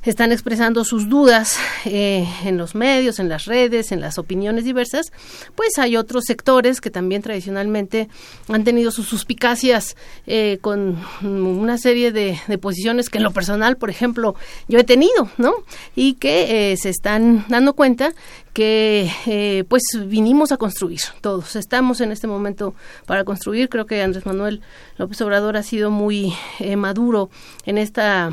están 0.09 0.32
expresando 0.32 0.86
sus 0.86 1.09
dudas 1.09 1.57
eh, 1.86 2.25
en 2.45 2.57
los 2.57 2.75
medios, 2.75 3.19
en 3.19 3.30
las 3.30 3.45
redes, 3.45 3.91
en 3.91 3.99
las 3.99 4.17
opiniones 4.17 4.63
diversas, 4.63 5.11
pues 5.55 5.78
hay 5.78 5.97
otros 5.97 6.25
sectores 6.25 6.82
que 6.82 6.89
también 6.89 7.21
tradicionalmente 7.21 8.07
han 8.47 8.63
tenido 8.63 8.91
sus 8.91 9.07
suspicacias 9.07 9.97
eh, 10.25 10.59
con 10.61 10.97
una 11.21 11.78
serie 11.78 12.11
de, 12.11 12.38
posiciones 12.61 13.09
que 13.09 13.17
en 13.17 13.23
lo 13.23 13.32
personal, 13.32 13.78
por 13.78 13.89
ejemplo, 13.89 14.36
yo 14.67 14.80
he 14.80 14.84
tenido, 14.84 15.30
¿no? 15.38 15.53
Y 15.95 16.13
que 16.13 16.71
eh, 16.71 16.78
se 16.78 16.89
están 16.89 17.45
dando 17.49 17.73
cuenta 17.73 18.13
que 18.58 19.66
pues 19.70 19.84
vinimos 20.08 20.51
a 20.51 20.58
construir 20.58 21.01
todos. 21.22 21.55
Estamos 21.55 22.01
en 22.01 22.12
este 22.12 22.26
momento 22.26 22.74
para 23.05 23.24
construir. 23.24 23.70
Creo 23.70 23.86
que 23.86 24.01
Andrés 24.01 24.26
Manuel 24.26 24.62
López 24.97 25.22
Obrador 25.22 25.58
ha 25.58 25.64
sido 25.64 25.91
muy 25.91 26.34
maduro 26.76 27.30
en 27.68 27.78
esta 27.78 28.32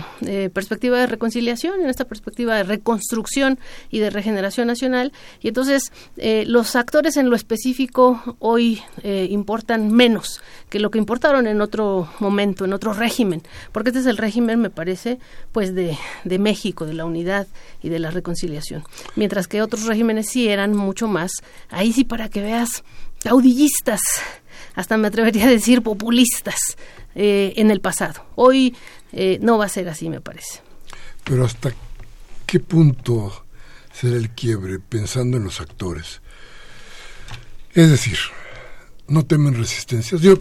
perspectiva 0.53 0.99
de 0.99 1.07
reconciliación 1.07 1.81
en 1.83 1.91
esta 1.91 2.05
perspectiva 2.05 2.57
de 2.57 2.62
reconstrucción 2.62 3.59
y 3.91 3.99
de 3.99 4.11
regeneración 4.11 4.66
nacional. 4.66 5.12
Y 5.41 5.49
entonces 5.49 5.93
eh, 6.16 6.45
los 6.47 6.77
actores 6.77 7.16
en 7.16 7.31
lo 7.31 7.37
específico 7.37 8.37
hoy 8.39 8.83
eh, 9.03 9.27
importan 9.31 9.91
menos 9.91 10.41
que 10.70 10.79
lo 10.79 10.91
que 10.91 10.99
importaron 10.99 11.47
en 11.47 11.61
otro 11.61 12.09
momento, 12.18 12.64
en 12.64 12.72
otro 12.72 12.93
régimen, 12.93 13.43
porque 13.72 13.91
este 13.91 14.01
es 14.01 14.07
el 14.07 14.16
régimen, 14.16 14.61
me 14.61 14.70
parece, 14.70 15.18
pues 15.53 15.75
de, 15.75 15.97
de 16.25 16.39
México, 16.39 16.87
de 16.87 16.95
la 16.95 17.05
unidad 17.05 17.47
y 17.83 17.89
de 17.89 17.99
la 17.99 18.11
reconciliación. 18.11 18.85
Mientras 19.16 19.47
que 19.47 19.62
otros 19.62 19.85
regímenes 19.85 20.14
sí 20.23 20.49
eran 20.49 20.75
mucho 20.77 21.09
más, 21.09 21.33
ahí 21.71 21.93
sí 21.93 22.05
para 22.05 22.29
que 22.29 22.43
veas, 22.43 22.85
caudillistas, 23.23 24.01
hasta 24.75 24.97
me 24.97 25.09
atrevería 25.09 25.47
a 25.47 25.51
decir 25.51 25.83
populistas 25.83 26.77
eh, 27.15 27.55
en 27.57 27.71
el 27.71 27.81
pasado. 27.81 28.25
Hoy 28.35 28.75
no 29.41 29.59
va 29.59 29.67
a 29.67 29.69
ser 29.69 29.89
así, 29.89 30.11
me 30.11 30.21
parece. 30.21 30.61
Pero 31.23 31.45
hasta 31.45 31.73
qué 32.47 32.59
punto 32.59 33.45
será 33.93 34.17
el 34.17 34.31
quiebre 34.31 34.81
pensando 34.81 35.37
en 35.37 35.45
los 35.45 35.61
actores. 35.61 36.21
Es 37.73 37.91
decir, 37.91 38.19
no 39.09 39.25
temen 39.25 39.55
resistencias. 39.55 40.21
Yo 40.21 40.39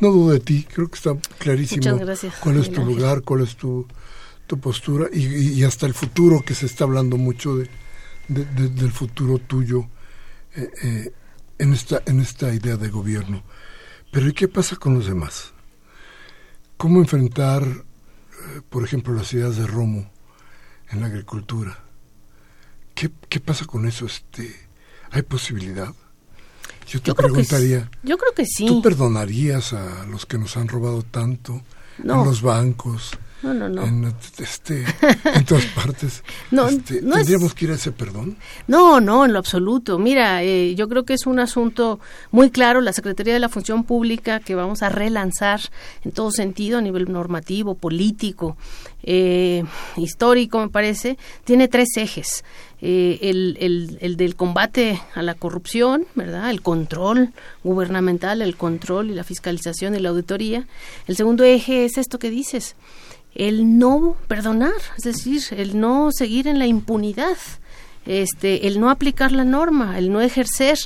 no 0.00 0.10
dudo 0.10 0.32
de 0.32 0.40
ti, 0.40 0.66
creo 0.72 0.88
que 0.88 0.96
está 0.96 1.16
clarísimo 1.38 1.98
cuál 2.40 2.58
es 2.58 2.72
tu 2.72 2.84
lugar, 2.84 3.22
cuál 3.22 3.42
es 3.42 3.56
tu, 3.56 3.86
tu 4.46 4.58
postura 4.58 5.08
y, 5.12 5.62
hasta 5.64 5.86
el 5.86 5.94
futuro, 5.94 6.42
que 6.44 6.54
se 6.54 6.66
está 6.66 6.84
hablando 6.84 7.16
mucho 7.16 7.56
de, 7.56 7.68
del 8.32 8.92
futuro 8.92 9.38
tuyo 9.38 9.88
eh, 10.54 10.70
eh, 10.82 11.12
en, 11.58 11.72
esta, 11.72 12.02
en 12.06 12.20
esta 12.20 12.52
idea 12.52 12.76
de 12.76 12.88
gobierno. 12.88 13.42
Pero 14.10 14.28
¿y 14.28 14.32
qué 14.32 14.48
pasa 14.48 14.76
con 14.76 14.94
los 14.94 15.06
demás? 15.06 15.52
¿Cómo 16.76 16.98
enfrentar, 17.00 17.62
eh, 17.62 18.60
por 18.68 18.84
ejemplo, 18.84 19.14
las 19.14 19.32
ideas 19.32 19.56
de 19.56 19.66
Romo 19.66 20.10
en 20.92 21.00
la 21.00 21.06
agricultura. 21.06 21.78
¿Qué, 22.94 23.10
qué 23.28 23.40
pasa 23.40 23.64
con 23.64 23.86
eso? 23.86 24.06
Este, 24.06 24.54
¿Hay 25.10 25.22
posibilidad? 25.22 25.92
Yo 26.86 27.00
te 27.00 27.14
preguntaría, 27.14 27.90
yo 28.02 28.18
creo 28.18 28.34
que 28.34 28.44
sí. 28.44 28.66
¿Tú 28.66 28.82
perdonarías 28.82 29.72
a 29.72 30.04
los 30.06 30.26
que 30.26 30.36
nos 30.36 30.56
han 30.56 30.68
robado 30.68 31.02
tanto 31.02 31.62
en 31.98 32.08
los 32.08 32.42
bancos? 32.42 33.12
No, 33.42 33.52
no, 33.52 33.68
no. 33.68 33.82
En, 33.82 34.14
este, 34.38 34.84
en 35.34 35.44
todas 35.44 35.64
partes. 35.66 36.22
no, 36.50 36.68
este, 36.68 37.00
¿Tendríamos 37.00 37.54
que 37.54 37.64
ir 37.64 37.72
a 37.72 37.74
ese 37.74 37.90
perdón? 37.90 38.36
No, 38.68 39.00
no, 39.00 39.24
en 39.24 39.32
lo 39.32 39.38
absoluto. 39.38 39.98
Mira, 39.98 40.42
eh, 40.42 40.74
yo 40.76 40.88
creo 40.88 41.04
que 41.04 41.14
es 41.14 41.26
un 41.26 41.40
asunto 41.40 41.98
muy 42.30 42.50
claro. 42.50 42.80
La 42.80 42.92
Secretaría 42.92 43.34
de 43.34 43.40
la 43.40 43.48
Función 43.48 43.84
Pública 43.84 44.40
que 44.40 44.54
vamos 44.54 44.82
a 44.82 44.88
relanzar 44.88 45.60
en 46.04 46.12
todo 46.12 46.30
sentido, 46.30 46.78
a 46.78 46.82
nivel 46.82 47.10
normativo, 47.10 47.74
político, 47.74 48.56
eh, 49.02 49.64
histórico, 49.96 50.60
me 50.60 50.68
parece, 50.68 51.18
tiene 51.44 51.68
tres 51.68 51.88
ejes. 51.96 52.44
Eh, 52.84 53.30
el, 53.30 53.56
el, 53.60 53.98
el, 54.00 54.16
del 54.16 54.34
combate 54.34 55.00
a 55.14 55.22
la 55.22 55.34
corrupción, 55.34 56.04
¿verdad? 56.16 56.50
El 56.50 56.62
control 56.62 57.32
gubernamental, 57.62 58.42
el 58.42 58.56
control 58.56 59.10
y 59.10 59.14
la 59.14 59.22
fiscalización 59.22 59.94
y 59.94 60.00
la 60.00 60.08
auditoría. 60.08 60.66
El 61.06 61.16
segundo 61.16 61.44
eje 61.44 61.84
es 61.84 61.96
esto 61.96 62.18
que 62.18 62.28
dices, 62.28 62.74
el 63.34 63.78
no 63.78 64.16
perdonar, 64.28 64.72
es 64.96 65.04
decir, 65.04 65.42
el 65.52 65.78
no 65.78 66.10
seguir 66.12 66.48
en 66.48 66.58
la 66.58 66.66
impunidad, 66.66 67.36
este, 68.04 68.66
el 68.66 68.80
no 68.80 68.90
aplicar 68.90 69.32
la 69.32 69.44
norma, 69.44 69.98
el 69.98 70.10
no 70.10 70.20
ejercer 70.20 70.78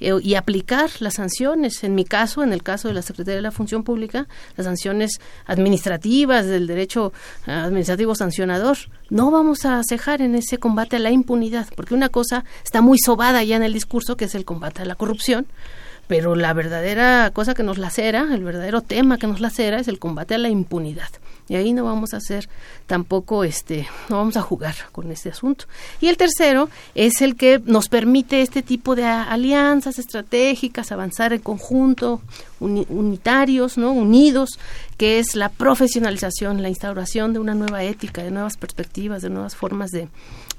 eh, 0.00 0.12
y 0.22 0.34
aplicar 0.34 0.90
las 0.98 1.14
sanciones. 1.14 1.84
En 1.84 1.94
mi 1.94 2.04
caso, 2.04 2.42
en 2.42 2.52
el 2.52 2.62
caso 2.62 2.88
de 2.88 2.94
la 2.94 3.02
Secretaría 3.02 3.36
de 3.36 3.42
la 3.42 3.52
Función 3.52 3.84
Pública, 3.84 4.26
las 4.56 4.66
sanciones 4.66 5.20
administrativas 5.46 6.46
del 6.46 6.66
derecho 6.66 7.12
administrativo 7.46 8.14
sancionador. 8.14 8.76
No 9.08 9.30
vamos 9.30 9.64
a 9.64 9.80
cejar 9.88 10.20
en 10.20 10.34
ese 10.34 10.58
combate 10.58 10.96
a 10.96 10.98
la 10.98 11.10
impunidad, 11.10 11.68
porque 11.76 11.94
una 11.94 12.08
cosa 12.08 12.44
está 12.64 12.80
muy 12.82 12.98
sobada 12.98 13.42
ya 13.44 13.56
en 13.56 13.62
el 13.62 13.72
discurso, 13.72 14.16
que 14.16 14.24
es 14.24 14.34
el 14.34 14.44
combate 14.44 14.82
a 14.82 14.84
la 14.84 14.96
corrupción, 14.96 15.46
pero 16.06 16.36
la 16.36 16.52
verdadera 16.52 17.30
cosa 17.32 17.54
que 17.54 17.62
nos 17.62 17.78
lacera, 17.78 18.28
el 18.32 18.44
verdadero 18.44 18.82
tema 18.82 19.18
que 19.18 19.26
nos 19.26 19.40
lacera 19.40 19.78
es 19.78 19.88
el 19.88 19.98
combate 19.98 20.34
a 20.34 20.38
la 20.38 20.48
impunidad. 20.48 21.08
Y 21.46 21.56
ahí 21.56 21.74
no 21.74 21.84
vamos 21.84 22.14
a 22.14 22.18
hacer 22.18 22.48
tampoco 22.86 23.44
este, 23.44 23.86
no 24.08 24.16
vamos 24.16 24.36
a 24.38 24.42
jugar 24.42 24.74
con 24.92 25.10
este 25.12 25.28
asunto. 25.28 25.66
Y 26.00 26.08
el 26.08 26.16
tercero 26.16 26.70
es 26.94 27.20
el 27.20 27.36
que 27.36 27.60
nos 27.64 27.88
permite 27.88 28.40
este 28.40 28.62
tipo 28.62 28.94
de 28.94 29.04
alianzas 29.04 29.98
estratégicas, 29.98 30.90
avanzar 30.90 31.34
en 31.34 31.40
conjunto, 31.40 32.22
unitarios, 32.60 33.76
¿no? 33.76 33.92
unidos, 33.92 34.58
que 34.96 35.18
es 35.18 35.34
la 35.34 35.50
profesionalización, 35.50 36.62
la 36.62 36.70
instauración 36.70 37.34
de 37.34 37.40
una 37.40 37.54
nueva 37.54 37.84
ética, 37.84 38.22
de 38.22 38.30
nuevas 38.30 38.56
perspectivas, 38.56 39.20
de 39.20 39.28
nuevas 39.28 39.54
formas 39.54 39.90
de, 39.90 40.08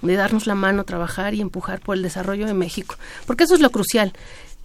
de 0.03 0.15
darnos 0.15 0.45
la 0.45 0.53
mano, 0.53 0.83
trabajar 0.83 1.33
y 1.33 1.41
empujar 1.41 1.79
por 1.79 1.95
el 1.95 2.03
desarrollo 2.03 2.45
de 2.45 2.53
México. 2.53 2.95
Porque 3.25 3.45
eso 3.45 3.55
es 3.55 3.61
lo 3.61 3.71
crucial. 3.71 4.13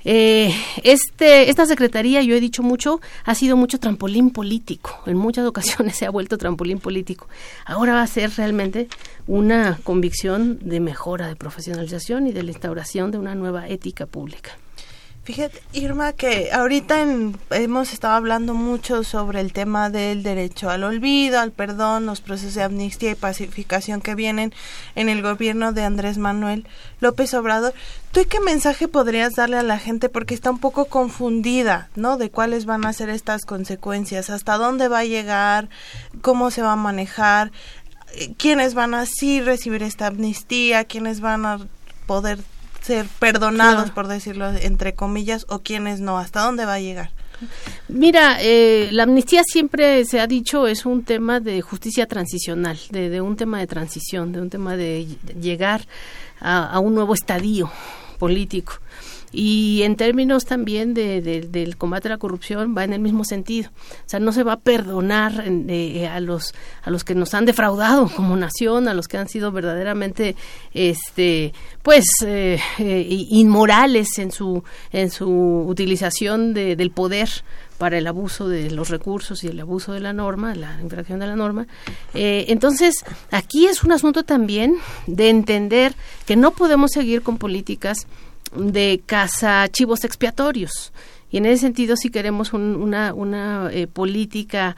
Eh, 0.04 0.54
este, 0.82 1.50
esta 1.50 1.66
secretaría, 1.66 2.22
yo 2.22 2.34
he 2.34 2.40
dicho 2.40 2.62
mucho, 2.62 3.00
ha 3.24 3.34
sido 3.34 3.56
mucho 3.56 3.78
trampolín 3.78 4.30
político. 4.30 5.02
En 5.06 5.16
muchas 5.16 5.46
ocasiones 5.46 5.96
se 5.98 6.06
ha 6.06 6.10
vuelto 6.10 6.38
trampolín 6.38 6.78
político. 6.78 7.28
Ahora 7.64 7.94
va 7.94 8.02
a 8.02 8.06
ser 8.06 8.30
realmente 8.36 8.88
una 9.26 9.78
convicción 9.82 10.58
de 10.62 10.80
mejora, 10.80 11.28
de 11.28 11.36
profesionalización 11.36 12.26
y 12.26 12.32
de 12.32 12.42
la 12.42 12.50
instauración 12.50 13.10
de 13.10 13.18
una 13.18 13.34
nueva 13.34 13.68
ética 13.68 14.06
pública. 14.06 14.50
Fíjate, 15.22 15.60
Irma, 15.74 16.14
que 16.14 16.50
ahorita 16.50 17.04
hemos 17.50 17.92
estado 17.92 18.14
hablando 18.14 18.54
mucho 18.54 19.04
sobre 19.04 19.40
el 19.40 19.52
tema 19.52 19.90
del 19.90 20.22
derecho 20.22 20.70
al 20.70 20.82
olvido, 20.82 21.38
al 21.38 21.52
perdón, 21.52 22.06
los 22.06 22.22
procesos 22.22 22.54
de 22.54 22.62
amnistía 22.62 23.10
y 23.10 23.14
pacificación 23.16 24.00
que 24.00 24.14
vienen 24.14 24.54
en 24.94 25.10
el 25.10 25.20
gobierno 25.20 25.72
de 25.74 25.84
Andrés 25.84 26.16
Manuel 26.16 26.66
López 27.00 27.34
Obrador. 27.34 27.74
¿Tú 28.12 28.22
qué 28.30 28.40
mensaje 28.40 28.88
podrías 28.88 29.34
darle 29.34 29.58
a 29.58 29.62
la 29.62 29.78
gente? 29.78 30.08
Porque 30.08 30.32
está 30.32 30.50
un 30.50 30.58
poco 30.58 30.86
confundida, 30.86 31.90
¿no? 31.96 32.16
De 32.16 32.30
cuáles 32.30 32.64
van 32.64 32.86
a 32.86 32.92
ser 32.94 33.10
estas 33.10 33.44
consecuencias, 33.44 34.30
hasta 34.30 34.56
dónde 34.56 34.88
va 34.88 35.00
a 35.00 35.04
llegar, 35.04 35.68
cómo 36.22 36.50
se 36.50 36.62
va 36.62 36.72
a 36.72 36.76
manejar, 36.76 37.52
eh, 38.14 38.32
quiénes 38.38 38.72
van 38.72 38.94
a 38.94 39.04
sí 39.04 39.42
recibir 39.42 39.82
esta 39.82 40.06
amnistía, 40.06 40.86
quiénes 40.86 41.20
van 41.20 41.44
a 41.44 41.58
poder 42.06 42.38
ser 42.80 43.06
perdonados, 43.18 43.90
por 43.90 44.08
decirlo 44.08 44.48
entre 44.48 44.94
comillas, 44.94 45.46
o 45.48 45.60
quienes 45.60 46.00
no? 46.00 46.18
¿Hasta 46.18 46.42
dónde 46.42 46.64
va 46.64 46.74
a 46.74 46.80
llegar? 46.80 47.10
Mira, 47.88 48.36
eh, 48.40 48.88
la 48.92 49.04
amnistía 49.04 49.42
siempre 49.44 50.04
se 50.04 50.20
ha 50.20 50.26
dicho 50.26 50.66
es 50.66 50.84
un 50.84 51.04
tema 51.04 51.40
de 51.40 51.62
justicia 51.62 52.06
transicional, 52.06 52.78
de, 52.90 53.20
un 53.20 53.36
tema 53.36 53.58
de 53.58 53.66
transición, 53.66 54.32
de 54.32 54.42
un 54.42 54.50
tema 54.50 54.76
de 54.76 55.06
llegar 55.40 55.86
a 56.42 56.78
un 56.78 56.94
nuevo 56.94 57.12
estadio 57.12 57.70
político 58.18 58.80
y 59.32 59.82
en 59.82 59.96
términos 59.96 60.44
también 60.44 60.92
de, 60.94 61.20
del 61.20 61.76
combate 61.76 62.08
a 62.08 62.12
la 62.12 62.18
corrupción 62.18 62.74
va 62.76 62.84
en 62.84 62.92
el 62.92 63.00
mismo 63.00 63.24
sentido. 63.24 63.70
O 63.70 64.08
sea, 64.08 64.18
no 64.18 64.32
se 64.32 64.42
va 64.42 64.54
a 64.54 64.60
perdonar 64.60 65.44
eh, 65.46 66.08
a 66.08 66.20
los 66.20 66.54
a 66.82 66.90
los 66.90 67.04
que 67.04 67.14
nos 67.14 67.34
han 67.34 67.44
defraudado 67.44 68.08
como 68.08 68.36
nación, 68.36 68.88
a 68.88 68.94
los 68.94 69.06
que 69.06 69.18
han 69.18 69.28
sido 69.28 69.52
verdaderamente 69.52 70.34
este 70.74 71.52
pues 71.82 72.04
eh, 72.24 72.58
eh, 72.78 73.06
inmorales 73.08 74.18
en 74.18 74.32
su 74.32 74.64
en 74.92 75.10
su 75.10 75.30
utilización 75.66 76.52
de, 76.52 76.74
del 76.74 76.90
poder 76.90 77.28
para 77.78 77.96
el 77.96 78.06
abuso 78.06 78.46
de 78.46 78.70
los 78.70 78.90
recursos 78.90 79.42
y 79.42 79.46
el 79.46 79.58
abuso 79.58 79.94
de 79.94 80.00
la 80.00 80.12
norma, 80.12 80.54
la 80.54 80.78
infracción 80.82 81.18
de 81.18 81.26
la 81.26 81.34
norma. 81.34 81.66
entonces, 82.12 83.06
aquí 83.30 83.68
es 83.68 83.82
un 83.84 83.92
asunto 83.92 84.22
también 84.22 84.76
de 85.06 85.30
entender 85.30 85.94
que 86.26 86.36
no 86.36 86.50
podemos 86.50 86.90
seguir 86.90 87.22
con 87.22 87.38
políticas 87.38 88.06
de 88.54 89.00
casa 89.06 89.68
chivos 89.68 90.04
expiatorios. 90.04 90.92
Y 91.30 91.36
en 91.36 91.46
ese 91.46 91.58
sentido, 91.58 91.96
si 91.96 92.10
queremos 92.10 92.52
una, 92.52 93.14
una 93.14 93.70
eh, 93.72 93.86
política 93.86 94.76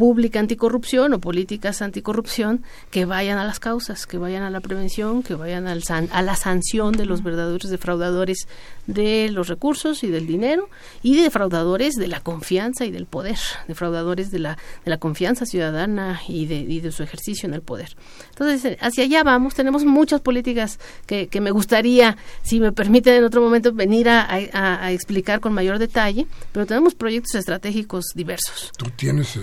pública 0.00 0.40
anticorrupción 0.40 1.12
o 1.12 1.20
políticas 1.20 1.82
anticorrupción 1.82 2.64
que 2.90 3.04
vayan 3.04 3.36
a 3.36 3.44
las 3.44 3.60
causas, 3.60 4.06
que 4.06 4.16
vayan 4.16 4.42
a 4.44 4.48
la 4.48 4.60
prevención, 4.60 5.22
que 5.22 5.34
vayan 5.34 5.68
al 5.68 5.82
a 5.90 6.22
la 6.22 6.36
sanción 6.36 6.92
de 6.92 7.04
los 7.04 7.22
verdaderos 7.22 7.68
defraudadores 7.68 8.48
de 8.86 9.28
los 9.30 9.48
recursos 9.48 10.02
y 10.02 10.08
del 10.08 10.26
dinero 10.26 10.70
y 11.02 11.16
de 11.16 11.22
defraudadores 11.24 11.96
de 11.96 12.08
la 12.08 12.20
confianza 12.20 12.86
y 12.86 12.90
del 12.90 13.04
poder, 13.04 13.36
defraudadores 13.68 14.30
de 14.30 14.38
la, 14.38 14.56
de 14.84 14.90
la 14.90 14.96
confianza 14.96 15.44
ciudadana 15.44 16.22
y 16.26 16.46
de, 16.46 16.56
y 16.56 16.80
de 16.80 16.92
su 16.92 17.02
ejercicio 17.02 17.46
en 17.46 17.52
el 17.52 17.60
poder. 17.60 17.94
Entonces, 18.30 18.78
hacia 18.80 19.04
allá 19.04 19.22
vamos, 19.22 19.54
tenemos 19.54 19.84
muchas 19.84 20.22
políticas 20.22 20.78
que, 21.06 21.28
que 21.28 21.42
me 21.42 21.50
gustaría, 21.50 22.16
si 22.42 22.58
me 22.58 22.72
permiten 22.72 23.16
en 23.16 23.24
otro 23.24 23.42
momento, 23.42 23.72
venir 23.72 24.08
a, 24.08 24.90
explicar 24.90 25.40
con 25.40 25.52
mayor 25.52 25.78
detalle, 25.78 26.26
pero 26.52 26.64
tenemos 26.64 26.94
proyectos 26.94 27.34
estratégicos 27.34 28.06
diversos. 28.14 28.70
Tú 28.76 28.86
tienes 28.96 29.36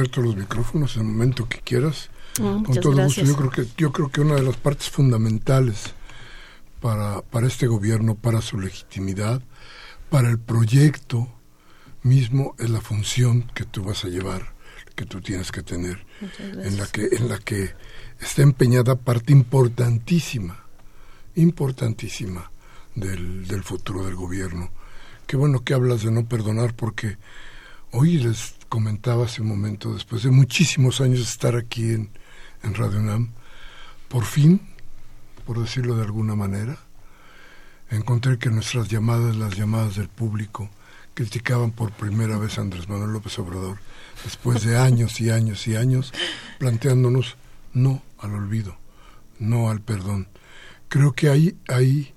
abiertos 0.00 0.24
los 0.24 0.36
micrófonos 0.36 0.96
en 0.96 1.02
el 1.02 1.08
momento 1.08 1.48
que 1.48 1.60
quieras. 1.60 2.08
Mm, 2.40 2.62
con 2.64 2.74
todo 2.76 3.04
gusto. 3.04 3.22
Yo 3.22 3.36
creo 3.36 3.50
que 3.50 3.66
yo 3.76 3.92
creo 3.92 4.10
que 4.10 4.20
una 4.20 4.36
de 4.36 4.42
las 4.42 4.56
partes 4.56 4.88
fundamentales 4.88 5.92
para, 6.80 7.22
para 7.22 7.46
este 7.46 7.66
gobierno, 7.66 8.14
para 8.14 8.40
su 8.40 8.58
legitimidad, 8.58 9.42
para 10.08 10.30
el 10.30 10.38
proyecto 10.38 11.28
mismo 12.02 12.54
es 12.58 12.70
la 12.70 12.80
función 12.80 13.42
que 13.54 13.64
tú 13.64 13.84
vas 13.84 14.04
a 14.04 14.08
llevar, 14.08 14.54
que 14.94 15.04
tú 15.04 15.20
tienes 15.20 15.52
que 15.52 15.62
tener, 15.62 16.06
en 16.40 16.78
la 16.78 16.86
que 16.86 17.08
en 17.12 17.28
la 17.28 17.38
que 17.38 17.74
está 18.20 18.42
empeñada 18.42 18.96
parte 18.96 19.32
importantísima, 19.32 20.64
importantísima 21.34 22.50
del, 22.94 23.46
del 23.46 23.62
futuro 23.62 24.04
del 24.04 24.14
gobierno. 24.14 24.70
Qué 25.26 25.36
bueno 25.36 25.62
que 25.62 25.74
hablas 25.74 26.02
de 26.02 26.10
no 26.10 26.26
perdonar 26.26 26.74
porque 26.74 27.18
hoy 27.92 28.16
les 28.18 28.54
comentaba 28.70 29.26
hace 29.26 29.42
un 29.42 29.48
momento, 29.48 29.92
después 29.92 30.22
de 30.22 30.30
muchísimos 30.30 31.00
años 31.00 31.18
de 31.18 31.24
estar 31.24 31.56
aquí 31.56 31.92
en, 31.92 32.08
en 32.62 32.74
Radio 32.74 33.00
UNAM, 33.00 33.32
por 34.08 34.24
fin, 34.24 34.60
por 35.44 35.60
decirlo 35.60 35.96
de 35.96 36.04
alguna 36.04 36.36
manera, 36.36 36.78
encontré 37.90 38.38
que 38.38 38.48
nuestras 38.48 38.88
llamadas, 38.88 39.34
las 39.36 39.56
llamadas 39.56 39.96
del 39.96 40.08
público, 40.08 40.70
criticaban 41.14 41.72
por 41.72 41.90
primera 41.90 42.38
vez 42.38 42.58
a 42.58 42.60
Andrés 42.60 42.88
Manuel 42.88 43.12
López 43.12 43.36
Obrador, 43.40 43.78
después 44.24 44.62
de 44.62 44.78
años 44.78 45.20
y 45.20 45.30
años 45.30 45.66
y 45.66 45.74
años, 45.74 46.12
planteándonos 46.58 47.36
no 47.74 48.02
al 48.18 48.34
olvido, 48.34 48.78
no 49.40 49.68
al 49.68 49.80
perdón. 49.80 50.28
Creo 50.88 51.12
que 51.12 51.28
hay, 51.28 51.58
hay 51.66 52.14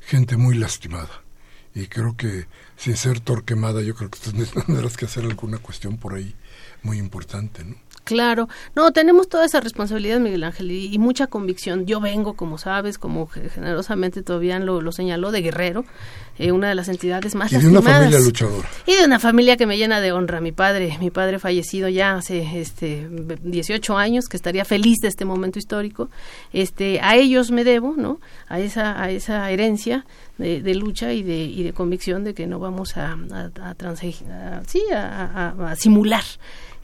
gente 0.00 0.36
muy 0.36 0.54
lastimada 0.54 1.22
y 1.74 1.86
creo 1.86 2.14
que 2.14 2.46
sin 2.78 2.96
ser 2.96 3.20
torquemada, 3.20 3.82
yo 3.82 3.94
creo 3.94 4.10
que 4.10 4.18
tendrás 4.66 4.96
que 4.96 5.04
hacer 5.04 5.24
alguna 5.24 5.58
cuestión 5.58 5.98
por 5.98 6.14
ahí 6.14 6.34
muy 6.82 6.98
importante, 6.98 7.64
¿no? 7.64 7.74
Claro, 8.04 8.48
no, 8.74 8.90
tenemos 8.92 9.28
toda 9.28 9.44
esa 9.44 9.60
responsabilidad, 9.60 10.18
Miguel 10.18 10.42
Ángel, 10.42 10.70
y, 10.70 10.96
mucha 10.96 11.26
convicción. 11.26 11.84
Yo 11.84 12.00
vengo, 12.00 12.32
como 12.36 12.56
sabes, 12.56 12.96
como 12.96 13.26
generosamente 13.26 14.22
todavía 14.22 14.58
lo, 14.60 14.80
lo 14.80 14.92
señaló, 14.92 15.30
de 15.30 15.42
Guerrero, 15.42 15.84
eh, 16.38 16.50
una 16.50 16.70
de 16.70 16.74
las 16.74 16.88
entidades 16.88 17.34
más 17.34 17.52
y 17.52 17.58
de 17.58 17.68
una 17.68 17.82
familia 17.82 18.18
luchadora. 18.18 18.66
Y 18.86 18.94
de 18.94 19.04
una 19.04 19.18
familia 19.18 19.58
que 19.58 19.66
me 19.66 19.76
llena 19.76 20.00
de 20.00 20.12
honra. 20.12 20.40
Mi 20.40 20.52
padre, 20.52 20.96
mi 21.00 21.10
padre 21.10 21.38
fallecido 21.38 21.90
ya 21.90 22.14
hace 22.14 22.58
este 22.58 23.06
18 23.42 23.98
años, 23.98 24.26
que 24.30 24.38
estaría 24.38 24.64
feliz 24.64 24.96
de 25.02 25.08
este 25.08 25.26
momento 25.26 25.58
histórico. 25.58 26.08
Este, 26.54 27.00
a 27.02 27.14
ellos 27.14 27.50
me 27.50 27.62
debo, 27.62 27.92
¿no? 27.94 28.20
A 28.48 28.58
esa, 28.58 29.02
a 29.02 29.10
esa 29.10 29.50
herencia 29.50 30.06
de, 30.38 30.74
lucha 30.74 31.12
y 31.12 31.22
de, 31.22 31.44
y 31.44 31.62
de 31.62 31.72
convicción 31.72 32.24
de 32.24 32.32
que 32.32 32.46
no 32.46 32.58
vamos 32.58 32.96
a, 32.96 33.12
a, 33.12 33.96
sí, 33.96 34.14
a, 34.94 35.74
simular 35.76 36.24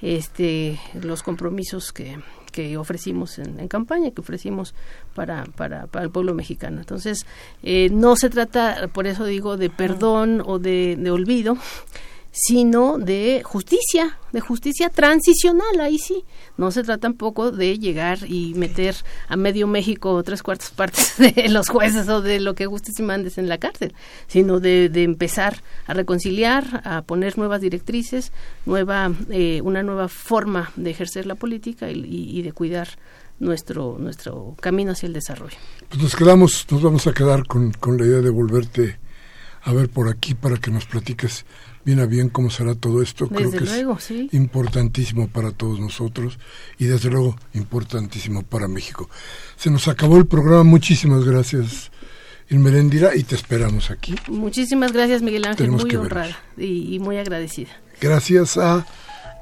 este, 0.02 0.78
los 1.00 1.22
compromisos 1.22 1.92
que, 1.92 2.18
que 2.50 2.76
ofrecimos 2.76 3.38
en, 3.38 3.68
campaña, 3.68 4.10
que 4.10 4.20
ofrecimos 4.20 4.74
para, 5.14 5.44
para, 5.44 5.86
para 5.86 6.04
el 6.04 6.10
pueblo 6.10 6.34
mexicano. 6.34 6.80
Entonces, 6.80 7.26
eh, 7.62 7.88
no 7.90 8.16
se 8.16 8.28
trata, 8.28 8.88
por 8.88 9.06
eso 9.06 9.24
digo, 9.24 9.56
de 9.56 9.70
perdón 9.70 10.42
o 10.44 10.58
de, 10.58 10.96
de 10.98 11.10
olvido, 11.10 11.56
sino 12.36 12.98
de 12.98 13.42
justicia, 13.44 14.18
de 14.32 14.40
justicia 14.40 14.90
transicional, 14.90 15.80
ahí 15.80 15.98
sí. 15.98 16.24
No 16.56 16.72
se 16.72 16.82
trata 16.82 17.02
tampoco 17.02 17.52
de 17.52 17.78
llegar 17.78 18.18
y 18.26 18.54
meter 18.54 18.96
a 19.28 19.36
medio 19.36 19.68
México 19.68 20.20
tres 20.24 20.42
cuartas 20.42 20.70
partes 20.76 21.14
de 21.16 21.48
los 21.48 21.68
jueces 21.68 22.08
o 22.08 22.22
de 22.22 22.40
lo 22.40 22.56
que 22.56 22.66
gustes 22.66 22.98
y 22.98 23.02
mandes 23.02 23.38
en 23.38 23.48
la 23.48 23.58
cárcel, 23.58 23.94
sino 24.26 24.58
de, 24.58 24.88
de 24.88 25.04
empezar 25.04 25.62
a 25.86 25.94
reconciliar, 25.94 26.82
a 26.84 27.02
poner 27.02 27.38
nuevas 27.38 27.60
directrices, 27.60 28.32
nueva, 28.66 29.12
eh, 29.30 29.60
una 29.62 29.84
nueva 29.84 30.08
forma 30.08 30.72
de 30.74 30.90
ejercer 30.90 31.26
la 31.26 31.36
política 31.36 31.88
y, 31.90 32.42
de 32.42 32.52
cuidar 32.52 32.88
nuestro, 33.38 33.96
nuestro 34.00 34.56
camino 34.60 34.92
hacia 34.92 35.06
el 35.06 35.12
desarrollo. 35.12 35.56
Pues 35.88 36.02
nos 36.02 36.16
quedamos, 36.16 36.66
nos 36.68 36.82
vamos 36.82 37.06
a 37.06 37.12
quedar 37.12 37.46
con, 37.46 37.70
con 37.72 37.96
la 37.96 38.06
idea 38.06 38.20
de 38.20 38.30
volverte 38.30 39.03
a 39.64 39.72
ver 39.72 39.88
por 39.88 40.08
aquí 40.08 40.34
para 40.34 40.58
que 40.58 40.70
nos 40.70 40.84
platiques 40.86 41.44
bien 41.84 42.00
a 42.00 42.06
bien 42.06 42.28
cómo 42.28 42.50
será 42.50 42.74
todo 42.74 43.02
esto. 43.02 43.26
Desde 43.26 43.36
Creo 43.36 43.50
que 43.50 43.60
luego, 43.64 43.96
es 43.98 44.04
sí. 44.04 44.28
importantísimo 44.32 45.28
para 45.28 45.52
todos 45.52 45.80
nosotros 45.80 46.38
y 46.78 46.84
desde 46.84 47.10
luego 47.10 47.36
importantísimo 47.54 48.42
para 48.42 48.68
México. 48.68 49.08
Se 49.56 49.70
nos 49.70 49.88
acabó 49.88 50.18
el 50.18 50.26
programa. 50.26 50.64
Muchísimas 50.64 51.24
gracias, 51.24 51.90
Inmerendira, 52.50 53.16
y 53.16 53.22
te 53.22 53.34
esperamos 53.34 53.90
aquí. 53.90 54.14
Muchísimas 54.28 54.92
gracias, 54.92 55.22
Miguel 55.22 55.44
Ángel. 55.44 55.56
Tenemos 55.56 55.84
muy 55.84 55.96
honrada 55.96 56.36
y, 56.56 56.94
y 56.94 56.98
muy 56.98 57.16
agradecida. 57.16 57.70
Gracias 58.00 58.58
a 58.58 58.86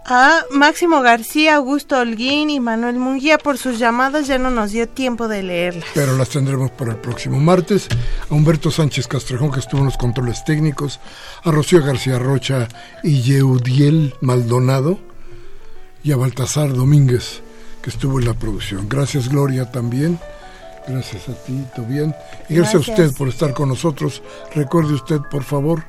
A 0.04 0.42
Máximo 0.50 1.00
García, 1.00 1.56
Augusto 1.56 1.96
Holguín 1.96 2.50
y 2.50 2.58
Manuel 2.58 2.96
Munguía 2.96 3.38
por 3.38 3.56
sus 3.56 3.78
llamadas 3.78 4.26
ya 4.26 4.36
no 4.36 4.50
nos 4.50 4.72
dio 4.72 4.88
tiempo 4.88 5.28
de 5.28 5.44
leerlas. 5.44 5.84
pero 5.94 6.16
las 6.16 6.28
tendremos 6.28 6.72
para 6.72 6.92
el 6.92 6.98
próximo 6.98 7.38
martes. 7.38 7.88
A 8.28 8.34
Humberto 8.34 8.70
Sánchez 8.70 9.06
Castrejón, 9.06 9.52
que 9.52 9.60
estuvo 9.60 9.80
en 9.80 9.86
los 9.86 9.96
controles 9.96 10.44
técnicos. 10.44 10.98
A 11.44 11.52
Rocío 11.52 11.84
García 11.84 12.18
Rocha 12.18 12.68
y 13.04 13.22
Yeudiel 13.22 14.14
Maldonado. 14.20 14.98
Y 16.02 16.10
a 16.10 16.16
Baltasar 16.16 16.72
Domínguez, 16.72 17.42
que 17.80 17.90
estuvo 17.90 18.18
en 18.18 18.26
la 18.26 18.34
producción. 18.34 18.88
Gracias, 18.88 19.28
Gloria, 19.28 19.70
también. 19.70 20.18
Gracias 20.88 21.28
a 21.28 21.34
ti, 21.44 21.64
bien. 21.86 22.12
Y 22.48 22.56
gracias, 22.56 22.88
a 22.88 22.90
usted 22.90 23.12
por 23.16 23.28
estar 23.28 23.54
con 23.54 23.68
nosotros. 23.68 24.20
Recuerde 24.52 24.94
usted, 24.94 25.20
por 25.30 25.44
favor. 25.44 25.84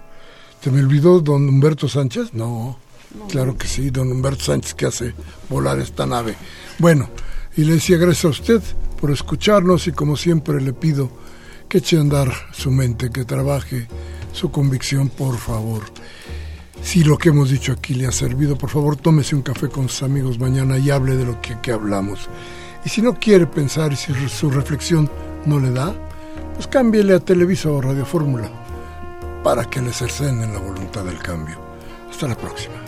¿Se 0.62 0.70
me 0.70 0.82
olvidó 0.82 1.20
don 1.20 1.50
Humberto 1.50 1.90
Sánchez? 1.90 2.32
No. 2.34 2.78
Claro 3.30 3.58
que 3.58 3.68
sí, 3.68 3.90
don 3.90 4.12
Humberto 4.12 4.44
Sánchez 4.44 4.74
que 4.74 4.86
hace 4.86 5.14
volar 5.50 5.80
esta 5.80 6.06
nave. 6.06 6.36
Bueno, 6.80 7.10
y 7.56 7.64
le 7.64 7.74
decía 7.74 7.98
gracias 7.98 8.26
a 8.26 8.30
usted 8.30 8.62
por 9.00 9.12
escucharnos 9.12 9.88
y 9.88 9.92
como 9.92 10.18
siempre 10.18 10.62
le 10.62 10.74
pido 10.74 11.10
que 11.70 11.80
eche 11.80 11.98
a 11.98 12.02
andar 12.02 12.32
su 12.52 12.72
mente, 12.72 13.10
que 13.10 13.26
trabaje 13.26 13.88
su 14.32 14.52
convicción, 14.52 15.10
por 15.10 15.38
favor. 15.38 15.84
Si 16.84 17.04
lo 17.04 17.18
que 17.18 17.30
hemos 17.30 17.50
dicho 17.50 17.72
aquí 17.72 17.94
le 17.94 18.08
ha 18.08 18.12
servido, 18.12 18.58
por 18.58 18.70
favor 18.70 18.98
tómese 18.98 19.36
un 19.36 19.42
café 19.42 19.70
con 19.70 19.88
sus 19.88 20.04
amigos 20.04 20.40
mañana 20.40 20.78
y 20.78 20.90
hable 20.92 21.16
de 21.16 21.26
lo 21.26 21.42
que, 21.42 21.60
que 21.62 21.72
hablamos. 21.72 22.30
Y 22.86 22.90
si 22.90 23.02
no 23.02 23.20
quiere 23.20 23.48
pensar 23.48 23.94
y 23.94 23.96
si 23.96 24.14
su 24.28 24.50
reflexión 24.52 25.10
no 25.46 25.60
le 25.60 25.72
da, 25.72 25.96
pues 26.56 26.68
cámbiele 26.68 27.14
a 27.14 27.20
Televisa 27.20 27.70
o 27.70 27.82
Radio 27.82 28.06
Fórmula 28.06 28.52
para 29.44 29.66
que 29.66 29.82
le 29.82 29.94
cercenen 29.94 30.54
la 30.54 30.60
voluntad 30.60 31.06
del 31.06 31.20
cambio. 31.20 31.58
Hasta 32.10 32.28
la 32.28 32.38
próxima. 32.38 32.83